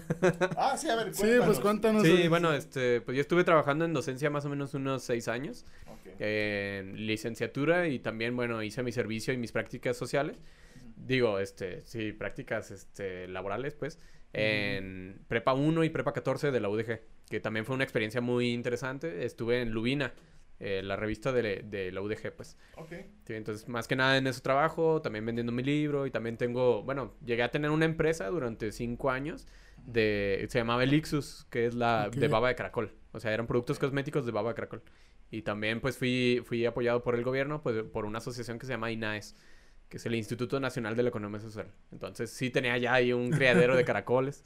ah, 0.59 0.77
sí, 0.77 0.90
a 0.90 0.96
ver, 0.96 1.12
cuéntanos. 1.12 1.16
Sí, 1.16 1.46
pues 1.46 1.61
cuéntanos. 1.61 2.03
Sí, 2.03 2.29
bueno, 2.29 2.53
este, 2.53 3.01
pues 3.01 3.16
yo 3.16 3.22
estuve 3.22 3.44
trabajando 3.44 3.87
en 3.87 3.94
docencia 3.94 4.29
más 4.29 4.44
o 4.44 4.51
menos 4.51 4.74
unos 4.74 5.03
seis 5.03 5.27
años. 5.29 5.64
Okay. 6.01 6.14
En 6.18 7.07
licenciatura 7.07 7.88
y 7.88 7.98
también, 7.98 8.37
bueno, 8.37 8.62
hice 8.62 8.83
mi 8.83 8.92
servicio 8.92 9.33
y 9.33 9.38
mis 9.38 9.53
prácticas 9.53 9.96
sociales. 9.96 10.37
Digo, 11.04 11.38
este, 11.38 11.84
sí, 11.84 12.12
prácticas 12.12 12.70
este, 12.70 13.28
laborales, 13.28 13.74
pues, 13.74 13.98
en 14.32 15.20
Prepa 15.28 15.54
1 15.54 15.84
y 15.84 15.90
Prepa 15.90 16.12
14 16.12 16.50
de 16.50 16.61
la 16.61 16.68
UDG, 16.68 17.00
que 17.30 17.40
también 17.40 17.64
fue 17.64 17.74
una 17.74 17.84
experiencia 17.84 18.20
muy 18.20 18.52
interesante. 18.52 19.24
Estuve 19.24 19.62
en 19.62 19.70
Lubina, 19.70 20.12
eh, 20.61 20.82
la 20.82 20.96
revista 20.96 21.32
de, 21.32 21.62
de, 21.64 21.92
la 21.92 22.02
UDG, 22.02 22.32
pues. 22.37 22.56
Ok. 22.76 22.92
Sí, 23.24 23.34
entonces, 23.34 23.68
más 23.68 23.87
que 23.87 23.94
nada 23.94 24.16
en 24.16 24.26
ese 24.26 24.40
trabajo, 24.40 25.00
también 25.00 25.24
vendiendo 25.24 25.52
mi 25.52 25.62
libro 25.62 26.06
y 26.06 26.11
también 26.11 26.37
tengo, 26.37 26.82
bueno, 26.82 27.14
llegué 27.24 27.42
a 27.44 27.50
tener 27.50 27.70
una 27.70 27.84
empresa 27.84 28.26
durante 28.28 28.72
cinco 28.72 29.11
años 29.11 29.46
de, 29.87 30.46
se 30.50 30.58
llamaba 30.58 30.82
Elixus, 30.82 31.46
que 31.50 31.66
es 31.66 31.74
la 31.74 32.06
okay. 32.08 32.20
de 32.20 32.28
baba 32.28 32.48
de 32.48 32.56
caracol. 32.56 32.92
O 33.12 33.20
sea, 33.20 33.32
eran 33.32 33.46
productos 33.46 33.78
cosméticos 33.78 34.26
de 34.26 34.32
baba 34.32 34.50
de 34.50 34.56
caracol. 34.56 34.82
Y 35.30 35.42
también, 35.42 35.80
pues, 35.80 35.96
fui, 35.96 36.42
fui 36.44 36.66
apoyado 36.66 37.02
por 37.04 37.14
el 37.14 37.22
gobierno, 37.22 37.62
pues, 37.62 37.84
por 37.84 38.04
una 38.04 38.18
asociación 38.18 38.58
que 38.58 38.66
se 38.66 38.72
llama 38.72 38.90
INAES, 38.90 39.37
que 39.88 39.96
es 39.96 40.07
el 40.07 40.14
Instituto 40.14 40.61
Nacional 40.61 40.96
de 40.96 41.03
la 41.03 41.09
Economía 41.09 41.40
Social. 41.40 41.66
Entonces, 41.92 42.31
sí 42.31 42.51
tenía 42.51 42.77
ya 42.79 42.94
ahí 42.94 43.12
un 43.12 43.31
criadero 43.31 43.77
de 43.77 43.85
caracoles. 43.87 44.44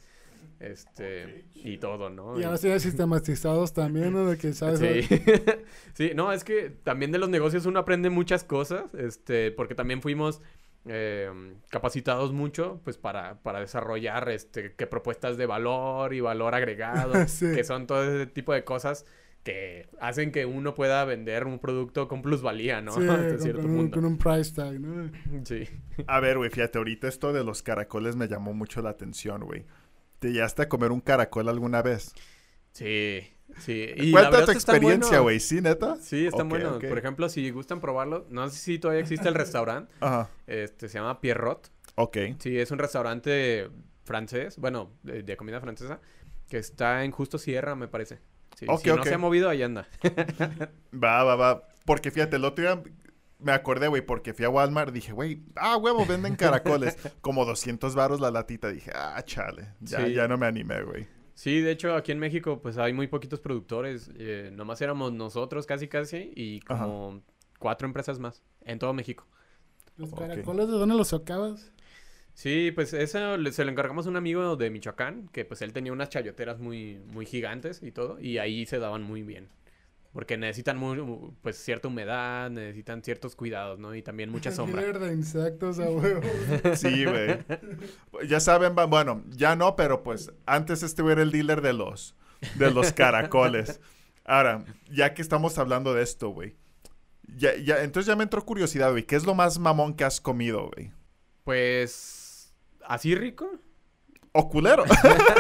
Este, 0.59 1.25
okay, 1.25 1.45
y 1.55 1.79
todo, 1.79 2.09
¿no? 2.09 2.39
Y 2.39 2.45
ahora 2.45 2.57
sí 2.57 2.69
hay 2.69 2.79
sistematizados 2.79 3.73
también, 3.73 4.13
¿no? 4.13 4.27
De 4.27 4.39
que 4.39 4.53
sabes. 4.53 4.79
Sí. 4.79 5.23
sí, 5.95 6.13
no, 6.15 6.33
es 6.33 6.45
que 6.45 6.71
también 6.71 7.11
de 7.11 7.19
los 7.19 7.29
negocios 7.29 7.67
uno 7.67 7.81
aprende 7.81 8.11
muchas 8.11 8.45
cosas, 8.45 8.95
este, 8.95 9.51
porque 9.51 9.75
también 9.75 10.03
fuimos 10.03 10.41
eh, 10.87 11.31
capacitados 11.69 12.33
mucho, 12.33 12.81
pues, 12.85 12.97
para, 12.97 13.43
para 13.43 13.59
desarrollar, 13.61 14.29
este, 14.31 14.75
qué 14.75 14.87
propuestas 14.87 15.37
de 15.37 15.47
valor 15.47 16.15
y 16.15 16.21
valor 16.21 16.55
agregado, 16.55 17.15
sí. 17.27 17.53
que 17.55 17.65
son 17.65 17.89
todo 17.89 18.05
ese 18.05 18.27
tipo 18.27 18.53
de 18.53 18.63
cosas 18.63 19.05
que 19.43 19.89
hacen 20.01 20.31
que 20.31 20.47
uno 20.47 20.75
pueda 20.75 21.05
vender 21.05 21.47
un 21.47 21.59
producto 21.59 22.07
con 22.07 22.23
plusvalía, 22.23 22.81
¿no? 22.81 22.93
Sí, 22.93 23.01
Hasta 23.09 23.29
con, 23.29 23.41
cierto 23.41 23.63
con, 23.63 23.71
punto. 23.71 23.83
Un, 23.83 23.91
con 23.91 24.05
un 24.05 24.19
price 24.19 24.55
tag, 24.55 24.81
¿no? 24.81 25.11
Sí. 25.45 25.69
A 26.07 26.21
ver, 26.21 26.39
güey, 26.39 26.51
fíjate, 26.51 26.79
ahorita 26.79 27.09
esto 27.09 27.33
de 27.33 27.45
los 27.45 27.63
caracoles 27.63 28.17
me 28.17 28.29
llamó 28.29 28.53
mucho 28.53 28.83
la 28.83 28.91
atención, 28.91 29.45
güey. 29.45 29.65
¿Te 30.19 30.33
llegaste 30.33 30.63
a 30.63 30.69
comer 30.69 30.93
un 30.93 31.01
caracol 31.01 31.49
alguna 31.49 31.83
vez? 31.83 32.15
Sí, 32.71 33.23
sí. 33.59 33.91
Y 33.97 34.13
Cuenta 34.13 34.45
tu 34.45 34.53
experiencia, 34.53 35.19
güey. 35.19 35.41
¿Sí, 35.41 35.61
neta? 35.61 35.97
Sí, 35.97 36.27
está 36.27 36.43
okay, 36.45 36.49
bueno. 36.49 36.77
Okay. 36.77 36.89
Por 36.89 36.99
ejemplo, 36.99 37.29
si 37.29 37.51
gustan 37.51 37.81
probarlo, 37.81 38.27
no 38.31 38.49
sé 38.49 38.57
si 38.57 38.79
todavía 38.79 39.03
existe 39.03 39.29
el 39.29 39.35
restaurante. 39.35 39.93
Ajá. 40.01 40.31
Este, 40.47 40.89
se 40.89 40.99
llama 40.99 41.21
Pierrot. 41.21 41.71
Ok. 41.97 42.17
Sí, 42.39 42.57
es 42.57 42.71
un 42.71 42.79
restaurante 42.79 43.69
francés, 44.05 44.57
bueno, 44.59 44.93
de, 45.03 45.23
de 45.23 45.37
comida 45.37 45.61
francesa, 45.61 46.01
que 46.49 46.59
está 46.59 47.05
en 47.05 47.11
Justo 47.11 47.37
Sierra, 47.39 47.75
me 47.75 47.89
parece. 47.89 48.21
Sí, 48.57 48.67
okay, 48.69 48.93
si 48.93 48.97
no 48.97 49.05
se 49.05 49.15
ha 49.15 49.19
movido, 49.19 49.49
ahí 49.49 49.63
anda. 49.63 49.89
va, 50.93 51.25
va, 51.25 51.37
va. 51.37 51.69
Porque 51.85 52.11
fíjate, 52.11 52.37
el 52.37 52.45
otro 52.45 52.65
día 52.65 52.83
me 53.43 53.53
acordé, 53.53 53.89
güey, 53.89 54.03
porque 54.03 54.33
fui 54.35 54.45
a 54.45 54.51
Walmart, 54.51 54.93
dije, 54.93 55.13
güey, 55.13 55.43
ah, 55.57 55.77
huevo, 55.77 56.07
venden 56.07 56.37
caracoles. 56.37 56.97
Como 57.21 57.45
200 57.45 57.95
varos 57.95 58.21
la 58.21 58.31
latita. 58.31 58.69
Dije, 58.69 58.93
ah, 58.95 59.23
chale, 59.25 59.69
ya, 59.81 60.07
sí. 60.07 60.15
ya 60.15 60.29
no 60.29 60.39
me 60.39 60.47
animé, 60.47 60.83
güey. 60.83 61.07
Sí, 61.35 61.61
de 61.61 61.73
hecho, 61.73 61.95
aquí 61.95 62.13
en 62.13 62.19
México, 62.19 62.61
pues 62.63 62.79
hay 62.79 62.93
muy 62.93 63.07
poquitos 63.07 63.41
productores. 63.41 64.11
Eh, 64.17 64.51
nomás 64.53 64.81
éramos 64.81 65.13
nosotros, 65.13 65.67
casi, 65.67 65.89
casi, 65.89 66.33
y 66.37 66.61
como 66.61 67.11
Ajá. 67.11 67.21
cuatro 67.59 67.87
empresas 67.87 68.19
más 68.19 68.43
en 68.61 68.79
todo 68.79 68.93
México. 68.93 69.27
¿Los 69.97 70.11
caracoles 70.11 70.65
okay. 70.65 70.73
de 70.75 70.79
dónde 70.79 70.95
los 70.95 71.09
sacabas? 71.09 71.73
Sí, 72.35 72.73
pues 72.75 72.93
eso 72.95 73.37
se 73.53 73.65
lo 73.65 73.71
encargamos 73.71 74.07
a 74.07 74.11
un 74.11 74.17
amigo 74.17 74.57
de 74.57 74.71
Michoacán, 74.71 75.29
que 75.29 75.45
pues 75.45 75.63
él 75.63 75.73
tenía 75.73 75.93
unas 75.93 76.09
chayoteras 76.09 76.59
muy, 76.59 76.99
muy 77.13 77.27
gigantes 77.27 77.83
y 77.83 77.93
todo, 77.93 78.19
y 78.21 78.39
ahí 78.39 78.67
se 78.67 78.79
daban 78.79 79.03
muy 79.03 79.23
bien. 79.23 79.49
Porque 80.13 80.37
necesitan 80.37 80.77
muy, 80.77 80.99
pues 81.41 81.57
cierta 81.57 81.89
humedad, 81.89 82.51
necesitan 82.51 83.03
ciertos 83.03 83.35
cuidados, 83.35 83.79
¿no? 83.79 83.95
Y 83.95 84.03
también 84.03 84.31
mucha 84.31 84.51
sombra. 84.53 84.83
Mierda, 84.83 85.13
insectos 85.13 85.79
a 85.79 85.89
huevo. 85.91 86.21
sí, 86.75 87.05
güey. 87.05 87.39
Ya 88.29 88.41
saben, 88.41 88.75
bueno, 88.75 89.25
ya 89.31 89.57
no, 89.57 89.75
pero 89.75 90.03
pues 90.03 90.31
antes 90.47 90.83
este 90.83 91.03
era 91.11 91.23
el 91.23 91.33
dealer 91.33 91.63
de 91.63 91.73
los, 91.73 92.15
de 92.57 92.71
los 92.71 92.93
caracoles. 92.93 93.81
Ahora, 94.25 94.65
ya 94.91 95.15
que 95.15 95.23
estamos 95.23 95.59
hablando 95.59 95.95
de 95.95 96.03
esto, 96.03 96.29
güey. 96.29 96.55
Ya, 97.37 97.57
ya, 97.57 97.83
entonces 97.83 98.07
ya 98.07 98.17
me 98.17 98.25
entró 98.25 98.45
curiosidad, 98.45 98.91
güey. 98.91 99.05
¿Qué 99.05 99.17
es 99.17 99.25
lo 99.25 99.35
más 99.35 99.59
mamón 99.59 99.95
que 99.95 100.05
has 100.05 100.21
comido, 100.21 100.71
güey? 100.75 100.93
Pues, 101.45 102.22
¿así 102.87 103.15
rico? 103.15 103.51
O 104.33 104.49
culero. 104.49 104.85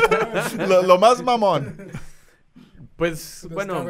lo, 0.69 0.83
lo 0.83 0.99
más 0.99 1.23
mamón. 1.23 1.91
Pues, 2.97 3.49
bueno, 3.51 3.85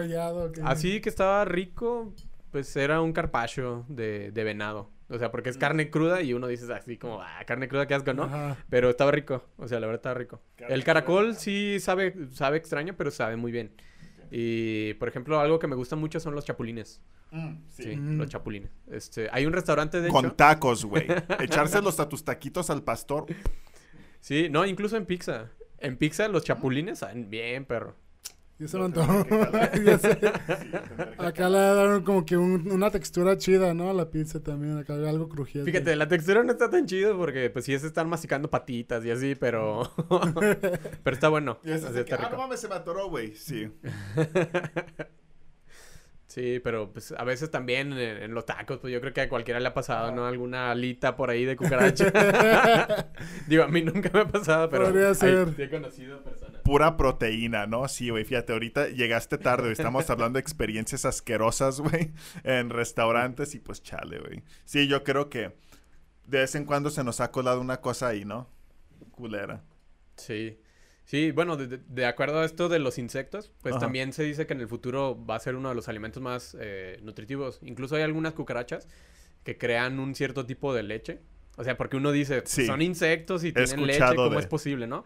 así 0.65 1.01
que 1.01 1.09
estaba 1.09 1.45
rico, 1.45 2.15
pues 2.51 2.75
era 2.77 3.01
un 3.01 3.13
carpacho 3.13 3.85
de, 3.89 4.31
de, 4.31 4.45
venado. 4.45 4.91
O 5.09 5.19
sea, 5.19 5.31
porque 5.31 5.51
es 5.51 5.59
carne 5.59 5.91
cruda 5.91 6.23
y 6.23 6.33
uno 6.33 6.47
dice 6.47 6.73
así 6.73 6.97
como, 6.97 7.21
ah, 7.21 7.41
carne 7.47 7.69
cruda, 7.69 7.87
qué 7.87 7.95
asco, 7.95 8.15
¿no? 8.15 8.23
Ajá. 8.25 8.57
Pero 8.71 8.89
estaba 8.89 9.11
rico, 9.11 9.45
o 9.59 9.69
sea, 9.69 9.81
la 9.81 9.87
verdad 9.87 9.99
estaba 9.99 10.15
rico. 10.15 10.41
Carne 10.57 10.75
el 10.75 10.85
caracol 10.85 11.35
sí 11.35 11.79
sabe, 11.81 12.15
sabe 12.31 12.57
extraño, 12.57 12.95
pero 12.97 13.11
sabe 13.11 13.37
muy 13.37 13.53
bien. 13.53 13.73
Y, 14.35 14.95
por 14.95 15.09
ejemplo, 15.09 15.39
algo 15.39 15.59
que 15.59 15.67
me 15.67 15.77
gusta 15.77 15.95
mucho 15.95 16.19
son 16.19 16.35
los 16.35 16.47
chapulines. 16.47 17.03
Mm, 17.33 17.53
sí, 17.69 17.83
sí 17.83 17.97
mm. 17.97 18.17
los 18.17 18.31
chapulines. 18.31 18.71
Este, 18.91 19.29
hay 19.31 19.45
un 19.45 19.53
restaurante 19.53 20.01
de 20.01 20.09
Con 20.09 20.25
hecho... 20.25 20.35
tacos, 20.35 20.87
güey. 20.87 21.07
Echárselos 21.39 22.01
a 22.01 22.09
tus 22.09 22.25
taquitos 22.25 22.71
al 22.71 22.83
pastor. 22.83 23.27
Sí, 24.21 24.49
no, 24.49 24.65
incluso 24.65 24.97
en 24.97 25.05
pizza. 25.05 25.51
En 25.77 25.99
pizza 25.99 26.29
los 26.29 26.45
chapulines 26.45 27.01
saben 27.01 27.29
bien, 27.29 27.67
perro. 27.67 27.95
Ya 28.63 28.69
se 28.69 28.79
lo 28.79 28.85
antojó. 28.85 29.27
ya 29.85 29.99
sé. 29.99 30.21
Acá 31.19 31.49
le 31.49 31.59
daron 31.59 32.05
como 32.05 32.25
que 32.25 32.37
un, 32.37 32.71
una 32.71 32.93
textura 32.93 33.37
chida, 33.37 33.75
¿no? 33.75 33.91
A 33.91 33.93
la 33.93 34.09
pizza 34.09 34.41
también. 34.41 34.79
Acá 34.79 34.95
algo 34.95 35.29
crujiente. 35.29 35.69
Fíjate, 35.69 35.97
la 35.97 36.07
textura 36.07 36.45
no 36.45 36.53
está 36.53 36.71
tan 36.71 36.87
chido 36.87 37.17
porque, 37.17 37.51
pues, 37.51 37.65
sí 37.65 37.75
es 37.75 37.83
estar 37.83 38.07
masticando 38.07 38.49
patitas 38.49 39.05
y 39.05 39.11
así, 39.11 39.35
pero. 39.35 39.91
pero 41.03 41.15
está 41.15 41.29
bueno. 41.29 41.59
Y 41.65 41.73
es 41.73 41.83
así 41.83 42.05
que, 42.05 42.15
ah, 42.15 42.29
no 42.31 42.39
mames, 42.39 42.61
se 42.61 42.69
me 42.69 42.77
atoró, 42.77 43.11
güey. 43.11 43.35
Sí. 43.35 43.69
Sí, 46.33 46.61
pero 46.65 46.91
pues 46.91 47.13
a 47.13 47.25
veces 47.25 47.51
también 47.51 47.93
en, 47.93 48.33
los 48.33 48.47
tacos, 48.47 48.79
pues 48.79 48.91
yo 48.91 49.03
creo 49.03 49.13
que 49.13 49.21
a 49.21 49.29
cualquiera 49.29 49.61
le 49.61 49.69
ha 49.69 49.75
pasado, 49.75 50.13
¿no? 50.13 50.27
Alguna 50.27 50.71
alita 50.71 51.15
por 51.15 51.29
ahí 51.29 51.45
de 51.45 51.57
cucaracha. 51.57 52.11
Digo, 53.49 53.65
a 53.65 53.69
mí 53.69 53.83
nunca 53.83 54.09
me 54.15 54.21
ha 54.21 54.29
pasado, 54.29 54.71
pero 54.71 54.87
Podría 54.87 55.13
ser. 55.13 55.55
he 55.59 55.69
conocido 55.69 56.23
personas. 56.23 56.63
Pura 56.63 56.97
proteína, 56.97 57.67
¿no? 57.67 57.87
Sí, 57.87 58.09
güey, 58.09 58.25
fíjate, 58.25 58.55
ahorita 58.55 58.89
llegaste 58.89 59.37
tarde, 59.37 59.73
estamos 59.73 60.09
hablando 60.09 60.39
de 60.39 60.41
experiencias 60.41 61.05
asquerosas, 61.05 61.81
güey, 61.81 62.13
en 62.45 62.71
restaurantes 62.71 63.55
y 63.55 63.59
pues 63.59 63.83
chale, 63.83 64.19
güey. 64.19 64.43
Sí, 64.65 64.89
yo 64.89 65.05
creo 65.05 65.29
que 65.29 65.53
de 66.25 66.39
vez 66.39 66.55
en 66.55 66.65
cuando 66.65 66.89
se 66.89 67.05
nos 67.05 67.21
ha 67.21 67.31
colado 67.31 67.61
una 67.61 67.83
cosa 67.83 68.09
ahí, 68.09 68.25
¿no? 68.25 68.49
Culera. 69.11 69.63
Sí. 70.17 70.59
Sí, 71.05 71.31
bueno, 71.33 71.57
de, 71.57 71.79
de, 71.87 72.07
acuerdo 72.07 72.41
a 72.41 72.45
esto 72.45 72.69
de 72.69 72.79
los 72.79 72.97
insectos, 72.99 73.53
pues 73.61 73.75
Ajá. 73.75 73.81
también 73.81 74.13
se 74.13 74.23
dice 74.23 74.47
que 74.47 74.55
en 74.55 74.61
el 74.61 74.69
futuro 74.69 75.19
va 75.27 75.37
a 75.37 75.41
ser 75.41 75.57
uno 75.57 75.69
de 75.69 75.75
los 75.75 75.89
alimentos 75.89 76.23
más 76.23 76.57
eh, 76.61 76.99
nutritivos. 77.03 77.59
Incluso 77.63 77.97
hay 77.97 78.03
algunas 78.03 78.33
cucarachas 78.35 78.89
que 79.45 79.59
crean 79.59 79.99
un 79.99 80.15
cierto 80.15 80.47
tipo 80.47 80.73
de 80.73 80.83
leche. 80.85 81.21
O 81.57 81.65
sea, 81.65 81.77
porque 81.77 81.97
uno 81.97 82.13
dice, 82.13 82.43
Sí. 82.47 82.67
son 82.67 82.81
insectos 82.81 83.45
y 83.45 83.53
tienen 83.53 83.87
leche, 83.87 84.05
¿cómo 84.17 84.31
de- 84.31 84.39
es 84.39 84.47
posible, 84.47 84.87
no? 84.87 85.05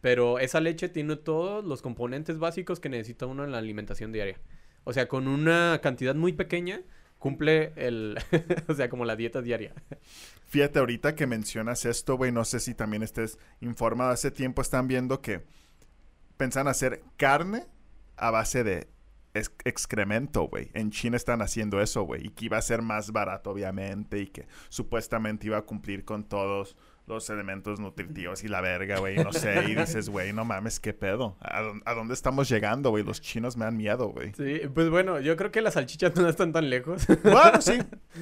Pero 0.00 0.38
esa 0.38 0.60
leche 0.60 0.88
tiene 0.88 1.16
todos 1.16 1.64
los 1.64 1.82
componentes 1.82 2.38
básicos 2.38 2.80
que 2.80 2.88
necesita 2.88 3.26
uno 3.26 3.44
en 3.44 3.52
la 3.52 3.58
alimentación 3.58 4.10
diaria. 4.12 4.38
O 4.84 4.92
sea, 4.92 5.06
con 5.08 5.28
una 5.28 5.80
cantidad 5.82 6.14
muy 6.14 6.32
pequeña 6.32 6.82
cumple 7.18 7.72
el, 7.76 8.18
o 8.68 8.74
sea, 8.74 8.88
como 8.88 9.04
la 9.04 9.16
dieta 9.16 9.42
diaria. 9.42 9.74
Fíjate, 10.46 10.78
ahorita 10.78 11.14
que 11.14 11.26
mencionas 11.26 11.84
esto, 11.84 12.16
güey, 12.16 12.32
no 12.32 12.44
sé 12.44 12.60
si 12.60 12.74
también 12.74 13.02
estés 13.02 13.38
informado. 13.60 14.10
Hace 14.10 14.30
tiempo 14.30 14.62
están 14.62 14.88
viendo 14.88 15.20
que 15.20 15.44
pensan 16.36 16.68
hacer 16.68 17.02
carne 17.16 17.66
a 18.16 18.30
base 18.30 18.64
de 18.64 18.88
ex- 19.34 19.52
excremento, 19.64 20.44
güey. 20.44 20.70
En 20.74 20.90
China 20.90 21.16
están 21.16 21.42
haciendo 21.42 21.80
eso, 21.80 22.02
güey. 22.04 22.26
Y 22.26 22.30
que 22.30 22.46
iba 22.46 22.56
a 22.58 22.62
ser 22.62 22.82
más 22.82 23.12
barato, 23.12 23.50
obviamente. 23.50 24.18
Y 24.20 24.28
que 24.28 24.46
supuestamente 24.68 25.46
iba 25.48 25.58
a 25.58 25.62
cumplir 25.62 26.04
con 26.04 26.24
todos 26.24 26.76
los 27.08 27.30
elementos 27.30 27.80
nutritivos 27.80 28.44
y 28.44 28.48
la 28.48 28.60
verga, 28.60 28.98
güey. 28.98 29.16
No 29.16 29.32
sé. 29.32 29.64
Y 29.68 29.74
dices, 29.74 30.08
güey, 30.10 30.32
no 30.32 30.44
mames, 30.44 30.78
qué 30.78 30.92
pedo. 30.92 31.36
¿A, 31.40 31.62
dó- 31.62 31.80
a 31.84 31.94
dónde 31.94 32.14
estamos 32.14 32.48
llegando, 32.48 32.90
güey? 32.90 33.02
Los 33.02 33.20
chinos 33.20 33.56
me 33.56 33.64
dan 33.64 33.76
miedo, 33.76 34.08
güey. 34.08 34.32
Sí, 34.36 34.60
pues 34.74 34.90
bueno, 34.90 35.18
yo 35.20 35.36
creo 35.36 35.50
que 35.50 35.60
las 35.62 35.74
salchichas 35.74 36.14
no 36.16 36.28
están 36.28 36.52
tan 36.52 36.68
lejos. 36.70 37.06
Bueno, 37.22 37.60
sí. 37.60 37.78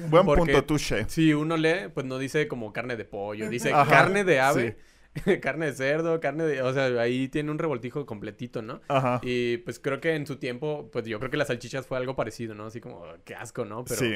Buen 0.09 0.25
Porque- 0.25 0.53
punto, 0.53 0.63
touche. 0.65 1.05
Si 1.09 1.33
uno 1.33 1.57
lee, 1.57 1.89
pues 1.93 2.05
no 2.05 2.17
dice 2.17 2.47
como 2.47 2.71
carne 2.73 2.95
de 2.95 3.05
pollo, 3.05 3.49
dice 3.49 3.73
Ajá, 3.73 3.89
carne 3.89 4.23
de 4.23 4.39
ave, 4.39 4.77
carne 5.41 5.65
de 5.67 5.73
cerdo, 5.73 6.19
carne 6.19 6.45
de... 6.45 6.61
O 6.61 6.73
sea, 6.73 6.85
ahí 7.01 7.27
tiene 7.27 7.51
un 7.51 7.59
revoltijo 7.59 8.05
completito, 8.05 8.61
¿no? 8.61 8.81
Ajá. 8.87 9.19
Y 9.23 9.57
pues 9.57 9.79
creo 9.79 9.99
que 9.99 10.15
en 10.15 10.25
su 10.27 10.37
tiempo, 10.37 10.89
pues 10.91 11.05
yo 11.05 11.19
creo 11.19 11.31
que 11.31 11.37
las 11.37 11.47
salchichas 11.47 11.85
fue 11.87 11.97
algo 11.97 12.15
parecido, 12.15 12.55
¿no? 12.55 12.65
Así 12.67 12.79
como, 12.79 13.03
qué 13.25 13.35
asco, 13.35 13.65
¿no? 13.65 13.83
Pero 13.83 13.99
Sí. 13.99 14.15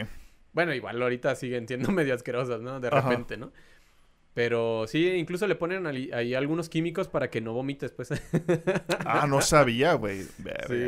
bueno, 0.54 0.74
igual 0.74 1.02
ahorita 1.02 1.34
siguen 1.36 1.68
siendo 1.68 1.92
medio 1.92 2.14
asquerosas, 2.14 2.62
¿no? 2.62 2.80
De 2.80 2.90
Ajá. 2.90 3.02
repente, 3.10 3.38
¿no? 3.38 3.52
Pero 4.34 4.86
sí, 4.88 5.08
incluso 5.10 5.46
le 5.46 5.56
ponen 5.56 5.86
ahí 5.88 6.34
algunos 6.36 6.70
químicos 6.70 7.10
para 7.10 7.30
que 7.30 7.42
no 7.42 7.52
vomites, 7.54 7.92
pues. 7.92 8.10
Ah, 9.06 9.26
no 9.28 9.42
sabía, 9.42 9.94
güey. 9.94 10.26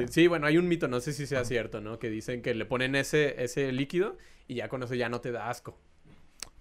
Sí, 0.10 0.28
bueno, 0.28 0.48
hay 0.48 0.58
un 0.58 0.68
mito, 0.68 0.88
no 0.88 1.00
sé 1.02 1.12
si 1.14 1.28
sea 1.28 1.44
cierto, 1.44 1.82
¿no? 1.82 2.00
Que 2.00 2.10
dicen 2.10 2.42
que 2.42 2.54
le 2.54 2.66
ponen 2.66 2.96
ese, 2.96 3.44
ese 3.44 3.72
líquido 3.74 4.18
y 4.48 4.56
ya 4.56 4.70
con 4.70 4.82
eso 4.84 4.96
ya 4.96 5.10
no 5.10 5.20
te 5.20 5.32
da 5.32 5.50
asco. 5.50 5.78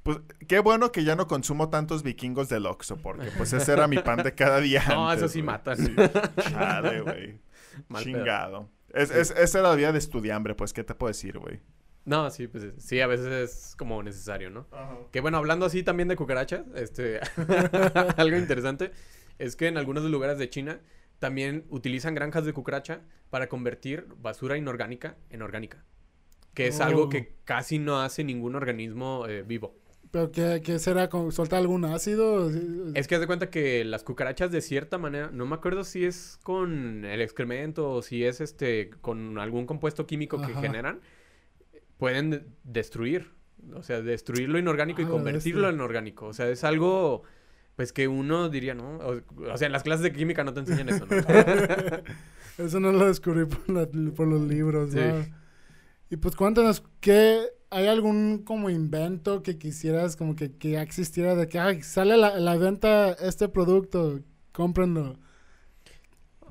Pues 0.02 0.18
qué 0.48 0.58
bueno 0.58 0.90
que 0.90 1.04
ya 1.04 1.14
no 1.14 1.28
consumo 1.28 1.70
tantos 1.70 2.02
vikingos 2.02 2.48
del 2.48 2.66
Oxxo, 2.66 2.96
porque 2.96 3.28
pues 3.38 3.52
ese 3.52 3.72
era 3.72 3.86
mi 3.86 3.98
pan 3.98 4.24
de 4.24 4.34
cada 4.34 4.60
día. 4.60 4.82
No, 4.88 5.08
antes, 5.08 5.22
eso 5.24 5.32
sí 5.32 5.42
matan. 5.42 5.76
Sí. 5.76 5.94
Chale, 6.50 7.00
güey. 7.02 7.38
Chingado. 8.02 8.68
Es, 8.92 9.12
es- 9.12 9.30
esa 9.30 9.60
era 9.60 9.68
la 9.68 9.74
vida 9.76 9.92
de 9.92 9.98
estudiambre, 9.98 10.56
pues, 10.56 10.72
¿qué 10.72 10.82
te 10.82 10.94
puedo 10.96 11.08
decir, 11.08 11.38
güey? 11.38 11.60
No, 12.04 12.28
sí, 12.30 12.48
pues 12.48 12.64
sí, 12.78 13.00
a 13.00 13.06
veces 13.06 13.26
es 13.28 13.76
como 13.76 14.02
necesario, 14.02 14.50
¿no? 14.50 14.66
Que 15.12 15.20
bueno, 15.20 15.38
hablando 15.38 15.66
así 15.66 15.82
también 15.84 16.08
de 16.08 16.16
cucarachas, 16.16 16.64
este, 16.74 17.20
algo 18.16 18.36
interesante 18.36 18.90
es 19.38 19.56
que 19.56 19.68
en 19.68 19.78
algunos 19.78 20.04
lugares 20.04 20.38
de 20.38 20.50
China 20.50 20.80
también 21.18 21.64
utilizan 21.70 22.14
granjas 22.14 22.44
de 22.44 22.52
cucaracha 22.52 23.02
para 23.30 23.48
convertir 23.48 24.06
basura 24.20 24.56
inorgánica 24.56 25.16
en 25.30 25.42
orgánica. 25.42 25.84
Que 26.54 26.66
es 26.66 26.80
algo 26.80 27.04
Oh. 27.04 27.08
que 27.08 27.34
casi 27.44 27.78
no 27.78 28.00
hace 28.02 28.24
ningún 28.24 28.56
organismo 28.56 29.26
eh, 29.26 29.42
vivo. 29.42 29.78
¿Pero 30.10 30.30
qué, 30.30 30.60
qué 30.62 30.78
será? 30.78 31.08
¿Con- 31.08 31.32
¿Solta 31.32 31.56
algún 31.56 31.86
ácido? 31.86 32.50
Es 32.94 33.08
que 33.08 33.14
haz 33.14 33.20
de 33.22 33.26
cuenta 33.26 33.48
que 33.48 33.82
las 33.86 34.02
cucarachas 34.02 34.50
de 34.52 34.60
cierta 34.60 34.98
manera, 34.98 35.30
no 35.32 35.46
me 35.46 35.54
acuerdo 35.54 35.84
si 35.84 36.04
es 36.04 36.38
con 36.42 37.06
el 37.06 37.22
excremento 37.22 37.90
o 37.90 38.02
si 38.02 38.24
es 38.24 38.42
este 38.42 38.90
con 39.00 39.38
algún 39.38 39.64
compuesto 39.64 40.06
químico 40.06 40.38
que 40.42 40.52
Ajá. 40.52 40.60
generan, 40.60 41.00
pueden 42.02 42.30
de- 42.30 42.44
destruir, 42.64 43.30
o 43.74 43.82
sea, 43.82 44.02
destruir 44.02 44.48
lo 44.48 44.58
inorgánico 44.58 45.02
y 45.02 45.04
Ah, 45.04 45.08
convertirlo 45.08 45.68
en 45.70 45.80
orgánico. 45.80 46.26
O 46.26 46.32
sea, 46.34 46.48
es 46.50 46.64
algo 46.64 47.22
pues 47.76 47.92
que 47.92 48.08
uno 48.08 48.48
diría, 48.50 48.74
¿no? 48.74 48.98
O, 48.98 49.20
o 49.52 49.56
sea, 49.56 49.66
en 49.66 49.72
las 49.72 49.82
clases 49.84 50.02
de 50.02 50.12
química 50.12 50.44
no 50.44 50.52
te 50.54 50.60
enseñan 50.60 50.88
eso, 50.90 51.06
¿no? 51.06 51.16
Eso 52.58 52.80
no 52.80 52.92
lo 52.92 53.06
descubrí 53.06 53.46
por, 53.46 53.68
la- 53.70 53.88
por 54.14 54.26
los 54.28 54.42
libros, 54.42 54.92
Sí. 54.92 54.98
¿no? 54.98 55.26
Y 56.10 56.16
pues 56.18 56.36
cuéntanos, 56.36 56.84
¿qué, 57.00 57.40
¿hay 57.70 57.86
algún 57.86 58.44
como 58.44 58.68
invento 58.70 59.42
que 59.42 59.58
quisieras 59.58 60.16
como 60.16 60.36
que, 60.36 60.52
que 60.58 60.72
ya 60.72 60.82
existiera 60.82 61.34
de 61.34 61.48
que 61.48 61.58
ay, 61.58 61.82
sale 61.82 62.14
a 62.14 62.16
la, 62.18 62.38
la 62.40 62.56
venta 62.58 63.12
este 63.14 63.48
producto, 63.48 64.20
cómprenlo? 64.52 65.18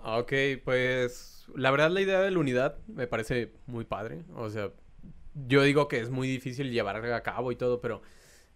Ok, 0.04 0.34
pues 0.64 1.46
la 1.56 1.70
verdad 1.72 1.92
la 1.92 2.02
idea 2.02 2.22
de 2.22 2.32
la 2.32 2.40
unidad 2.40 2.78
me 2.88 3.08
parece 3.08 3.54
muy 3.68 3.86
padre. 3.86 4.24
O 4.36 4.50
sea, 4.50 4.72
yo 5.34 5.64
digo 5.64 5.88
que 5.88 6.00
es 6.00 6.10
muy 6.10 6.28
difícil 6.28 6.72
llevar 6.72 6.98
a 6.98 7.24
cabo 7.24 7.52
y 7.52 7.56
todo, 7.56 7.82
pero 7.82 8.02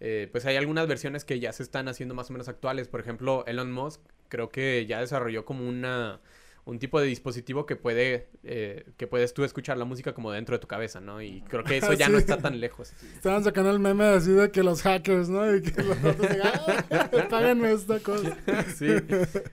eh, 0.00 0.28
pues 0.30 0.44
hay 0.46 0.56
algunas 0.56 0.86
versiones 0.86 1.24
que 1.24 1.40
ya 1.40 1.52
se 1.52 1.62
están 1.62 1.88
haciendo 1.88 2.14
más 2.14 2.30
o 2.30 2.32
menos 2.32 2.48
actuales. 2.48 2.88
Por 2.88 3.00
ejemplo, 3.00 3.44
Elon 3.46 3.72
Musk 3.72 4.00
creo 4.28 4.48
que 4.48 4.86
ya 4.86 5.00
desarrolló 5.00 5.44
como 5.44 5.68
una 5.68 6.20
un 6.66 6.80
tipo 6.80 7.00
de 7.00 7.06
dispositivo 7.06 7.64
que 7.64 7.76
puede 7.76 8.26
eh, 8.42 8.86
que 8.96 9.06
puedes 9.06 9.32
tú 9.32 9.44
escuchar 9.44 9.78
la 9.78 9.84
música 9.84 10.12
como 10.14 10.32
dentro 10.32 10.56
de 10.56 10.58
tu 10.58 10.66
cabeza, 10.66 11.00
¿no? 11.00 11.22
Y 11.22 11.42
creo 11.42 11.62
que 11.62 11.76
eso 11.76 11.92
ya 11.92 12.08
no 12.10 12.18
está 12.18 12.38
tan 12.38 12.58
lejos. 12.58 12.92
Estaban 13.14 13.44
sacando 13.44 13.70
el 13.70 13.78
meme 13.78 14.04
así 14.04 14.32
de 14.32 14.50
que 14.50 14.64
los 14.64 14.82
hackers, 14.82 15.28
¿no? 15.28 15.54
Y 15.54 15.62
que 15.62 15.80
los 15.84 15.96
otros 15.98 16.28
digan, 16.28 16.52
"Ah, 16.90 17.08
páganme 17.30 17.72
esta 17.72 18.00
cosa. 18.00 18.36
Sí, 18.76 18.88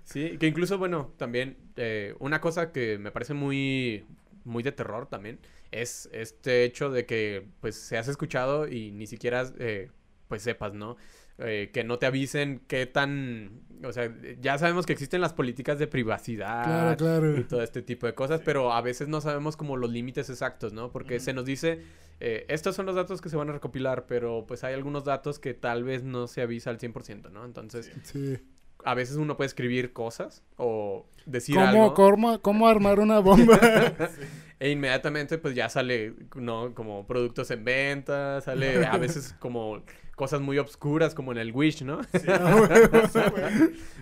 sí, 0.04 0.38
que 0.40 0.48
incluso, 0.48 0.80
bueno, 0.80 1.14
también 1.18 1.58
eh, 1.78 2.16
una 2.20 2.42
cosa 2.42 2.72
que 2.72 2.98
me 2.98 3.12
parece 3.12 3.36
muy, 3.36 4.06
muy 4.44 4.64
de 4.64 4.72
terror 4.72 5.08
también 5.08 5.40
es 5.82 6.10
este 6.14 6.64
hecho 6.64 6.90
de 6.90 7.06
que, 7.06 7.46
pues, 7.60 7.76
seas 7.76 8.08
escuchado 8.08 8.68
y 8.68 8.92
ni 8.92 9.08
siquiera, 9.08 9.44
eh, 9.60 9.90
pues, 10.28 10.42
sepas, 10.44 10.74
¿no? 10.74 10.96
Eh, 11.40 11.72
que 11.74 11.84
no 11.84 11.98
te 11.98 12.06
avisen 12.06 12.62
qué 12.68 12.86
tan, 12.86 13.62
o 13.84 13.92
sea, 13.92 14.14
ya 14.40 14.60
sabemos 14.60 14.86
que 14.86 14.94
existen 14.94 15.20
las 15.20 15.34
políticas 15.34 15.80
de 15.80 15.88
privacidad 15.88 16.64
Claro, 16.64 16.98
claro. 16.98 17.40
y 17.40 17.44
todo 17.44 17.64
este 17.64 17.82
tipo 17.82 18.06
de 18.06 18.14
cosas, 18.14 18.42
pero 18.46 18.72
a 18.72 18.82
veces 18.82 19.08
no 19.08 19.20
sabemos 19.20 19.58
como 19.58 19.76
los 19.76 19.90
límites 19.92 20.30
exactos, 20.30 20.74
¿no? 20.74 20.92
Porque 20.92 21.20
se 21.20 21.34
nos 21.34 21.46
dice, 21.46 21.82
eh, 22.20 22.46
estos 22.50 22.76
son 22.76 22.86
los 22.86 22.94
datos 22.96 23.20
que 23.20 23.30
se 23.30 23.36
van 23.36 23.50
a 23.50 23.54
recopilar, 23.54 24.06
pero 24.06 24.46
pues 24.48 24.64
hay 24.64 24.76
algunos 24.76 25.06
datos 25.06 25.40
que 25.40 25.56
tal 25.56 25.84
vez 25.84 26.04
no 26.04 26.28
se 26.28 26.44
avisa 26.44 26.70
al 26.70 26.78
100%, 26.78 27.32
¿no? 27.32 27.46
Entonces, 27.46 27.92
Sí. 28.04 28.38
A 28.86 28.94
veces 28.94 29.18
uno 29.18 29.38
puede 29.38 29.48
escribir 29.48 29.94
cosas 29.94 30.44
o 30.58 31.06
decir 31.26 31.56
¿Cómo, 31.56 31.68
algo 31.68 31.94
cómo, 31.94 32.42
¿Cómo 32.42 32.68
armar 32.68 33.00
una 33.00 33.20
bomba? 33.20 33.60
e 34.60 34.70
inmediatamente 34.70 35.38
pues 35.38 35.56
ya 35.56 35.70
sale, 35.70 36.14
¿no? 36.36 36.74
Como 36.74 37.06
productos 37.06 37.52
en 37.52 37.66
venta, 37.66 38.42
sale 38.42 38.86
a 38.86 38.98
veces 38.98 39.36
como 39.40 39.84
cosas 40.16 40.42
muy 40.42 40.58
obscuras 40.58 41.16
como 41.16 41.32
en 41.32 41.38
el 41.40 41.52
Wish, 41.52 41.84
¿no? 41.84 42.02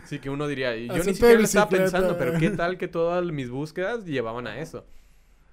Sí, 0.06 0.20
que 0.22 0.30
uno 0.30 0.48
diría, 0.48 0.76
yo 0.76 1.04
ni 1.04 1.14
siquiera 1.14 1.36
lo 1.36 1.46
estaba 1.46 1.70
pensando, 1.70 2.18
pero 2.18 2.38
qué 2.38 2.50
tal 2.52 2.78
que 2.78 2.88
todas 2.88 3.26
mis 3.26 3.50
búsquedas 3.50 4.06
llevaban 4.06 4.48
a 4.48 4.60
eso. 4.60 4.86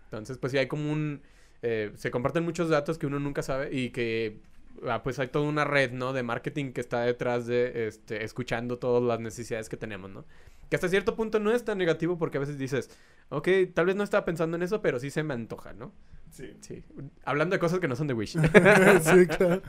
Entonces, 0.05 0.39
pues 0.39 0.53
sí 0.53 0.59
hay 0.59 0.67
como 0.67 0.91
un... 0.91 1.23
eh, 1.63 1.93
se 1.97 2.11
comparten 2.11 2.45
muchos 2.45 2.69
datos 2.69 2.99
que 2.99 3.07
uno 3.07 3.21
nunca 3.21 3.43
sabe 3.43 3.75
y 3.75 3.91
que 3.91 4.41
ah, 4.41 4.58
pues 5.03 5.19
hay 5.19 5.29
toda 5.29 5.49
una 5.49 5.65
red, 5.65 5.93
¿no? 5.93 6.13
De 6.13 6.23
marketing 6.23 6.73
que 6.73 6.81
está 6.81 7.03
detrás 7.03 7.47
de, 7.47 7.89
este, 7.89 8.25
escuchando 8.25 8.79
todas 8.79 9.03
las 9.03 9.21
necesidades 9.21 9.69
que 9.69 9.77
tenemos, 9.77 10.11
¿no? 10.11 10.25
Que 10.69 10.77
hasta 10.77 10.89
cierto 10.89 11.17
punto 11.17 11.41
no 11.41 11.51
es 11.51 11.65
tan 11.65 11.79
negativo 11.79 12.19
porque 12.19 12.37
a 12.37 12.41
veces 12.41 12.59
dices, 12.59 12.91
ok, 13.31 13.49
tal 13.75 13.87
vez 13.87 13.97
no 13.97 14.05
estaba 14.05 14.25
pensando 14.25 14.57
en 14.57 14.63
eso, 14.63 14.83
pero 14.83 14.99
sí 15.01 15.11
se 15.11 15.23
me 15.23 15.35
antoja, 15.35 15.73
¿no? 15.73 15.93
Sí. 16.31 16.53
Sí. 16.61 16.83
Hablando 17.25 17.55
de 17.55 17.61
cosas 17.61 17.81
que 17.81 17.89
no 17.89 17.97
son 17.97 18.07
de 18.07 18.15
Wish. 18.15 18.33
sí, 19.03 19.27
claro. 19.27 19.63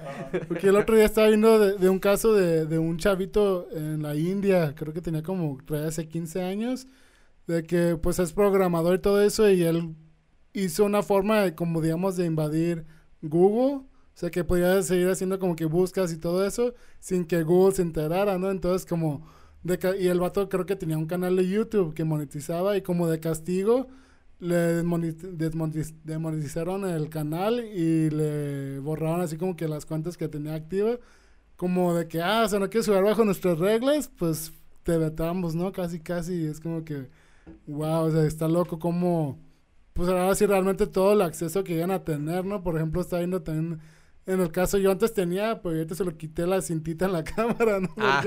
Porque 0.48 0.68
el 0.68 0.76
otro 0.76 0.96
día 0.96 1.06
estaba 1.06 1.28
viendo 1.28 1.58
de, 1.58 1.78
de 1.78 1.90
un 1.90 2.00
caso 2.00 2.34
de, 2.34 2.66
de 2.66 2.78
un 2.78 2.98
chavito 2.98 3.68
en 3.72 4.04
la 4.04 4.16
India, 4.16 4.76
creo 4.76 4.94
que 4.94 5.02
tenía 5.02 5.24
como 5.24 5.58
hace 5.86 6.08
15 6.08 6.44
años, 6.44 6.88
de 7.48 7.64
que 7.64 7.96
pues 7.96 8.20
es 8.20 8.34
programador 8.34 8.96
y 8.96 9.00
todo 9.00 9.22
eso, 9.22 9.50
y 9.50 9.64
él 9.64 9.96
hizo 10.54 10.86
una 10.86 11.02
forma 11.02 11.42
de, 11.42 11.56
como 11.56 11.82
digamos, 11.82 12.18
de 12.18 12.26
invadir 12.26 12.86
Google. 13.22 13.86
O 14.20 14.20
sea, 14.20 14.32
que 14.32 14.44
podía 14.44 14.84
seguir 14.84 15.08
haciendo 15.08 15.40
como 15.40 15.56
que 15.56 15.64
buscas 15.64 16.12
y 16.12 16.18
todo 16.18 16.46
eso 16.46 16.74
sin 17.00 17.24
que 17.24 17.42
Google 17.44 17.74
se 17.74 17.84
enterara, 17.84 18.38
¿no? 18.38 18.52
Entonces, 18.52 18.86
como... 18.86 19.26
De 19.64 19.80
y 19.98 20.08
el 20.08 20.20
vato 20.20 20.50
creo 20.50 20.66
que 20.66 20.76
tenía 20.76 20.98
un 20.98 21.06
canal 21.06 21.38
de 21.38 21.48
YouTube 21.48 21.94
que 21.94 22.04
monetizaba 22.04 22.76
y 22.76 22.82
como 22.82 23.08
de 23.08 23.22
castigo 23.22 23.88
le 24.40 24.84
desmonetizaron 24.84 26.84
el 26.84 27.08
canal 27.08 27.64
y 27.64 28.10
le 28.10 28.80
borraron 28.80 29.22
así 29.22 29.38
como 29.38 29.56
que 29.56 29.70
las 29.70 29.86
cuentas 29.86 30.18
que 30.18 30.28
tenía 30.28 30.54
activa. 30.54 30.98
Como 31.56 31.94
de 31.94 32.10
que, 32.10 32.22
ah, 32.22 32.44
o 32.46 32.50
sea, 32.50 32.60
no 32.60 32.70
quieres 32.70 32.88
jugar 32.88 33.06
bajo 33.06 33.24
nuestras 33.24 33.58
reglas, 33.58 34.12
pues 34.18 34.52
te 34.84 34.98
vetamos, 34.98 35.56
¿no? 35.56 35.72
Casi, 35.72 36.02
casi. 36.02 36.46
Es 36.46 36.60
como 36.60 36.84
que, 36.84 37.08
wow, 37.68 38.08
o 38.08 38.12
sea, 38.12 38.26
está 38.26 38.50
loco 38.50 38.80
como, 38.80 39.40
pues 39.94 40.10
ahora 40.10 40.36
sí 40.36 40.46
realmente 40.46 40.88
todo 40.88 41.14
el 41.14 41.22
acceso 41.22 41.64
que 41.64 41.76
iban 41.76 41.92
a 41.92 42.04
tener, 42.04 42.44
¿no? 42.44 42.64
Por 42.64 42.76
ejemplo, 42.76 43.00
está 43.00 43.20
viendo 43.20 43.42
también 43.42 43.80
en 44.30 44.42
el 44.42 44.52
caso, 44.52 44.78
yo 44.78 44.92
antes 44.92 45.14
tenía, 45.14 45.60
pues 45.62 45.76
ahorita 45.76 45.96
se 45.96 46.06
lo 46.06 46.16
quité 46.16 46.46
la 46.46 46.62
cintita 46.62 47.06
en 47.06 47.14
la 47.14 47.24
cámara, 47.36 47.80
¿no? 47.80 47.90
Ah. 47.98 48.24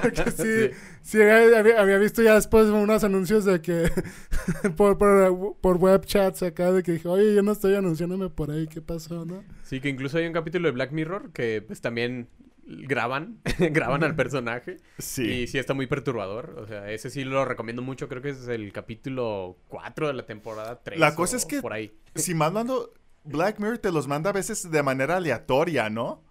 Porque, 0.00 0.30
sí, 0.30 0.76
sí, 1.02 1.20
había, 1.20 1.80
había, 1.80 1.98
visto 1.98 2.22
ya 2.22 2.34
después 2.34 2.68
unos 2.68 3.04
anuncios 3.04 3.44
de 3.44 3.60
que 3.60 3.90
por, 4.76 4.96
por, 4.96 5.56
por 5.60 5.76
web 5.76 6.06
chats 6.06 6.42
acá 6.42 6.72
de 6.72 6.82
que 6.82 6.92
dije, 6.92 7.06
oye, 7.06 7.34
yo 7.34 7.42
no 7.42 7.52
estoy 7.52 7.74
anunciándome 7.74 8.30
por 8.30 8.50
ahí, 8.50 8.66
¿qué 8.66 8.80
pasó, 8.80 9.26
no? 9.26 9.44
Sí, 9.62 9.80
que 9.80 9.90
incluso 9.90 10.16
hay 10.16 10.26
un 10.26 10.32
capítulo 10.32 10.68
de 10.68 10.72
Black 10.72 10.92
Mirror 10.92 11.32
que 11.32 11.62
pues 11.66 11.82
también 11.82 12.28
graban, 12.64 13.40
graban 13.58 14.04
al 14.04 14.16
personaje. 14.16 14.78
Sí. 14.98 15.24
Y 15.24 15.46
sí 15.48 15.58
está 15.58 15.74
muy 15.74 15.86
perturbador. 15.86 16.56
O 16.58 16.66
sea, 16.66 16.90
ese 16.90 17.10
sí 17.10 17.24
lo 17.24 17.44
recomiendo 17.44 17.82
mucho. 17.82 18.08
Creo 18.08 18.22
que 18.22 18.30
es 18.30 18.48
el 18.48 18.72
capítulo 18.72 19.58
4 19.68 20.08
de 20.08 20.14
la 20.14 20.24
temporada 20.24 20.80
3. 20.82 20.98
La 20.98 21.14
cosa 21.14 21.36
es 21.36 21.44
que 21.44 21.60
Por 21.60 21.72
ahí. 21.72 21.92
si 22.14 22.34
mando 22.34 22.92
Black 23.24 23.58
Mirror 23.58 23.78
te 23.78 23.92
los 23.92 24.08
manda 24.08 24.30
a 24.30 24.32
veces 24.32 24.70
de 24.70 24.82
manera 24.82 25.16
aleatoria, 25.16 25.90
¿no? 25.90 26.22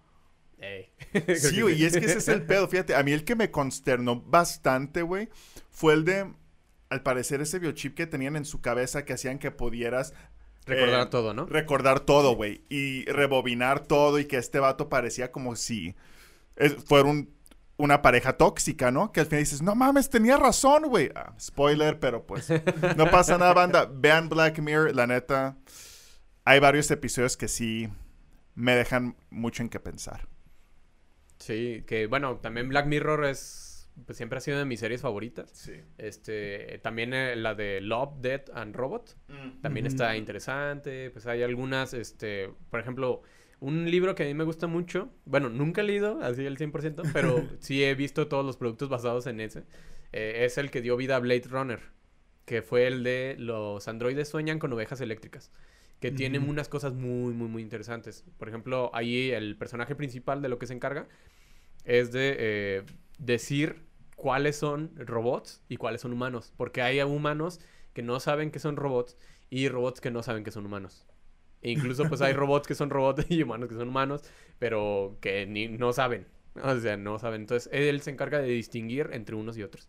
Sí, 1.36 1.60
güey, 1.62 1.80
y 1.80 1.84
es 1.84 1.92
que 1.94 2.04
ese 2.04 2.18
es 2.18 2.28
el 2.28 2.42
pedo. 2.46 2.68
Fíjate, 2.68 2.94
a 2.94 3.02
mí 3.02 3.12
el 3.12 3.24
que 3.24 3.34
me 3.34 3.50
consternó 3.50 4.20
bastante, 4.20 5.02
güey, 5.02 5.28
fue 5.70 5.94
el 5.94 6.04
de, 6.04 6.32
al 6.90 7.02
parecer, 7.02 7.40
ese 7.40 7.58
biochip 7.58 7.94
que 7.96 8.06
tenían 8.06 8.36
en 8.36 8.44
su 8.44 8.60
cabeza 8.60 9.04
que 9.04 9.12
hacían 9.14 9.38
que 9.38 9.50
pudieras 9.50 10.14
Recordar 10.64 11.06
eh, 11.08 11.10
todo, 11.10 11.34
¿no? 11.34 11.46
Recordar 11.46 12.00
todo, 12.00 12.36
güey. 12.36 12.62
Y 12.68 13.04
rebobinar 13.06 13.80
todo 13.80 14.20
y 14.20 14.26
que 14.26 14.36
este 14.36 14.60
vato 14.60 14.88
parecía 14.88 15.32
como 15.32 15.56
si 15.56 15.96
es- 16.54 16.76
fuera 16.84 17.08
un- 17.08 17.34
una 17.78 18.00
pareja 18.00 18.34
tóxica, 18.34 18.92
¿no? 18.92 19.10
Que 19.10 19.20
al 19.20 19.26
final 19.26 19.42
dices, 19.42 19.60
no 19.60 19.74
mames, 19.74 20.08
tenía 20.08 20.36
razón, 20.36 20.84
güey. 20.84 21.10
Ah, 21.16 21.32
spoiler, 21.40 21.98
pero 21.98 22.24
pues 22.24 22.48
no 22.96 23.10
pasa 23.10 23.38
nada, 23.38 23.54
banda. 23.54 23.90
Vean 23.92 24.28
Black 24.28 24.60
Mirror, 24.60 24.94
la 24.94 25.08
neta. 25.08 25.56
Hay 26.44 26.60
varios 26.60 26.90
episodios 26.92 27.36
que 27.36 27.48
sí 27.48 27.88
me 28.54 28.76
dejan 28.76 29.16
mucho 29.30 29.62
en 29.62 29.68
qué 29.70 29.80
pensar. 29.80 30.28
Sí, 31.38 31.84
que 31.86 32.06
bueno, 32.06 32.38
también 32.38 32.68
Black 32.68 32.86
Mirror 32.86 33.24
es. 33.26 33.68
Pues 34.06 34.16
siempre 34.16 34.38
ha 34.38 34.40
sido 34.40 34.58
de 34.58 34.64
mis 34.64 34.80
series 34.80 35.02
favoritas. 35.02 35.52
Sí. 35.52 35.72
Este, 35.98 36.80
también 36.82 37.12
eh, 37.12 37.36
la 37.36 37.54
de 37.54 37.80
Love, 37.82 38.20
Death 38.20 38.48
and 38.54 38.74
Robot. 38.74 39.16
También 39.60 39.86
Ujú. 39.86 39.92
está 39.92 40.16
interesante. 40.16 41.10
Pues 41.10 41.26
hay 41.26 41.42
algunas, 41.42 41.92
este, 41.92 42.50
por 42.70 42.80
ejemplo, 42.80 43.22
un 43.60 43.90
libro 43.90 44.14
que 44.14 44.22
a 44.22 44.26
mí 44.26 44.34
me 44.34 44.44
gusta 44.44 44.66
mucho. 44.66 45.10
Bueno, 45.26 45.50
nunca 45.50 45.82
he 45.82 45.84
leído 45.84 46.20
así 46.22 46.46
el 46.46 46.56
100%, 46.56 47.04
pero 47.12 47.50
sí 47.60 47.84
he 47.84 47.94
visto 47.94 48.28
todos 48.28 48.46
los 48.46 48.56
productos 48.56 48.88
basados 48.88 49.26
en 49.26 49.40
ese. 49.40 49.64
eh, 50.12 50.44
es 50.46 50.56
el 50.58 50.70
que 50.70 50.80
dio 50.80 50.96
vida 50.96 51.16
a 51.16 51.20
Blade 51.20 51.44
Runner, 51.50 51.80
que 52.46 52.62
fue 52.62 52.86
el 52.86 53.02
de 53.04 53.36
los 53.38 53.88
androides 53.88 54.28
sueñan 54.28 54.58
con 54.58 54.72
ovejas 54.72 55.00
eléctricas. 55.02 55.50
Que 56.02 56.10
tiene 56.10 56.40
Ujú. 56.40 56.50
unas 56.50 56.68
cosas 56.68 56.94
muy, 56.94 57.32
muy, 57.32 57.48
muy 57.48 57.62
interesantes. 57.62 58.24
Por 58.36 58.48
ejemplo, 58.48 58.90
ahí 58.92 59.30
el 59.30 59.56
personaje 59.56 59.94
principal 59.94 60.42
de 60.42 60.48
lo 60.48 60.58
que 60.58 60.66
se 60.66 60.74
encarga 60.74 61.06
es 61.84 62.10
de 62.10 62.36
eh, 62.38 62.82
decir 63.18 63.86
cuáles 64.16 64.56
son 64.56 64.90
robots 64.96 65.62
y 65.68 65.76
cuáles 65.76 66.00
son 66.00 66.12
humanos. 66.12 66.52
Porque 66.56 66.82
hay 66.82 67.00
humanos 67.02 67.60
que 67.92 68.02
no 68.02 68.18
saben 68.18 68.50
que 68.50 68.58
son 68.58 68.74
robots 68.74 69.16
y 69.48 69.68
robots 69.68 70.00
que 70.00 70.10
no 70.10 70.24
saben 70.24 70.42
que 70.42 70.50
son 70.50 70.66
humanos. 70.66 71.06
E 71.60 71.70
incluso 71.70 72.08
pues 72.08 72.20
hay 72.20 72.32
robots 72.42 72.66
que 72.66 72.74
son 72.74 72.90
robots 72.90 73.24
y 73.30 73.42
humanos 73.44 73.68
que 73.68 73.76
son 73.76 73.88
humanos, 73.88 74.24
pero 74.58 75.18
que 75.20 75.46
ni, 75.46 75.68
no 75.68 75.92
saben. 75.92 76.26
O 76.60 76.76
sea, 76.80 76.96
no 76.96 77.20
saben. 77.20 77.42
Entonces 77.42 77.70
él 77.72 78.00
se 78.00 78.10
encarga 78.10 78.40
de 78.40 78.48
distinguir 78.48 79.10
entre 79.12 79.36
unos 79.36 79.56
y 79.56 79.62
otros. 79.62 79.88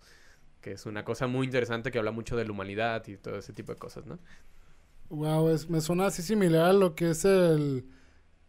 Que 0.62 0.74
es 0.74 0.86
una 0.86 1.04
cosa 1.04 1.26
muy 1.26 1.46
interesante 1.48 1.92
que 1.92 1.98
habla 1.98 2.12
mucho 2.12 2.38
de 2.38 2.46
la 2.46 2.52
humanidad 2.52 3.08
y 3.08 3.18
todo 3.18 3.38
ese 3.38 3.52
tipo 3.52 3.74
de 3.74 3.80
cosas, 3.80 4.06
¿no? 4.06 4.20
Wow, 5.14 5.50
es, 5.50 5.70
me 5.70 5.80
suena 5.80 6.08
así 6.08 6.22
similar 6.24 6.66
a 6.70 6.74
lo 6.74 6.96
que 6.96 7.12
es 7.12 7.24
el 7.26 7.86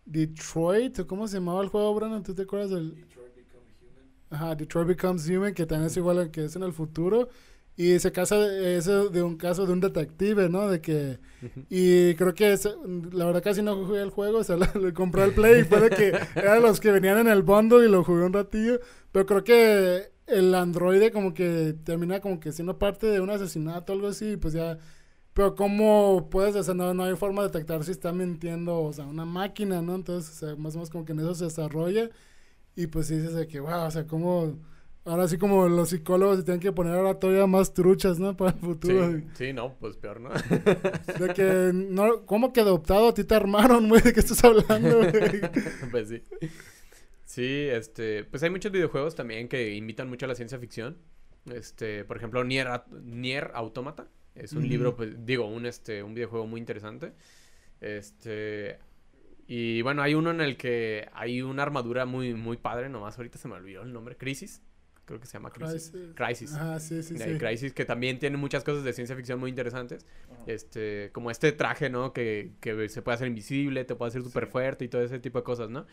Detroit, 0.06 0.98
¿o 1.00 1.06
¿cómo 1.06 1.28
se 1.28 1.36
llamaba 1.38 1.62
el 1.62 1.68
juego, 1.68 1.94
Brandon? 1.94 2.22
¿Tú 2.22 2.34
te 2.34 2.42
acuerdas 2.42 2.70
del...? 2.70 2.96
Ajá, 4.30 4.54
Detroit 4.56 4.88
Becomes 4.88 5.28
Human, 5.28 5.54
que 5.54 5.66
también 5.66 5.86
es 5.88 5.96
igual 5.96 6.18
al 6.18 6.30
que 6.30 6.44
es 6.46 6.56
en 6.56 6.62
el 6.64 6.72
futuro. 6.72 7.28
Y 7.76 7.98
se 7.98 8.12
casa 8.12 8.38
de, 8.38 8.76
es 8.78 8.86
de 8.86 9.22
un 9.22 9.36
caso 9.36 9.66
de 9.66 9.72
un 9.72 9.80
detective, 9.80 10.48
¿no? 10.48 10.68
De 10.68 10.80
que... 10.80 11.20
Y 11.68 12.14
creo 12.14 12.34
que 12.34 12.52
es- 12.52 12.68
la 13.12 13.26
verdad 13.26 13.42
casi 13.42 13.62
no 13.62 13.76
jugué 13.84 14.00
el 14.02 14.10
juego, 14.10 14.38
o 14.38 14.44
sea, 14.44 14.56
le, 14.58 14.68
le 14.80 14.92
compré 14.94 15.24
el 15.24 15.34
Play 15.34 15.62
y 15.62 15.64
fue 15.64 15.80
de 15.80 15.90
que 15.90 16.12
eran 16.36 16.62
los 16.62 16.80
que 16.80 16.92
venían 16.92 17.18
en 17.18 17.28
el 17.28 17.42
bundle 17.42 17.84
y 17.86 17.90
lo 17.90 18.04
jugué 18.04 18.24
un 18.24 18.32
ratillo. 18.32 18.80
Pero 19.12 19.26
creo 19.26 19.44
que 19.44 20.12
el 20.26 20.54
androide 20.54 21.12
como 21.12 21.34
que 21.34 21.74
termina 21.84 22.20
como 22.20 22.40
que 22.40 22.52
siendo 22.52 22.78
parte 22.78 23.06
de 23.08 23.20
un 23.20 23.30
asesinato 23.30 23.92
o 23.92 23.96
algo 23.96 24.08
así, 24.08 24.32
y 24.32 24.36
pues 24.36 24.54
ya... 24.54 24.78
Pero 25.34 25.56
cómo 25.56 26.28
puedes, 26.30 26.54
o 26.54 26.62
sea, 26.62 26.74
no, 26.74 26.94
no 26.94 27.04
hay 27.04 27.16
forma 27.16 27.42
de 27.42 27.48
detectar 27.48 27.82
si 27.84 27.90
está 27.90 28.12
mintiendo, 28.12 28.80
o 28.80 28.92
sea, 28.92 29.04
una 29.04 29.24
máquina, 29.24 29.82
¿no? 29.82 29.96
Entonces, 29.96 30.30
o 30.30 30.46
sea, 30.46 30.56
más 30.56 30.74
o 30.74 30.78
menos 30.78 30.90
como 30.90 31.04
que 31.04 31.12
en 31.12 31.20
eso 31.20 31.34
se 31.34 31.44
desarrolla. 31.44 32.08
Y 32.76 32.86
pues 32.86 33.08
sí 33.08 33.16
dices 33.16 33.34
de 33.34 33.46
que, 33.48 33.60
wow, 33.60 33.86
o 33.86 33.90
sea, 33.90 34.06
como... 34.06 34.56
Ahora 35.06 35.28
sí 35.28 35.36
como 35.36 35.68
los 35.68 35.90
psicólogos 35.90 36.38
se 36.38 36.44
tienen 36.44 36.60
que 36.60 36.72
poner 36.72 36.94
ahora 36.94 37.18
todavía 37.18 37.46
más 37.46 37.74
truchas, 37.74 38.18
¿no? 38.18 38.34
Para 38.38 38.52
el 38.52 38.58
futuro. 38.58 39.12
Sí, 39.12 39.24
sí, 39.34 39.52
no, 39.52 39.74
pues 39.74 39.96
peor, 39.96 40.18
¿no? 40.18 40.30
De 41.18 41.34
que, 41.34 41.72
no, 41.74 42.24
¿cómo 42.24 42.54
que 42.54 42.60
adoptado 42.60 43.08
a 43.08 43.14
ti 43.14 43.24
te 43.24 43.34
armaron, 43.34 43.88
güey? 43.88 44.00
¿De 44.00 44.14
qué 44.14 44.20
estás 44.20 44.42
hablando, 44.44 44.98
güey? 44.98 45.12
pues 45.90 46.08
sí. 46.08 46.22
Sí, 47.26 47.66
este, 47.70 48.24
pues 48.24 48.42
hay 48.44 48.50
muchos 48.50 48.72
videojuegos 48.72 49.14
también 49.14 49.48
que 49.48 49.74
imitan 49.74 50.08
mucho 50.08 50.24
a 50.24 50.28
la 50.28 50.36
ciencia 50.36 50.58
ficción. 50.58 50.96
Este, 51.52 52.04
por 52.04 52.16
ejemplo, 52.16 52.42
Nier, 52.42 52.68
Nier 53.02 53.50
Automata. 53.54 54.08
Es 54.34 54.52
un 54.52 54.60
Ujú. 54.60 54.68
libro, 54.68 54.96
pues, 54.96 55.24
digo, 55.24 55.46
un, 55.46 55.66
este, 55.66 56.02
un 56.02 56.14
videojuego 56.14 56.46
muy 56.46 56.60
interesante. 56.60 57.12
Este, 57.80 58.78
y 59.46 59.82
bueno, 59.82 60.02
hay 60.02 60.14
uno 60.14 60.30
en 60.30 60.40
el 60.40 60.56
que 60.56 61.08
hay 61.12 61.42
una 61.42 61.62
armadura 61.62 62.06
muy, 62.06 62.34
muy 62.34 62.56
padre, 62.56 62.88
nomás 62.88 63.16
ahorita 63.16 63.38
se 63.38 63.48
me 63.48 63.54
olvidó 63.54 63.82
el 63.82 63.92
nombre, 63.92 64.16
Crisis. 64.16 64.62
Creo 65.04 65.20
que 65.20 65.26
se 65.26 65.34
llama 65.34 65.50
Crisis. 65.50 65.90
Crisis. 65.90 66.14
Crisis. 66.14 66.56
Ah, 66.58 66.80
sí, 66.80 67.02
sí, 67.02 67.18
sí. 67.18 67.38
Crisis, 67.38 67.74
que 67.74 67.84
también 67.84 68.18
tiene 68.18 68.38
muchas 68.38 68.64
cosas 68.64 68.84
de 68.84 68.92
ciencia 68.94 69.14
ficción 69.14 69.38
muy 69.38 69.50
interesantes. 69.50 70.06
Este, 70.46 71.10
como 71.12 71.30
este 71.30 71.52
traje, 71.52 71.90
¿no? 71.90 72.14
Que, 72.14 72.52
que 72.60 72.88
se 72.88 73.02
puede 73.02 73.16
hacer 73.16 73.28
invisible, 73.28 73.84
te 73.84 73.94
puede 73.94 74.08
hacer 74.08 74.22
súper 74.22 74.46
fuerte 74.46 74.86
y 74.86 74.88
todo 74.88 75.02
ese 75.02 75.18
tipo 75.18 75.38
de 75.38 75.44
cosas, 75.44 75.68
¿no? 75.68 75.86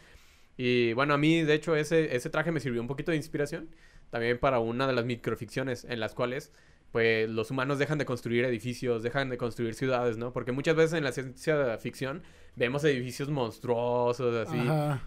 Y 0.56 0.94
bueno, 0.94 1.14
a 1.14 1.18
mí, 1.18 1.44
de 1.44 1.54
hecho, 1.54 1.76
ese, 1.76 2.16
ese 2.16 2.30
traje 2.30 2.52
me 2.52 2.62
sirvió 2.62 2.82
un 2.82 2.88
poquito 2.88 3.12
de 3.12 3.18
inspiración 3.18 3.70
también 4.12 4.38
para 4.38 4.60
una 4.60 4.88
de 4.88 4.94
las 4.94 5.06
microficciones 5.06 5.86
en 5.86 6.00
las 6.00 6.14
cuales, 6.14 6.54
pues, 6.92 7.30
los 7.30 7.52
humanos 7.52 7.80
dejan 7.80 7.98
de 7.98 8.06
construir 8.06 8.44
edificios, 8.46 9.02
dejan 9.04 9.30
de 9.30 9.38
construir 9.38 9.74
ciudades, 9.76 10.18
¿no? 10.18 10.34
Porque 10.34 10.52
muchas 10.52 10.76
veces 10.76 10.94
en 10.98 11.04
la 11.04 11.12
ciencia 11.12 11.78
ficción 11.78 12.22
vemos 12.56 12.84
edificios 12.84 13.30
monstruosos, 13.30 14.48
así, 14.48 14.58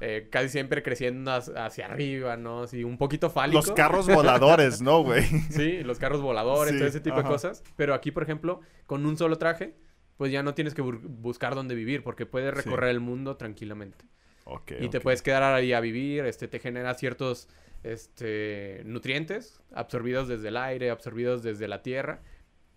eh, 0.00 0.28
casi 0.30 0.48
siempre 0.48 0.82
creciendo 0.82 1.32
hacia, 1.32 1.66
hacia 1.66 1.86
arriba, 1.86 2.36
¿no? 2.36 2.62
Así, 2.62 2.84
un 2.84 2.96
poquito 2.96 3.28
fálico. 3.30 3.58
Los 3.58 3.72
carros 3.72 4.08
voladores, 4.08 4.80
¿no, 4.80 5.02
güey? 5.02 5.22
Sí, 5.50 5.82
los 5.82 5.98
carros 5.98 6.22
voladores, 6.22 6.72
Sí, 6.72 6.78
todo 6.78 6.88
ese 6.88 7.00
tipo 7.00 7.16
ajá. 7.16 7.24
de 7.28 7.28
cosas. 7.32 7.62
Pero 7.76 7.94
aquí, 7.94 8.10
por 8.10 8.22
ejemplo, 8.22 8.60
con 8.86 9.04
un 9.04 9.16
solo 9.18 9.36
traje, 9.36 9.74
pues 10.16 10.32
ya 10.32 10.42
no 10.42 10.54
tienes 10.54 10.74
que 10.74 10.80
buscar 10.82 11.54
dónde 11.54 11.74
vivir, 11.74 12.02
porque 12.02 12.24
puedes 12.24 12.54
Sí. 12.54 12.62
recorrer 12.62 12.90
el 12.90 13.00
mundo 13.00 13.36
tranquilamente. 13.36 14.04
Ok, 14.46 14.72
y 14.80 14.88
te 14.88 15.00
puedes 15.00 15.22
quedar 15.22 15.42
ahí 15.42 15.72
a 15.72 15.80
vivir, 15.80 16.24
este, 16.26 16.48
te 16.48 16.58
genera 16.60 16.92
ciertos 16.94 17.48
este, 17.84 18.82
nutrientes 18.84 19.60
absorbidos 19.72 20.26
desde 20.28 20.48
el 20.48 20.56
aire, 20.56 20.90
absorbidos 20.90 21.42
desde 21.42 21.68
la 21.68 21.82
tierra, 21.82 22.20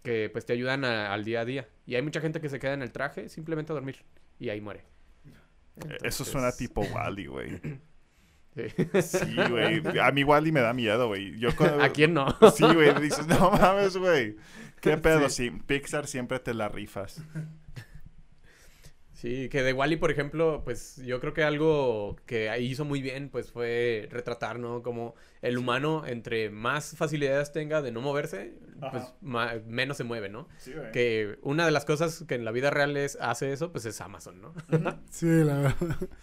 que 0.04 0.30
pues 0.32 0.46
te 0.46 0.54
ayudan 0.54 0.86
a- 0.86 1.12
al 1.14 1.24
día 1.26 1.42
a 1.42 1.46
día. 1.46 1.68
Y 1.86 1.96
hay 1.96 2.02
mucha 2.02 2.22
gente 2.22 2.40
que 2.40 2.50
se 2.50 2.60
queda 2.60 2.74
en 2.74 2.82
el 2.84 2.92
traje 2.92 3.28
simplemente 3.30 3.72
a 3.72 3.76
dormir 3.76 4.04
y 4.40 4.50
ahí 4.50 4.62
muere. 4.62 4.84
Eso 6.04 6.24
suena 6.24 6.52
tipo 6.58 6.82
Wally, 6.82 7.26
güey. 7.28 7.50
sí. 8.56 9.02
Sí, 9.02 9.36
güey. 9.50 9.82
A 10.00 10.12
mí 10.12 10.24
Wally 10.24 10.52
me 10.52 10.62
da 10.62 10.74
miedo, 10.74 11.08
güey. 11.08 11.38
Yo 11.40 11.56
cuando- 11.56 11.82
¿A 11.84 11.90
quién 11.90 12.14
no? 12.14 12.28
Sí, 12.56 12.64
güey. 12.66 12.94
Dices, 13.02 13.28
no 13.28 13.52
mames, 13.52 13.98
güey. 13.98 14.36
¿Qué 14.82 14.98
pedo? 14.98 15.30
Sí. 15.30 15.50
Pixar 15.66 16.06
siempre 16.08 16.40
te 16.40 16.54
la 16.54 16.68
rifas. 16.70 17.22
Sí, 19.18 19.50
que 19.50 19.64
de 19.64 19.74
Wally, 19.74 19.96
por 19.96 20.12
ejemplo, 20.12 20.62
pues 20.64 21.02
yo 21.04 21.20
creo 21.20 21.34
que 21.34 21.44
algo 21.44 22.18
que 22.28 22.56
hizo 22.62 22.86
muy 22.86 23.02
bien, 23.02 23.30
pues 23.30 23.52
fue 23.52 24.08
retratar, 24.12 24.60
¿no? 24.60 24.84
Como 24.84 25.16
el 25.42 25.58
humano, 25.58 26.06
entre 26.06 26.52
más 26.52 26.96
facilidades 26.96 27.52
tenga 27.52 27.82
de 27.82 27.92
no 27.92 28.00
moverse, 28.02 28.54
pues 28.92 29.04
ma- 29.22 29.56
menos 29.66 29.98
se 29.98 30.04
mueve, 30.04 30.30
¿no? 30.30 30.48
Sí, 30.60 30.72
güey. 30.72 30.92
Que 30.92 31.40
una 31.42 31.66
de 31.66 31.72
las 31.72 31.84
cosas 31.84 32.26
que 32.28 32.36
en 32.36 32.46
la 32.46 32.52
vida 32.52 32.70
real 32.70 32.96
es, 32.96 33.18
hace 33.20 33.52
eso, 33.52 33.72
pues 33.72 33.86
es 33.88 34.00
Amazon, 34.02 34.40
¿no? 34.40 34.54
Sí, 35.10 35.26
la 35.26 35.58
verdad. 35.58 35.76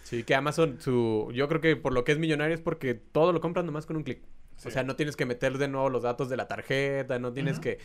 sí, 0.03 0.23
que 0.23 0.33
Amazon, 0.33 0.77
su, 0.79 1.29
yo 1.33 1.49
creo 1.49 1.59
que 1.59 1.75
por 1.75 1.91
lo 1.91 2.05
que 2.05 2.13
es 2.13 2.17
millonario 2.17 2.55
es 2.55 2.61
porque 2.61 2.93
todo 2.93 3.33
lo 3.33 3.41
compran 3.41 3.65
nomás 3.65 3.85
con 3.85 3.97
un 3.97 4.03
clic. 4.03 4.21
O 4.63 4.71
sea, 4.71 4.83
no 4.83 4.95
tienes 4.95 5.15
que 5.15 5.25
meter 5.25 5.57
de 5.57 5.67
nuevo 5.67 5.89
los 5.89 6.03
datos 6.03 6.29
de 6.29 6.37
la 6.37 6.47
tarjeta, 6.47 7.19
no 7.19 7.33
tienes 7.33 7.59
que, 7.59 7.77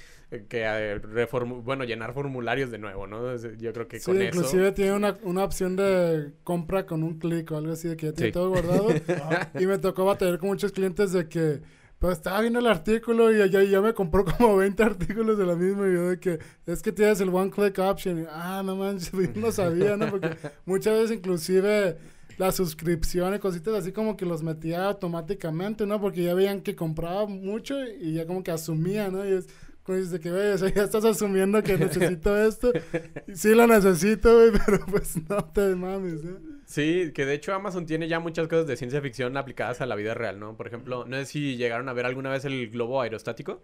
que 0.49 0.63
eh, 0.65 1.01
reformu- 1.03 1.63
bueno, 1.63 1.85
llenar 1.85 2.15
formularios 2.15 2.71
de 2.71 2.79
nuevo, 2.79 3.07
¿no? 3.07 3.37
Yo 3.59 3.73
creo 3.73 3.89
que 3.89 3.99
Sí, 3.99 4.07
con 4.07 4.23
inclusive 4.23 4.73
tiene 4.73 4.93
una, 4.95 5.19
una 5.23 5.45
opción 5.45 5.77
de 5.77 6.33
compra 6.45 6.87
con 6.87 7.03
un 7.03 7.19
clic 7.19 7.51
o 7.51 7.57
algo 7.57 7.73
así, 7.73 7.89
de 7.89 7.97
que 7.97 8.07
ya 8.07 8.13
tiene 8.13 8.29
Sí. 8.29 8.33
todo 8.33 8.49
guardado. 8.51 8.89
y 9.59 9.67
me 9.67 9.79
tocó 9.79 10.05
batallar 10.05 10.39
con 10.39 10.49
muchos 10.51 10.73
clientes 10.73 11.13
de 11.13 11.29
que, 11.29 11.61
pues 11.99 12.15
estaba 12.17 12.41
viendo 12.41 12.61
el 12.61 12.67
artículo 12.67 13.31
y 13.31 13.51
ya, 13.51 13.63
ya 13.63 13.81
me 13.83 13.93
compró 13.93 14.25
como 14.25 14.57
20 14.57 14.83
artículos 14.83 15.37
de 15.37 15.45
la 15.45 15.57
misma 15.57 15.87
y 15.89 15.93
yo 15.93 16.09
de 16.09 16.19
que, 16.21 16.39
es 16.67 16.81
que 16.83 16.93
tienes 16.93 17.21
el 17.21 17.29
one 17.29 17.51
click 17.51 17.79
option. 17.79 18.21
Y, 18.23 18.27
ah, 18.31 18.63
no 18.65 18.77
manches, 18.77 19.11
yo 19.35 19.41
no 19.41 19.53
sabía, 19.53 19.97
¿no? 19.99 20.09
Porque 20.09 20.31
muchas 20.65 20.95
veces 20.95 21.17
inclusive 21.19 21.99
la 22.39 22.53
suscripción 22.53 23.35
y 23.35 23.39
cositas 23.39 23.75
así 23.75 23.93
como 23.93 24.17
que 24.17 24.27
los 24.27 24.43
metía 24.43 24.87
automáticamente, 24.87 25.87
¿no? 25.87 26.01
Porque 26.01 26.23
ya 26.23 26.35
veían 26.35 26.61
que 26.61 26.77
compraba 26.77 27.27
mucho 27.27 27.77
y 27.87 28.15
ya 28.15 28.27
como 28.27 28.43
que 28.43 28.51
asumía, 28.51 29.09
¿no? 29.11 29.27
Y 29.27 29.33
es 29.33 29.49
como 29.83 29.97
dices 29.97 30.13
de 30.13 30.21
que, 30.21 30.31
güey, 30.31 30.53
o 30.53 30.59
sea, 30.59 30.73
ya 30.73 30.83
estás 30.85 31.05
asumiendo 31.05 31.63
que 31.63 31.77
necesito 31.77 32.37
esto. 32.47 32.73
Sí 33.33 33.55
lo 33.55 33.67
necesito, 33.67 34.35
güey, 34.35 34.53
pero 34.67 34.85
pues 34.87 35.17
no 35.29 35.45
te 35.45 35.75
mames, 35.75 36.23
¿no? 36.23 36.39
Sí, 36.67 37.11
que 37.15 37.25
de 37.27 37.35
hecho 37.35 37.55
Amazon 37.55 37.87
tiene 37.87 38.07
ya 38.07 38.21
muchas 38.21 38.47
cosas 38.47 38.67
de 38.67 38.77
ciencia 38.77 39.01
ficción 39.01 39.37
aplicadas 39.37 39.81
a 39.81 39.87
la 39.87 39.97
vida 39.97 40.15
real, 40.15 40.39
¿no? 40.39 40.57
Por 40.57 40.67
ejemplo, 40.67 41.05
no 41.07 41.17
sé 41.17 41.27
si 41.27 41.57
llegaron 41.57 41.89
a 41.89 41.93
ver 41.93 42.07
alguna 42.07 42.31
vez 42.31 42.45
el 42.45 42.71
globo 42.71 43.01
aerostático 43.01 43.63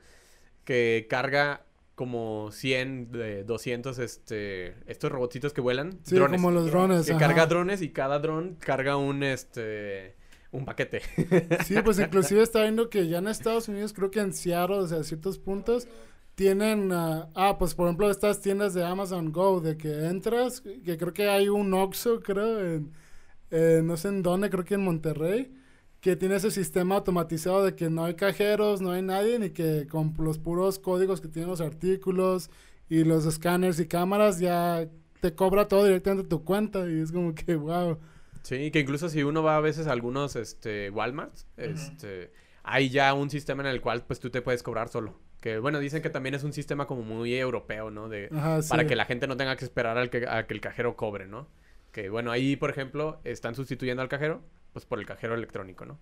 que 0.64 1.06
carga 1.08 1.64
como 1.96 2.52
100, 2.52 3.10
de 3.10 3.42
200, 3.42 3.98
este, 3.98 4.76
estos 4.86 5.10
robotcitos 5.10 5.52
que 5.52 5.60
vuelan, 5.62 5.98
Sí, 6.04 6.14
drones, 6.14 6.38
como 6.40 6.52
los 6.52 6.70
drones. 6.70 7.06
que 7.06 7.12
ajá. 7.12 7.20
carga 7.20 7.46
drones 7.46 7.82
y 7.82 7.88
cada 7.88 8.18
dron 8.20 8.56
carga 8.60 8.96
un, 8.98 9.22
este, 9.24 10.14
un 10.52 10.64
paquete. 10.64 11.00
Sí, 11.64 11.74
pues 11.82 11.98
inclusive 11.98 12.42
está 12.42 12.62
viendo 12.62 12.90
que 12.90 13.08
ya 13.08 13.18
en 13.18 13.28
Estados 13.28 13.68
Unidos, 13.68 13.92
creo 13.94 14.10
que 14.10 14.20
en 14.20 14.32
Seattle, 14.34 14.76
o 14.76 14.86
sea, 14.86 15.02
ciertos 15.02 15.38
puntos, 15.38 15.88
tienen, 16.34 16.92
ah, 16.92 17.30
ah, 17.34 17.56
pues 17.58 17.74
por 17.74 17.86
ejemplo 17.86 18.10
estas 18.10 18.42
tiendas 18.42 18.74
de 18.74 18.84
Amazon 18.84 19.32
Go, 19.32 19.60
de 19.62 19.78
que 19.78 20.06
entras, 20.06 20.60
que 20.60 20.98
creo 20.98 21.14
que 21.14 21.28
hay 21.30 21.48
un 21.48 21.72
Oxxo, 21.72 22.20
creo, 22.20 22.60
en, 22.62 22.92
eh, 23.50 23.80
no 23.82 23.96
sé 23.96 24.08
en 24.08 24.22
dónde, 24.22 24.50
creo 24.50 24.64
que 24.64 24.74
en 24.74 24.84
Monterrey, 24.84 25.50
que 26.06 26.14
tiene 26.14 26.36
ese 26.36 26.52
sistema 26.52 26.94
automatizado 26.94 27.64
de 27.64 27.74
que 27.74 27.90
no 27.90 28.04
hay 28.04 28.14
cajeros, 28.14 28.80
no 28.80 28.92
hay 28.92 29.02
nadie, 29.02 29.40
ni 29.40 29.50
que 29.50 29.88
con 29.88 30.14
los 30.18 30.38
puros 30.38 30.78
códigos 30.78 31.20
que 31.20 31.26
tienen 31.26 31.50
los 31.50 31.60
artículos 31.60 32.48
y 32.88 33.02
los 33.02 33.26
escáneres 33.26 33.80
y 33.80 33.88
cámaras 33.88 34.38
ya 34.38 34.88
te 35.20 35.34
cobra 35.34 35.66
todo 35.66 35.84
directamente 35.84 36.26
a 36.26 36.28
tu 36.28 36.44
cuenta 36.44 36.88
y 36.88 37.00
es 37.00 37.10
como 37.10 37.34
que, 37.34 37.56
wow. 37.56 37.98
Sí, 38.42 38.70
que 38.70 38.78
incluso 38.78 39.08
si 39.08 39.24
uno 39.24 39.42
va 39.42 39.56
a 39.56 39.60
veces 39.60 39.88
a 39.88 39.92
algunos, 39.92 40.36
este, 40.36 40.90
Walmarts, 40.90 41.48
este, 41.56 42.30
hay 42.62 42.88
ya 42.88 43.12
un 43.12 43.28
sistema 43.28 43.64
en 43.64 43.70
el 43.70 43.80
cual, 43.80 44.04
pues, 44.06 44.20
tú 44.20 44.30
te 44.30 44.42
puedes 44.42 44.62
cobrar 44.62 44.88
solo. 44.88 45.18
Que, 45.40 45.58
bueno, 45.58 45.80
dicen 45.80 46.02
que 46.02 46.10
también 46.10 46.36
es 46.36 46.44
un 46.44 46.52
sistema 46.52 46.86
como 46.86 47.02
muy 47.02 47.34
europeo, 47.34 47.90
¿no? 47.90 48.08
De, 48.08 48.28
Ajá, 48.30 48.62
sí. 48.62 48.68
para 48.68 48.86
que 48.86 48.94
la 48.94 49.06
gente 49.06 49.26
no 49.26 49.36
tenga 49.36 49.56
que 49.56 49.64
esperar 49.64 49.98
al 49.98 50.08
que, 50.08 50.24
a 50.28 50.46
que 50.46 50.54
el 50.54 50.60
cajero 50.60 50.94
cobre, 50.94 51.26
¿no? 51.26 51.48
Que 51.96 52.10
bueno, 52.10 52.30
ahí, 52.30 52.56
por 52.56 52.68
ejemplo, 52.68 53.20
están 53.24 53.54
sustituyendo 53.54 54.02
al 54.02 54.10
cajero, 54.10 54.42
pues 54.74 54.84
por 54.84 54.98
el 54.98 55.06
cajero 55.06 55.34
electrónico, 55.34 55.86
¿no? 55.86 55.98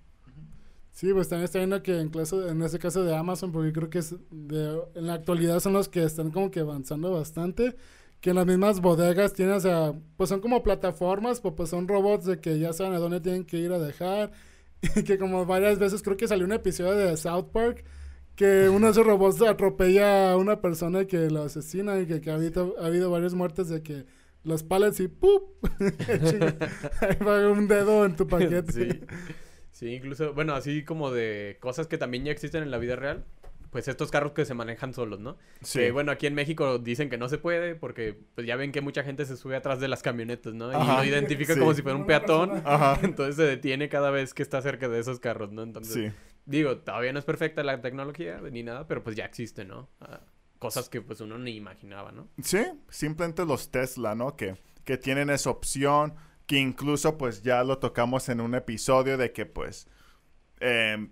Sí, 0.91 1.13
pues 1.13 1.29
también 1.29 1.45
está 1.45 1.59
viendo 1.61 1.81
que 1.85 2.01
en, 2.01 2.11
en 2.51 2.63
ese 2.63 2.81
caso 2.81 3.05
de 3.05 3.15
Amazon, 3.15 3.53
porque 3.53 3.73
creo 3.73 3.91
que 3.91 4.01
es 4.01 4.17
de- 4.33 4.83
en 4.97 5.07
la 5.07 5.15
actualidad 5.15 5.61
son 5.61 5.73
los 5.73 5.89
que 5.89 6.03
están 6.03 6.33
como 6.33 6.51
que 6.51 6.59
avanzando 6.59 7.13
bastante, 7.13 7.77
que 8.21 8.31
en 8.31 8.37
las 8.37 8.45
mismas 8.45 8.81
bodegas 8.81 9.35
tienen, 9.35 9.55
o 9.55 9.61
sea, 9.61 9.93
pues 10.17 10.31
son 10.31 10.41
como 10.41 10.65
plataformas, 10.65 11.41
pues, 11.41 11.55
pues 11.57 11.71
son 11.71 11.87
robots 11.87 12.25
de 12.25 12.41
que 12.41 12.59
ya 12.59 12.73
saben 12.73 12.95
a 12.95 12.99
dónde 12.99 13.21
tienen 13.21 13.45
que 13.45 13.59
ir 13.59 13.71
a 13.71 13.79
dejar, 13.79 14.33
y 14.97 15.05
que 15.05 15.17
como 15.17 15.47
varias 15.47 15.79
veces 15.79 16.03
creo 16.03 16.17
que 16.17 16.27
salió 16.27 16.45
un 16.45 16.53
episodio 16.55 16.95
de 16.97 17.17
South 17.17 17.51
Park, 17.53 17.85
que 18.35 18.69
uno 18.69 18.87
de 18.87 18.91
esos 18.93 19.07
robots 19.07 19.41
atropella 19.43 20.33
a 20.33 20.37
una 20.39 20.61
persona 20.61 21.05
que 21.05 21.31
lo 21.31 21.43
asesina 21.45 22.01
y 22.01 22.07
que, 22.07 22.21
que 22.21 22.33
ha, 22.33 22.35
habido, 22.35 22.75
ha 22.81 22.87
habido 22.87 23.13
varias 23.13 23.35
muertes 23.35 23.69
de 23.69 23.81
que 23.85 24.07
los 24.45 24.63
pallets 24.63 25.01
y 25.01 25.09
¡pup! 25.09 25.43
Ahí 27.01 27.17
va 27.27 27.49
un 27.51 27.67
dedo 27.69 28.05
en 28.05 28.17
tu 28.17 28.27
paquete. 28.27 28.73
sí. 28.73 29.01
Sí, 29.73 29.89
incluso, 29.95 30.33
bueno, 30.35 30.55
así 30.55 30.85
como 30.85 31.11
de 31.11 31.57
cosas 31.61 31.89
que 31.89 31.99
también 31.99 32.25
ya 32.25 32.31
existen 32.31 32.63
en 32.63 32.71
la 32.71 32.79
vida 32.79 32.95
real, 32.95 33.25
pues 33.71 33.89
estos 33.89 34.13
carros 34.13 34.31
que 34.31 34.45
se 34.45 34.55
manejan 34.55 34.95
solos, 34.95 35.19
¿no? 35.19 35.37
Sí. 35.63 35.81
Que 35.81 35.91
bueno, 35.91 36.13
aquí 36.13 36.29
en 36.29 36.35
México 36.35 36.79
dicen 36.79 37.11
que 37.11 37.19
no 37.19 37.29
se 37.29 37.39
puede 37.39 37.75
porque 37.75 38.17
pues 38.37 38.47
ya 38.47 38.55
ven 38.55 38.71
que 38.71 38.81
mucha 38.81 39.03
gente 39.03 39.25
se 39.27 39.37
sube 39.37 39.57
atrás 39.57 39.81
de 39.81 39.89
las 39.89 40.01
camionetas, 40.01 40.55
¿no? 40.55 40.71
Y 40.71 40.77
Ajá. 40.77 40.99
lo 40.99 41.05
identifica 41.05 41.55
Sí. 41.55 41.59
como 41.59 41.75
si 41.75 41.83
fuera 41.83 41.99
un 41.99 42.07
peatón. 42.07 42.63
Ajá. 42.65 43.01
Entonces 43.03 43.35
se 43.35 43.43
detiene 43.43 43.89
cada 43.89 44.13
vez 44.13 44.33
que 44.33 44.45
está 44.45 44.63
cerca 44.63 44.89
de 44.89 45.01
esos 45.01 45.19
carros, 45.19 45.51
¿no? 45.51 45.65
Entonces, 45.65 45.93
Sí. 45.93 46.17
digo, 46.47 46.77
todavía 46.79 47.13
no 47.13 47.19
es 47.19 47.25
perfecta 47.25 47.65
la 47.65 47.81
tecnología 47.81 48.41
ni 48.53 48.63
nada, 48.63 48.87
pero 48.87 49.03
pues 49.03 49.17
ya 49.17 49.25
existe, 49.25 49.65
¿no? 49.65 49.89
Ah, 50.01 50.21
cosas 50.65 50.89
que 50.89 51.03
pues 51.03 51.21
uno 51.21 51.37
ni 51.37 51.57
imaginaba, 51.57 52.11
¿no? 52.11 52.27
Sí, 52.43 52.65
simplemente 52.89 53.45
los 53.45 53.71
Tesla, 53.71 54.15
¿no? 54.15 54.35
Que, 54.35 54.57
que 54.85 54.97
tienen 54.97 55.29
esa 55.29 55.51
opción, 55.51 56.15
que 56.47 56.57
incluso 56.57 57.19
pues 57.19 57.43
ya 57.43 57.63
lo 57.65 57.77
tocamos 57.77 58.31
en 58.31 58.41
un 58.41 58.55
episodio 58.55 59.19
de 59.19 59.31
que 59.31 59.45
pues 59.45 59.87
em, 60.61 61.11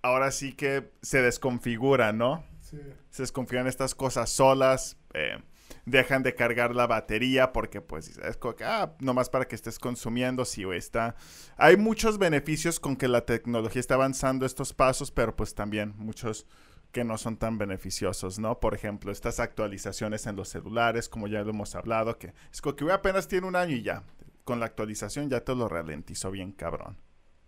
ahora 0.00 0.30
sí 0.30 0.54
que 0.54 0.92
se 1.02 1.20
desconfigura, 1.20 2.14
¿no? 2.14 2.42
Sí. 2.62 2.78
Se 3.10 3.24
desconfiguran 3.24 3.66
estas 3.66 3.94
cosas 3.94 4.30
solas, 4.30 4.96
em, 5.12 5.42
dejan 5.84 6.22
de 6.22 6.34
cargar 6.34 6.74
la 6.74 6.86
batería 6.86 7.52
porque 7.52 7.82
pues 7.82 8.16
es 8.16 8.38
como 8.38 8.56
que, 8.56 8.64
ah, 8.64 8.96
nomás 9.00 9.28
para 9.28 9.46
que 9.46 9.56
estés 9.56 9.78
consumiendo, 9.78 10.46
sí, 10.46 10.64
güey, 10.64 10.78
está... 10.78 11.16
Hay 11.58 11.76
muchos 11.76 12.16
beneficios 12.16 12.80
con 12.80 12.96
que 12.96 13.08
la 13.08 13.26
tecnología 13.26 13.80
está 13.80 13.96
avanzando 13.96 14.46
estos 14.46 14.72
pasos, 14.72 15.10
pero 15.10 15.36
pues 15.36 15.54
también 15.54 15.92
muchos 15.98 16.46
que 16.92 17.04
no 17.04 17.18
son 17.18 17.36
tan 17.36 17.58
beneficiosos, 17.58 18.38
¿no? 18.38 18.58
Por 18.60 18.74
ejemplo, 18.74 19.12
estas 19.12 19.40
actualizaciones 19.40 20.26
en 20.26 20.36
los 20.36 20.48
celulares, 20.48 21.08
como 21.08 21.28
ya 21.28 21.42
lo 21.42 21.50
hemos 21.50 21.74
hablado, 21.74 22.18
que 22.18 22.32
es 22.52 22.60
como 22.60 22.76
que 22.76 22.84
güey, 22.84 22.94
apenas 22.94 23.28
tiene 23.28 23.46
un 23.46 23.56
año 23.56 23.76
y 23.76 23.82
ya, 23.82 24.02
con 24.44 24.60
la 24.60 24.66
actualización 24.66 25.30
ya 25.30 25.44
te 25.44 25.54
lo 25.54 25.68
ralentizó 25.68 26.30
bien 26.30 26.52
cabrón. 26.52 26.96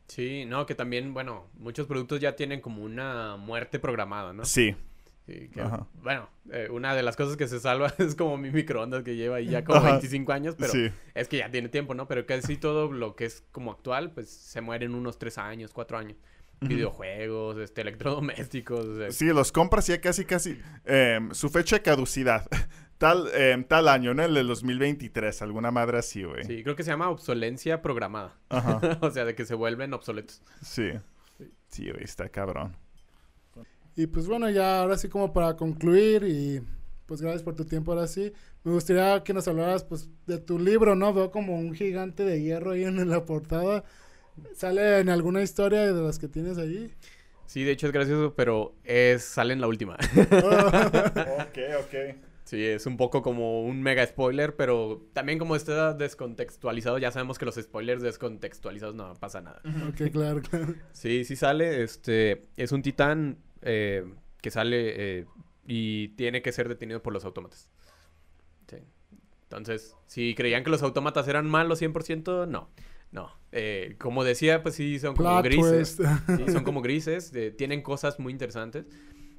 Sí, 0.08 0.44
no, 0.44 0.66
que 0.66 0.74
también, 0.74 1.14
bueno, 1.14 1.46
muchos 1.54 1.86
productos 1.86 2.20
ya 2.20 2.36
tienen 2.36 2.60
como 2.60 2.82
una 2.82 3.36
muerte 3.36 3.78
programada, 3.78 4.32
¿no? 4.32 4.44
Sí, 4.44 4.76
Sí, 5.26 5.48
que, 5.50 5.60
Ajá. 5.60 5.86
bueno, 6.02 6.28
eh, 6.50 6.68
una 6.70 6.96
de 6.96 7.02
las 7.04 7.14
cosas 7.14 7.36
que 7.36 7.46
se 7.46 7.60
salva 7.60 7.94
es 7.98 8.16
como 8.16 8.36
mi 8.36 8.50
microondas 8.50 9.04
que 9.04 9.14
lleva 9.14 9.36
ahí 9.36 9.46
ya 9.46 9.64
como 9.64 9.78
Ajá. 9.78 9.92
25 9.92 10.32
años, 10.32 10.56
pero 10.58 10.72
sí, 10.72 10.90
es 11.14 11.28
que 11.28 11.38
ya 11.38 11.50
tiene 11.50 11.68
tiempo, 11.68 11.94
¿no? 11.94 12.08
Pero 12.08 12.26
casi 12.26 12.56
todo 12.56 12.90
lo 12.90 13.14
que 13.14 13.26
es 13.26 13.44
como 13.52 13.70
actual, 13.70 14.10
pues 14.12 14.28
se 14.28 14.60
muere 14.60 14.86
en 14.86 14.94
unos 14.96 15.18
3 15.18 15.38
años, 15.38 15.72
4 15.72 15.96
años. 15.96 16.16
Videojuegos, 16.68 17.58
este, 17.58 17.82
electrodomésticos, 17.82 18.86
o 18.86 18.96
sea, 18.98 19.10
sí, 19.10 19.26
los 19.26 19.52
compras 19.52 19.86
ya 19.86 20.00
casi, 20.00 20.24
casi, 20.24 20.58
em, 20.84 21.32
su 21.32 21.48
fecha 21.48 21.76
de 21.76 21.82
caducidad, 21.82 22.46
tal, 22.98 23.28
em, 23.34 23.64
tal 23.64 23.88
año, 23.88 24.14
¿no? 24.14 24.24
El 24.24 24.34
del 24.34 24.46
2023, 24.46 25.42
alguna 25.42 25.70
madre 25.70 25.98
así, 25.98 26.22
güey. 26.24 26.44
sí, 26.44 26.62
creo 26.62 26.76
que 26.76 26.82
se 26.84 26.90
llama 26.90 27.10
obsolencia 27.10 27.82
programada. 27.82 28.36
Ajá, 28.48 28.80
o 29.00 29.10
sea, 29.10 29.24
de 29.24 29.34
que 29.34 29.44
se 29.44 29.54
vuelven 29.54 29.92
obsoletos. 29.94 30.42
sí, 30.62 30.90
sí, 31.68 31.90
güey, 31.90 32.04
está 32.04 32.28
cabrón. 32.28 32.76
Y 33.94 34.06
pues 34.06 34.26
bueno, 34.26 34.48
ya 34.48 34.80
ahora 34.80 34.96
sí 34.96 35.08
como 35.08 35.32
para 35.32 35.56
concluir 35.56 36.24
y 36.24 36.62
pues 37.06 37.20
gracias 37.20 37.42
por 37.42 37.54
tu 37.54 37.64
tiempo 37.66 37.92
ahora 37.92 38.06
sí. 38.06 38.32
Me 38.64 38.72
gustaría 38.72 39.22
que 39.22 39.34
nos 39.34 39.46
hablaras 39.48 39.84
pues 39.84 40.08
de 40.26 40.38
tu 40.38 40.58
libro, 40.58 40.94
¿no? 40.94 41.12
Veo 41.12 41.30
como 41.30 41.58
un 41.58 41.74
gigante 41.74 42.24
de 42.24 42.40
hierro 42.40 42.70
ahí 42.70 42.84
en 42.84 43.08
la 43.08 43.26
portada. 43.26 43.84
¿Sale 44.54 45.00
en 45.00 45.08
alguna 45.08 45.42
historia 45.42 45.92
de 45.92 46.02
las 46.02 46.18
que 46.18 46.28
tienes 46.28 46.58
ahí? 46.58 46.92
Sí, 47.46 47.64
de 47.64 47.72
hecho 47.72 47.86
es 47.86 47.92
gracioso, 47.92 48.34
pero 48.34 48.74
es, 48.84 49.22
sale 49.22 49.52
en 49.52 49.60
la 49.60 49.66
última. 49.66 49.94
ok, 50.16 51.58
ok. 51.80 52.16
Sí, 52.44 52.64
es 52.64 52.86
un 52.86 52.96
poco 52.96 53.22
como 53.22 53.62
un 53.62 53.82
mega 53.82 54.06
spoiler, 54.06 54.56
pero 54.56 55.06
también 55.12 55.38
como 55.38 55.56
está 55.56 55.94
descontextualizado, 55.94 56.98
ya 56.98 57.10
sabemos 57.10 57.38
que 57.38 57.44
los 57.44 57.54
spoilers 57.54 58.02
descontextualizados 58.02 58.94
no 58.94 59.14
pasa 59.14 59.40
nada. 59.40 59.60
ok, 59.88 60.10
claro, 60.10 60.40
claro. 60.42 60.74
Sí, 60.92 61.24
sí 61.24 61.36
sale. 61.36 61.82
Este 61.82 62.46
es 62.56 62.72
un 62.72 62.82
titán 62.82 63.38
eh, 63.62 64.04
que 64.40 64.50
sale 64.50 65.20
eh, 65.20 65.26
y 65.66 66.08
tiene 66.08 66.42
que 66.42 66.52
ser 66.52 66.68
detenido 66.68 67.02
por 67.02 67.12
los 67.12 67.24
autómatas. 67.24 67.70
Sí. 68.68 68.76
Entonces, 69.44 69.96
si 70.06 70.34
creían 70.34 70.64
que 70.64 70.70
los 70.70 70.82
autómatas 70.82 71.28
eran 71.28 71.46
malos 71.46 71.80
100%, 71.80 72.48
no. 72.48 72.70
No. 73.12 73.30
Eh, 73.52 73.96
como 73.98 74.24
decía, 74.24 74.62
pues 74.62 74.74
sí, 74.74 74.98
son 74.98 75.14
como 75.14 75.28
Plot 75.40 75.44
grises. 75.44 75.98
Sí, 76.36 76.52
son 76.52 76.64
como 76.64 76.80
grises. 76.82 77.32
eh, 77.34 77.50
tienen 77.50 77.82
cosas 77.82 78.18
muy 78.18 78.32
interesantes. 78.32 78.86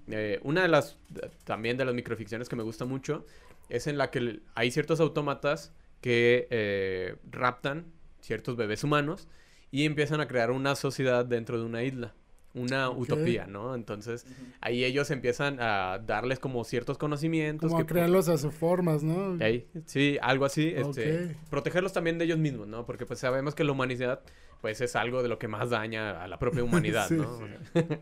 Eh, 0.07 0.39
una 0.43 0.61
de 0.61 0.67
las, 0.67 0.97
también 1.43 1.78
de 1.78 1.86
las 1.86 1.95
microficciones 1.95 2.49
que 2.49 2.55
me 2.55 2.63
gusta 2.63 2.86
mucho, 2.86 3.26
es 3.69 3.88
en 3.88 3.97
la 3.97 4.11
que 4.11 4.41
hay 4.55 4.71
ciertos 4.71 4.99
autómatas 4.99 5.74
que 6.01 6.47
eh, 6.51 7.15
raptan 7.32 7.86
ciertos 8.21 8.55
bebés 8.55 8.84
humanos 8.84 9.28
y 9.71 9.86
empiezan 9.86 10.21
a 10.21 10.28
crear 10.28 10.51
una 10.51 10.76
sociedad 10.76 11.26
dentro 11.26 11.57
de 11.59 11.65
una 11.65 11.84
isla. 11.84 12.13
Una 12.55 12.89
utopía, 12.91 13.47
¿no? 13.47 13.73
Entonces, 13.73 14.27
ahí 14.61 14.83
ellos 14.83 15.09
empiezan 15.09 15.57
a 15.59 15.99
darles 16.05 16.37
como 16.39 16.63
ciertos 16.63 16.97
conocimientos. 16.97 17.71
Como 17.71 17.79
que, 17.79 17.83
a 17.83 17.87
crearlos 17.87 18.29
a 18.29 18.37
sus 18.37 18.53
formas, 18.53 19.03
¿no? 19.03 19.37
Sí, 19.85 20.17
algo 20.21 20.45
así. 20.45 20.73
Este. 20.75 21.35
Protegerlos 21.49 21.93
también 21.93 22.17
de 22.19 22.25
ellos 22.25 22.37
mismos, 22.37 22.67
¿no? 22.67 22.85
Porque 22.85 23.05
pues 23.05 23.19
sabemos 23.19 23.55
que 23.55 23.63
la 23.63 23.71
humanidad, 23.71 24.21
pues 24.61 24.81
es 24.81 24.95
algo 24.95 25.23
de 25.23 25.29
lo 25.29 25.39
que 25.39 25.47
más 25.47 25.71
daña 25.71 26.23
a 26.23 26.27
la 26.27 26.37
propia 26.37 26.63
humanidad, 26.63 27.07
Sí. 27.07 27.15
¿no? 27.15 27.39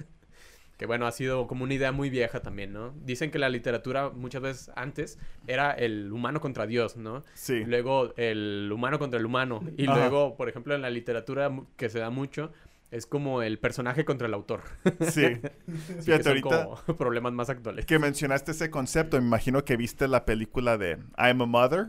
que 0.78 0.88
bueno, 0.88 1.06
ha 1.06 1.12
sido 1.12 1.46
como 1.46 1.64
una 1.64 1.76
idea 1.76 1.92
muy 1.92 2.10
vieja 2.10 2.42
también, 2.42 2.74
¿no? 2.74 2.92
Dicen 3.06 3.30
que 3.30 3.38
la 3.38 3.50
literatura 3.50 4.10
muchas 4.10 4.42
veces 4.42 4.72
antes 4.76 5.20
era 5.46 5.72
el 5.74 6.12
humano 6.12 6.42
contra 6.42 6.66
Dios, 6.66 6.98
¿no? 6.98 7.24
Sí. 7.36 7.64
Luego 7.66 8.14
el 8.18 8.68
humano 8.74 8.98
contra 8.98 9.20
el 9.20 9.26
humano. 9.28 9.64
Y 9.78 9.86
Ajá. 9.86 9.96
luego, 9.96 10.36
por 10.36 10.50
ejemplo, 10.50 10.74
en 10.74 10.82
la 10.82 10.90
literatura 10.90 11.52
que 11.78 11.88
se 11.88 12.00
da 12.00 12.10
mucho, 12.10 12.52
es 12.92 13.06
como 13.06 13.42
el 13.42 13.58
personaje 13.58 14.06
contra 14.06 14.28
el 14.28 14.34
autor. 14.34 14.62
Sí. 15.10 15.24
Que 15.42 16.02
Fíjate, 16.04 16.24
son 16.24 16.28
ahorita 16.32 16.66
como 16.66 16.98
problemas 16.98 17.34
más 17.34 17.50
actuales. 17.50 17.86
que 17.86 17.98
mencionaste 18.00 18.52
ese 18.52 18.70
concepto, 18.70 19.20
me 19.20 19.26
imagino 19.26 19.64
que 19.66 19.78
viste 19.78 20.08
la 20.08 20.26
película 20.26 20.78
de 20.78 20.98
I 21.18 21.30
am 21.32 21.42
a 21.42 21.46
mother. 21.46 21.88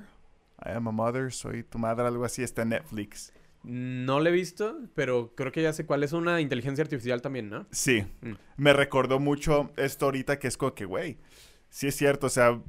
I 0.65 0.71
am 0.77 0.87
a 0.89 0.93
mother, 0.93 1.33
soy 1.33 1.65
tu 1.65 1.79
madre, 1.79 2.07
algo 2.07 2.25
así, 2.25 2.43
está 2.45 2.63
en 2.63 2.69
Netflix. 2.71 3.33
No 3.65 4.21
lo 4.21 4.29
he 4.29 4.33
visto, 4.33 4.79
pero 4.95 5.35
creo 5.37 5.51
que 5.53 5.63
ya 5.63 5.73
sé 5.73 5.87
cuál 5.87 6.03
es 6.05 6.13
una 6.13 6.41
inteligencia 6.41 6.83
artificial 6.83 7.21
también, 7.23 7.49
¿no? 7.51 7.67
Sí, 7.73 8.05
Mm. 8.23 8.33
me 8.57 8.73
recordó 8.73 9.19
mucho 9.21 9.71
esto 9.77 10.05
ahorita 10.07 10.39
que 10.39 10.47
es 10.49 10.57
como 10.57 10.75
que, 10.75 10.85
güey, 10.85 11.19
sí 11.69 11.89
es 11.89 11.97
cierto, 11.97 12.27
o 12.27 12.31
sea, 12.31 12.61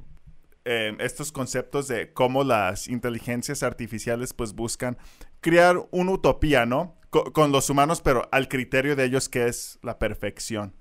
eh, 0.64 0.96
estos 1.00 1.32
conceptos 1.32 1.88
de 1.88 2.12
cómo 2.12 2.44
las 2.44 2.88
inteligencias 2.88 3.62
artificiales 3.62 4.32
pues 4.32 4.54
buscan 4.54 4.96
crear 5.40 5.76
una 5.90 6.12
utopía, 6.12 6.66
¿no? 6.66 6.96
Co- 7.10 7.32
con 7.32 7.52
los 7.52 7.68
humanos, 7.70 8.00
pero 8.00 8.28
al 8.32 8.48
criterio 8.48 8.96
de 8.96 9.04
ellos 9.04 9.28
que 9.28 9.46
es 9.46 9.78
la 9.82 9.98
perfección. 9.98 10.74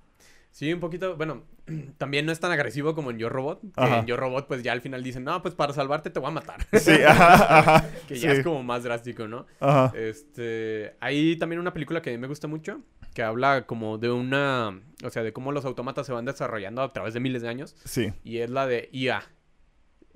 Sí, 0.52 0.72
un 0.72 0.80
poquito, 0.80 1.16
bueno, 1.18 1.44
también 1.98 2.26
no 2.28 2.32
es 2.32 2.40
tan 2.40 2.52
agresivo 2.52 2.94
como 2.96 3.10
en 3.12 3.18
Yo 3.18 3.28
Robot. 3.30 3.62
Que 3.76 3.84
en 4.00 4.06
Yo 4.06 4.18
Robot, 4.18 4.48
pues 4.48 4.62
ya 4.64 4.72
al 4.72 4.82
final 4.82 5.04
dicen, 5.04 5.24
no, 5.24 5.42
pues 5.42 5.56
para 5.56 5.74
salvarte 5.74 6.10
te 6.12 6.20
voy 6.20 6.30
a 6.30 6.32
matar. 6.32 6.66
Sí, 6.74 6.92
ajá, 7.08 7.60
ajá. 7.60 7.90
que 8.08 8.16
ya 8.16 8.32
sí, 8.32 8.38
es 8.38 8.44
como 8.44 8.62
más 8.64 8.84
drástico, 8.84 9.28
¿no? 9.28 9.46
Ajá. 9.60 9.92
Este, 9.98 10.96
hay 11.00 11.36
también 11.38 11.60
una 11.60 11.74
película 11.74 12.02
que 12.02 12.10
a 12.12 12.14
mí 12.14 12.20
me 12.20 12.28
gusta 12.28 12.48
mucho, 12.48 12.82
que 13.14 13.24
habla 13.24 13.66
como 13.66 13.98
de 13.98 14.12
una, 14.12 14.80
o 15.04 15.10
sea, 15.10 15.24
de 15.24 15.34
cómo 15.34 15.52
los 15.52 15.66
autómatas 15.66 16.06
se 16.06 16.14
van 16.14 16.26
desarrollando 16.26 16.82
a 16.84 16.94
través 16.94 17.14
de 17.16 17.20
miles 17.20 17.42
de 17.42 17.50
años, 17.50 17.76
Sí, 17.84 18.14
y 18.24 18.38
es 18.40 18.50
la 18.50 18.66
de 18.68 18.90
IA. 18.92 19.24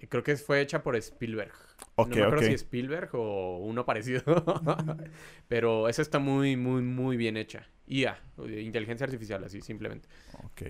Creo 0.10 0.24
que 0.24 0.36
fue 0.38 0.62
hecha 0.62 0.84
por 0.84 0.96
Spielberg. 0.96 1.54
no 1.98 2.06
me 2.06 2.24
acuerdo 2.24 2.44
si 2.44 2.54
Spielberg 2.54 3.10
o 3.14 3.58
uno 3.58 3.86
parecido. 3.86 4.24
Pero 5.48 5.90
esa 5.90 6.02
está 6.02 6.20
muy, 6.20 6.56
muy, 6.56 6.82
muy 6.82 7.18
bien 7.18 7.38
hecha. 7.38 7.68
IA, 7.88 8.20
inteligencia 8.38 9.06
artificial, 9.06 9.44
así, 9.44 9.62
simplemente. 9.62 10.08
Ok. 10.44 10.64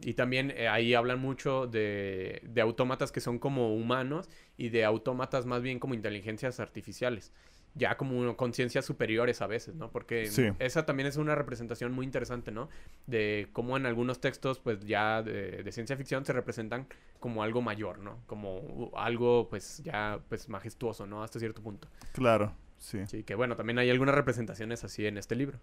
Y 0.00 0.14
también 0.14 0.50
eh, 0.56 0.66
ahí 0.68 0.94
hablan 0.94 1.20
mucho 1.20 1.66
de, 1.66 2.42
de 2.44 2.60
autómatas 2.60 3.12
que 3.12 3.20
son 3.20 3.38
como 3.38 3.74
humanos 3.74 4.28
y 4.56 4.70
de 4.70 4.84
autómatas 4.84 5.46
más 5.46 5.62
bien 5.62 5.78
como 5.78 5.94
inteligencias 5.94 6.58
artificiales. 6.58 7.32
Ya 7.76 7.96
como 7.96 8.36
conciencias 8.36 8.84
superiores 8.84 9.42
a 9.42 9.48
veces, 9.48 9.74
¿no? 9.74 9.90
Porque 9.90 10.26
Sí. 10.26 10.48
esa 10.60 10.86
también 10.86 11.08
es 11.08 11.16
una 11.16 11.34
representación 11.34 11.92
muy 11.92 12.06
interesante, 12.06 12.52
¿no? 12.52 12.68
De 13.06 13.48
cómo 13.52 13.76
en 13.76 13.84
algunos 13.84 14.20
textos, 14.20 14.60
pues 14.60 14.84
ya 14.86 15.22
de, 15.22 15.62
de 15.64 15.72
ciencia 15.72 15.96
ficción 15.96 16.24
se 16.24 16.32
representan 16.32 16.86
como 17.18 17.42
algo 17.42 17.62
mayor, 17.62 17.98
¿no? 17.98 18.20
Como 18.26 18.92
algo, 18.96 19.48
pues 19.48 19.82
ya, 19.82 20.20
pues 20.28 20.48
majestuoso, 20.48 21.06
¿no? 21.06 21.24
Hasta 21.24 21.40
cierto 21.40 21.62
punto. 21.62 21.88
Claro, 22.12 22.54
sí. 22.78 23.00
Sí, 23.08 23.24
que 23.24 23.34
bueno, 23.34 23.56
también 23.56 23.78
hay 23.80 23.90
algunas 23.90 24.14
representaciones 24.14 24.84
así 24.84 25.04
en 25.06 25.18
este 25.18 25.34
libro. 25.34 25.58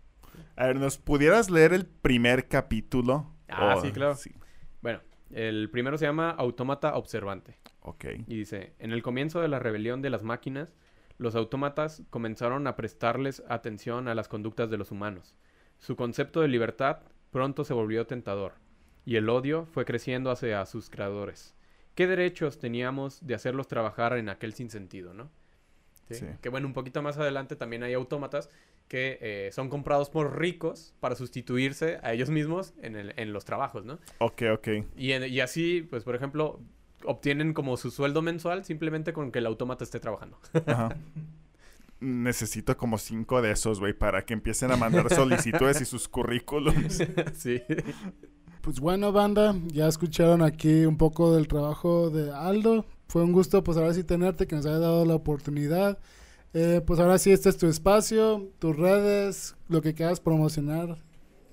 A 0.57 0.68
ver, 0.68 0.76
¿nos 0.80 0.97
pudieras 0.97 1.49
leer 1.49 1.72
el 1.74 1.86
primer 1.86 2.47
capítulo? 2.49 3.32
Ah, 3.47 3.76
O- 3.78 3.82
sí, 3.82 3.91
claro. 3.93 4.16
Sí, 4.16 4.32
Bueno, 4.82 4.99
el 5.30 5.70
primero 5.70 5.97
se 5.97 6.05
llama 6.05 6.32
Autómata 6.32 6.95
Observante. 6.95 7.57
ok. 7.84 8.05
Y 8.28 8.36
dice, 8.38 8.74
en 8.80 8.91
el 8.91 9.01
comienzo 9.01 9.39
de 9.39 9.47
la 9.47 9.59
rebelión 9.59 10.01
de 10.01 10.09
las 10.09 10.24
máquinas, 10.24 10.74
los 11.22 11.36
autómatas 11.36 12.02
comenzaron 12.10 12.66
a 12.66 12.76
prestarles 12.76 13.44
atención 13.48 14.08
a 14.08 14.16
las 14.16 14.28
conductas 14.28 14.70
de 14.72 14.78
los 14.78 14.92
humanos. 14.92 15.36
Su 15.78 15.96
concepto 15.96 16.42
de 16.42 16.48
libertad 16.48 17.00
pronto 17.30 17.64
se 17.64 17.74
volvió 17.74 18.08
tentador, 18.08 18.54
y 19.06 19.16
el 19.18 19.30
odio 19.30 19.66
fue 19.68 19.86
creciendo 19.86 20.32
hacia 20.32 20.66
sus 20.66 20.90
creadores. 20.90 21.56
¿Qué 21.96 22.08
derechos 22.08 22.58
teníamos 22.60 23.26
de 23.26 23.36
hacerlos 23.36 23.68
trabajar 23.68 24.18
en 24.18 24.30
aquel 24.30 24.54
sinsentido, 24.54 25.14
no? 25.14 25.30
Sí. 26.10 26.16
Sí. 26.16 26.26
Que 26.42 26.50
bueno, 26.50 26.68
un 26.68 26.74
poquito 26.74 27.02
más 27.02 27.18
adelante 27.18 27.56
también 27.56 27.84
hay 27.84 27.94
autómatas 27.94 28.50
que 28.88 29.18
eh, 29.22 29.50
son 29.54 29.70
comprados 29.70 30.10
por 30.10 30.38
ricos 30.40 30.94
para 31.00 31.16
sustituirse 31.16 32.00
a 32.04 32.14
ellos 32.14 32.30
mismos 32.30 32.74
en, 32.82 32.96
el- 32.96 33.14
en 33.16 33.32
los 33.32 33.46
trabajos, 33.46 33.86
¿no? 33.86 34.00
Ok, 34.18 34.42
ok. 34.54 34.68
Y, 34.98 35.12
en- 35.14 35.30
y 35.32 35.40
así, 35.40 35.88
pues, 35.90 36.04
por 36.04 36.16
ejemplo, 36.16 36.60
obtienen 37.06 37.54
como 37.54 37.78
su 37.78 37.91
sueldo 37.91 38.22
mensual 38.22 38.66
simplemente 38.66 39.14
con 39.14 39.32
que 39.32 39.39
el 39.39 39.45
autómata 39.45 39.84
esté 39.84 39.99
trabajando. 39.99 40.38
Ajá. 40.66 40.95
Necesito 41.99 42.76
como 42.78 42.97
cinco 42.97 43.43
de 43.43 43.52
esos, 43.52 43.80
güey, 43.80 43.93
para 43.93 44.26
que 44.26 44.34
empiecen 44.34 44.72
a 44.72 44.76
mandar 44.76 45.14
solicitudes 45.14 45.82
y 45.82 45.86
sus 45.86 46.08
currículums. 46.08 46.97
sí. 47.36 47.62
Pues 48.62 48.80
bueno, 48.80 49.12
banda, 49.12 49.56
ya 49.68 49.88
escucharon 49.88 50.41
aquí 50.41 50.86
un 50.86 50.97
poco 50.97 51.36
del 51.36 51.47
trabajo 51.47 52.10
de 52.10 52.32
Aldo. 52.32 52.86
Fue 53.08 53.24
un 53.24 53.32
gusto, 53.32 53.64
pues 53.64 53.78
ahora 53.78 53.93
sí 53.93 54.04
tenerte, 54.04 54.47
que 54.47 54.56
nos 54.56 54.66
haya 54.66 54.80
dado 54.80 55.06
la 55.06 55.14
oportunidad. 55.14 55.99
Eh, 56.54 56.82
pues 56.86 56.99
ahora 56.99 57.18
sí, 57.20 57.32
este 57.32 57.49
es 57.49 57.58
tu 57.58 57.68
espacio, 57.68 58.49
tus 58.58 58.76
redes, 58.76 59.56
lo 59.68 59.82
que 59.82 59.93
quieras 59.93 60.20
promocionar. 60.20 60.97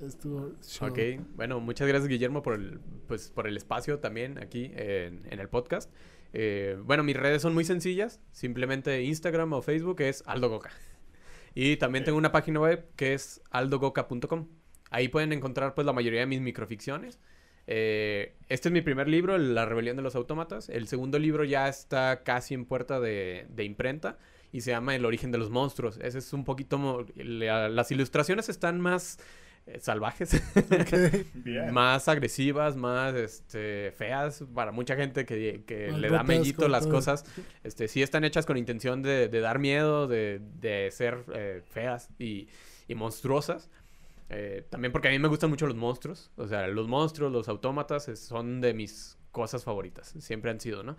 Es 0.01 0.19
tu 0.19 0.57
show. 0.63 0.89
Ok, 0.89 0.99
bueno, 1.35 1.61
muchas 1.61 1.89
gracias 1.89 2.09
Guillermo 2.09 2.43
por 2.43 2.55
el, 2.55 2.81
pues, 3.07 3.31
por 3.31 3.47
el 3.47 3.57
espacio 3.57 3.99
también 3.99 4.39
aquí 4.39 4.71
en, 4.75 5.27
en 5.31 5.41
el 5.41 5.49
podcast. 5.49 5.93
Eh, 6.33 6.79
bueno, 6.85 7.03
mis 7.03 7.17
redes 7.17 7.43
son 7.43 7.55
muy 7.55 7.65
sencillas, 7.65 8.21
simplemente 8.33 9.03
Instagram 9.03 9.53
o 9.53 9.63
Facebook 9.63 10.01
es 10.01 10.23
Aldo 10.27 10.51
Goca. 10.51 10.71
Y 11.55 11.77
también 11.77 12.05
tengo 12.05 12.19
una 12.19 12.31
página 12.33 12.61
web 12.61 12.87
que 12.95 13.15
es 13.15 13.43
aldogoca.com. 13.51 14.47
Ahí 14.91 15.09
pueden 15.09 15.33
encontrar 15.33 15.75
pues 15.75 15.87
la 15.87 15.93
mayoría 15.93 16.21
de 16.21 16.27
mis 16.27 16.41
microficciones. 16.41 17.19
Eh, 17.67 18.37
este 18.49 18.69
es 18.69 18.73
mi 18.73 18.81
primer 18.81 19.09
libro, 19.09 19.37
La 19.37 19.67
Rebelión 19.67 19.97
de 19.97 20.03
los 20.03 20.15
Autómatas. 20.15 20.69
El 20.69 20.87
segundo 20.87 21.19
libro 21.19 21.45
ya 21.45 21.69
está 21.69 22.23
casi 22.23 22.55
en 22.55 22.65
puerta 22.65 23.01
de, 23.01 23.47
de 23.51 23.65
imprenta 23.65 24.19
y 24.53 24.61
se 24.63 24.71
llama 24.71 24.95
El 24.95 25.05
origen 25.05 25.33
de 25.33 25.39
los 25.39 25.51
monstruos. 25.51 25.99
Ese 26.01 26.19
es 26.19 26.33
un 26.33 26.45
poquito... 26.45 27.07
las 27.17 27.91
ilustraciones 27.91 28.49
están 28.49 28.81
más 28.81 29.19
salvajes. 29.81 30.31
Bien. 31.35 31.73
más 31.73 32.09
agresivas, 32.09 32.77
más 32.77 33.15
este, 33.15 33.93
feas 33.97 34.45
para 34.55 34.73
mucha 34.73 34.97
gente 34.97 35.25
que, 35.27 35.65
que 35.67 35.93
le 35.93 36.09
da 36.09 36.23
mellito 36.23 36.69
las 36.69 36.85
todo. 36.85 36.95
cosas. 36.95 37.25
Este, 37.65 37.89
sí 37.89 38.03
están 38.03 38.25
hechas 38.25 38.47
con 38.47 38.57
intención 38.57 39.03
de, 39.03 39.29
de 39.29 39.41
dar 39.41 39.59
miedo, 39.59 40.07
de, 40.09 40.41
de 40.61 40.91
ser 40.91 41.25
eh, 41.35 41.63
feas 41.71 42.09
y, 42.19 42.49
y 42.89 42.95
monstruosas. 42.95 43.71
Eh, 44.31 44.65
también 44.69 44.93
porque 44.93 45.09
a 45.09 45.11
mí 45.11 45.19
me 45.19 45.29
gustan 45.29 45.51
mucho 45.51 45.67
los 45.67 45.77
monstruos. 45.77 46.31
O 46.37 46.47
sea, 46.49 46.67
los 46.69 46.87
monstruos, 46.89 47.33
los 47.33 47.49
autómatas 47.49 48.09
es- 48.09 48.21
son 48.21 48.61
de 48.61 48.75
mis 48.75 49.17
cosas 49.33 49.65
favoritas. 49.65 50.15
Siempre 50.19 50.51
han 50.51 50.61
sido, 50.61 50.83
¿no? 50.83 50.97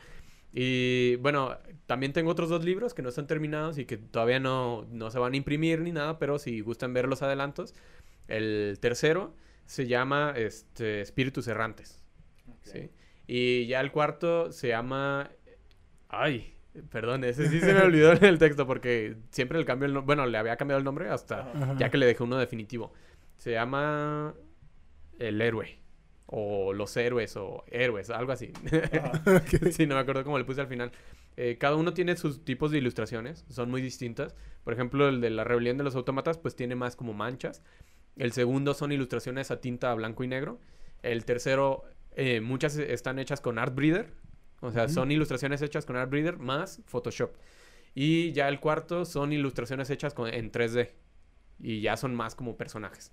Y 0.52 1.16
bueno, 1.18 1.56
también 1.86 2.12
tengo 2.12 2.32
otros 2.32 2.50
dos 2.50 2.64
libros 2.66 2.96
que 2.96 3.04
no 3.04 3.10
están 3.10 3.28
terminados 3.28 3.78
y 3.78 3.86
que 3.86 3.98
todavía 3.98 4.40
no, 4.40 4.88
no 4.92 5.12
se 5.12 5.20
van 5.20 5.34
a 5.34 5.38
imprimir 5.38 5.82
ni 5.82 5.92
nada, 5.92 6.18
pero 6.18 6.40
si 6.40 6.62
gustan 6.62 6.92
ver 6.92 7.08
los 7.08 7.22
adelantos. 7.22 7.76
El 8.30 8.78
tercero 8.80 9.36
se 9.66 9.88
llama 9.88 10.34
este, 10.36 11.02
Espíritus 11.02 11.48
Errantes. 11.48 12.02
¿sí? 12.62 12.90
Y 13.28 13.68
ya 13.68 13.82
el 13.82 13.92
cuarto 13.92 14.52
se 14.52 14.70
llama... 14.70 15.30
Ay, 16.08 16.56
perdón, 16.90 17.24
ese 17.24 17.50
sí 17.50 17.60
se 17.60 17.74
me 17.74 17.82
olvidó 17.82 18.14
en 18.14 18.26
el 18.26 18.40
texto 18.40 18.66
porque 18.66 19.18
siempre 19.32 19.60
le 19.60 19.66
cambio 19.66 19.88
el 19.88 19.94
nombre. 19.94 20.06
Bueno, 20.06 20.26
le 20.26 20.38
había 20.38 20.56
cambiado 20.58 20.80
el 20.80 20.86
nombre 20.86 21.10
hasta 21.10 21.52
Ajá. 21.52 21.76
ya 21.78 21.90
que 21.90 21.98
le 21.98 22.06
dejé 22.06 22.24
uno 22.24 22.38
definitivo. 22.38 22.94
Se 23.38 23.52
llama 23.52 24.34
El 25.20 25.42
Héroe. 25.42 25.78
O 26.26 26.74
Los 26.74 26.96
Héroes 26.96 27.36
o 27.38 27.64
Héroes, 27.68 28.10
algo 28.12 28.32
así. 28.32 28.54
sí, 29.72 29.88
no 29.88 29.96
me 29.96 30.02
acuerdo 30.02 30.24
cómo 30.24 30.38
le 30.38 30.46
puse 30.46 30.62
al 30.62 30.68
final. 30.68 30.92
Eh, 31.38 31.58
cada 31.58 31.76
uno 31.76 31.94
tiene 31.94 32.16
sus 32.18 32.44
tipos 32.44 32.70
de 32.70 32.80
ilustraciones, 32.80 33.46
son 33.50 33.72
muy 33.72 33.82
distintas. 33.82 34.36
Por 34.64 34.74
ejemplo, 34.74 35.08
el 35.08 35.22
de 35.22 35.30
la 35.30 35.44
rebelión 35.44 35.78
de 35.78 35.84
los 35.84 35.96
autómatas, 35.96 36.38
pues 36.38 36.56
tiene 36.56 36.76
más 36.76 36.96
como 36.96 37.14
manchas. 37.14 37.64
El 38.16 38.32
segundo 38.34 38.74
son 38.74 38.91
ilustraciones 38.91 39.51
a 39.51 39.62
tinta 39.62 39.93
blanco 39.93 40.24
y 40.24 40.28
negro. 40.28 40.60
El 41.01 41.26
tercero, 41.26 41.84
eh, 42.16 42.41
muchas 42.41 42.76
están 42.78 43.20
hechas 43.20 43.41
con 43.41 43.60
Artbreeder. 43.60 44.14
O 44.62 44.72
sea, 44.72 44.89
son 44.89 45.12
ilustraciones 45.12 45.62
hechas 45.62 45.86
con 45.86 45.95
Artbreeder 45.95 46.38
más 46.38 46.82
Photoshop. 46.86 47.32
Y 47.95 48.34
ya 48.34 48.49
el 48.49 48.60
cuarto 48.60 49.05
son 49.05 49.32
ilustraciones 49.32 49.89
hechas 49.89 50.14
con, 50.14 50.34
en 50.34 50.51
3D. 50.51 50.91
Y 51.60 51.82
ya 51.82 51.97
son 51.97 52.14
más 52.16 52.36
como 52.36 52.57
personajes. 52.57 53.12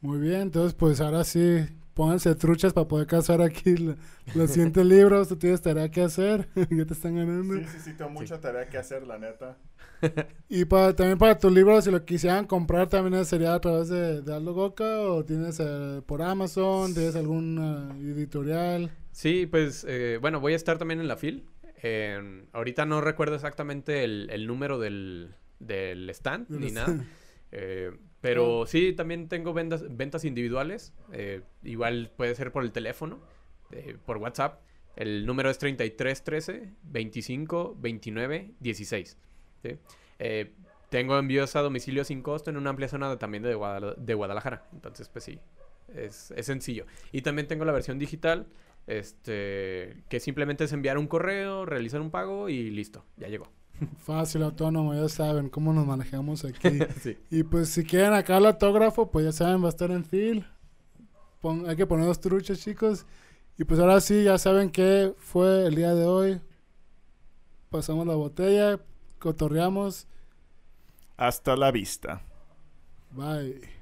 Muy 0.00 0.18
bien, 0.18 0.40
entonces 0.40 0.72
pues 0.72 1.00
ahora 1.02 1.24
sí, 1.24 1.66
pónganse 2.00 2.34
truchas 2.34 2.72
para 2.72 2.88
poder 2.88 3.06
cazar 3.06 3.42
aquí 3.42 3.76
la- 3.76 3.94
los 4.34 4.50
siguientes 4.50 4.86
libros. 4.86 5.28
Tú 5.28 5.36
tienes 5.36 5.60
tarea 5.60 5.90
que 5.90 6.00
hacer, 6.00 6.48
ya 6.70 6.86
te 6.86 6.94
están 6.94 7.14
ganando. 7.16 7.54
Sí, 7.56 7.64
sí, 7.72 7.78
sí, 7.84 7.92
tengo 7.92 8.10
mucha 8.10 8.40
tarea 8.40 8.66
que 8.70 8.78
hacer, 8.78 9.06
la 9.06 9.18
neta. 9.18 9.58
Y 10.48 10.64
para, 10.64 10.96
también 10.96 11.18
para 11.18 11.38
tu 11.38 11.50
libro, 11.50 11.80
si 11.82 11.90
lo 11.90 12.02
quisieran 12.06 12.46
comprar, 12.46 12.88
también 12.88 13.22
sería 13.26 13.52
a 13.52 13.60
través 13.60 13.90
de, 13.90 14.22
de 14.22 14.34
Aldo 14.34 14.54
Goca 14.54 15.00
o 15.02 15.22
tienes 15.26 15.60
eh, 15.60 16.00
por 16.06 16.22
Amazon, 16.22 16.94
tienes 16.94 17.14
alguna 17.16 17.94
editorial. 18.00 18.90
Sí, 19.12 19.44
pues 19.46 19.84
eh, 19.86 20.16
bueno, 20.18 20.40
voy 20.40 20.54
a 20.54 20.56
estar 20.56 20.78
también 20.78 21.00
en 21.00 21.06
la 21.08 21.16
FIL. 21.18 21.44
Eh, 21.82 22.44
ahorita 22.54 22.86
no 22.86 23.02
recuerdo 23.02 23.34
exactamente 23.34 24.02
el, 24.04 24.30
el 24.30 24.46
número 24.46 24.78
del, 24.78 25.34
del 25.58 26.08
stand 26.10 26.48
de 26.48 26.58
ni 26.60 26.70
nada. 26.72 27.04
Eh, 27.52 27.90
Pero 28.20 28.66
sí, 28.66 28.92
también 28.92 29.28
tengo 29.28 29.52
ventas, 29.54 29.84
ventas 29.96 30.24
individuales. 30.24 30.92
Eh, 31.12 31.42
igual 31.62 32.12
puede 32.16 32.34
ser 32.34 32.52
por 32.52 32.62
el 32.64 32.72
teléfono, 32.72 33.18
eh, 33.70 33.96
por 34.04 34.18
WhatsApp. 34.18 34.60
El 34.96 35.24
número 35.24 35.48
es 35.48 35.58
3313 35.58 36.74
25 36.82 37.76
29 37.78 38.50
16. 38.60 39.16
¿sí? 39.62 39.76
Eh, 40.18 40.52
tengo 40.90 41.18
envíos 41.18 41.54
a 41.56 41.60
domicilio 41.62 42.04
sin 42.04 42.20
costo 42.22 42.50
en 42.50 42.56
una 42.56 42.70
amplia 42.70 42.88
zona 42.88 43.16
también 43.18 43.42
de, 43.42 43.56
Guadal- 43.56 43.96
de 43.96 44.14
Guadalajara. 44.14 44.68
Entonces, 44.72 45.08
pues 45.08 45.24
sí, 45.24 45.38
es, 45.94 46.32
es 46.32 46.44
sencillo. 46.46 46.84
Y 47.12 47.22
también 47.22 47.48
tengo 47.48 47.64
la 47.64 47.72
versión 47.72 47.98
digital, 47.98 48.48
este, 48.86 50.02
que 50.08 50.20
simplemente 50.20 50.64
es 50.64 50.72
enviar 50.72 50.98
un 50.98 51.06
correo, 51.06 51.64
realizar 51.64 52.00
un 52.00 52.10
pago 52.10 52.48
y 52.48 52.70
listo, 52.70 53.04
ya 53.16 53.28
llegó. 53.28 53.50
Fácil, 53.98 54.42
autónomo, 54.42 54.94
ya 54.94 55.08
saben 55.08 55.48
cómo 55.48 55.72
nos 55.72 55.86
manejamos 55.86 56.44
aquí. 56.44 56.78
sí. 57.02 57.18
y 57.30 57.42
pues 57.42 57.68
si 57.70 57.84
quieren 57.84 58.12
acá 58.14 58.38
el 58.38 58.46
autógrafo, 58.46 59.10
pues 59.10 59.24
ya 59.26 59.32
saben, 59.32 59.62
va 59.62 59.66
a 59.66 59.70
estar 59.70 59.90
en 59.90 60.04
fil. 60.04 60.46
Pon- 61.40 61.68
hay 61.68 61.76
que 61.76 61.86
poner 61.86 62.06
los 62.06 62.20
truchos, 62.20 62.60
chicos. 62.60 63.06
Y 63.58 63.64
pues 63.64 63.80
ahora 63.80 64.00
sí, 64.00 64.24
ya 64.24 64.38
saben 64.38 64.70
qué 64.70 65.14
fue 65.18 65.66
el 65.66 65.74
día 65.74 65.94
de 65.94 66.06
hoy. 66.06 66.40
Pasamos 67.70 68.06
la 68.06 68.14
botella, 68.14 68.80
cotorreamos. 69.18 70.06
Hasta 71.16 71.54
la 71.56 71.70
vista. 71.70 72.22
Bye. 73.10 73.79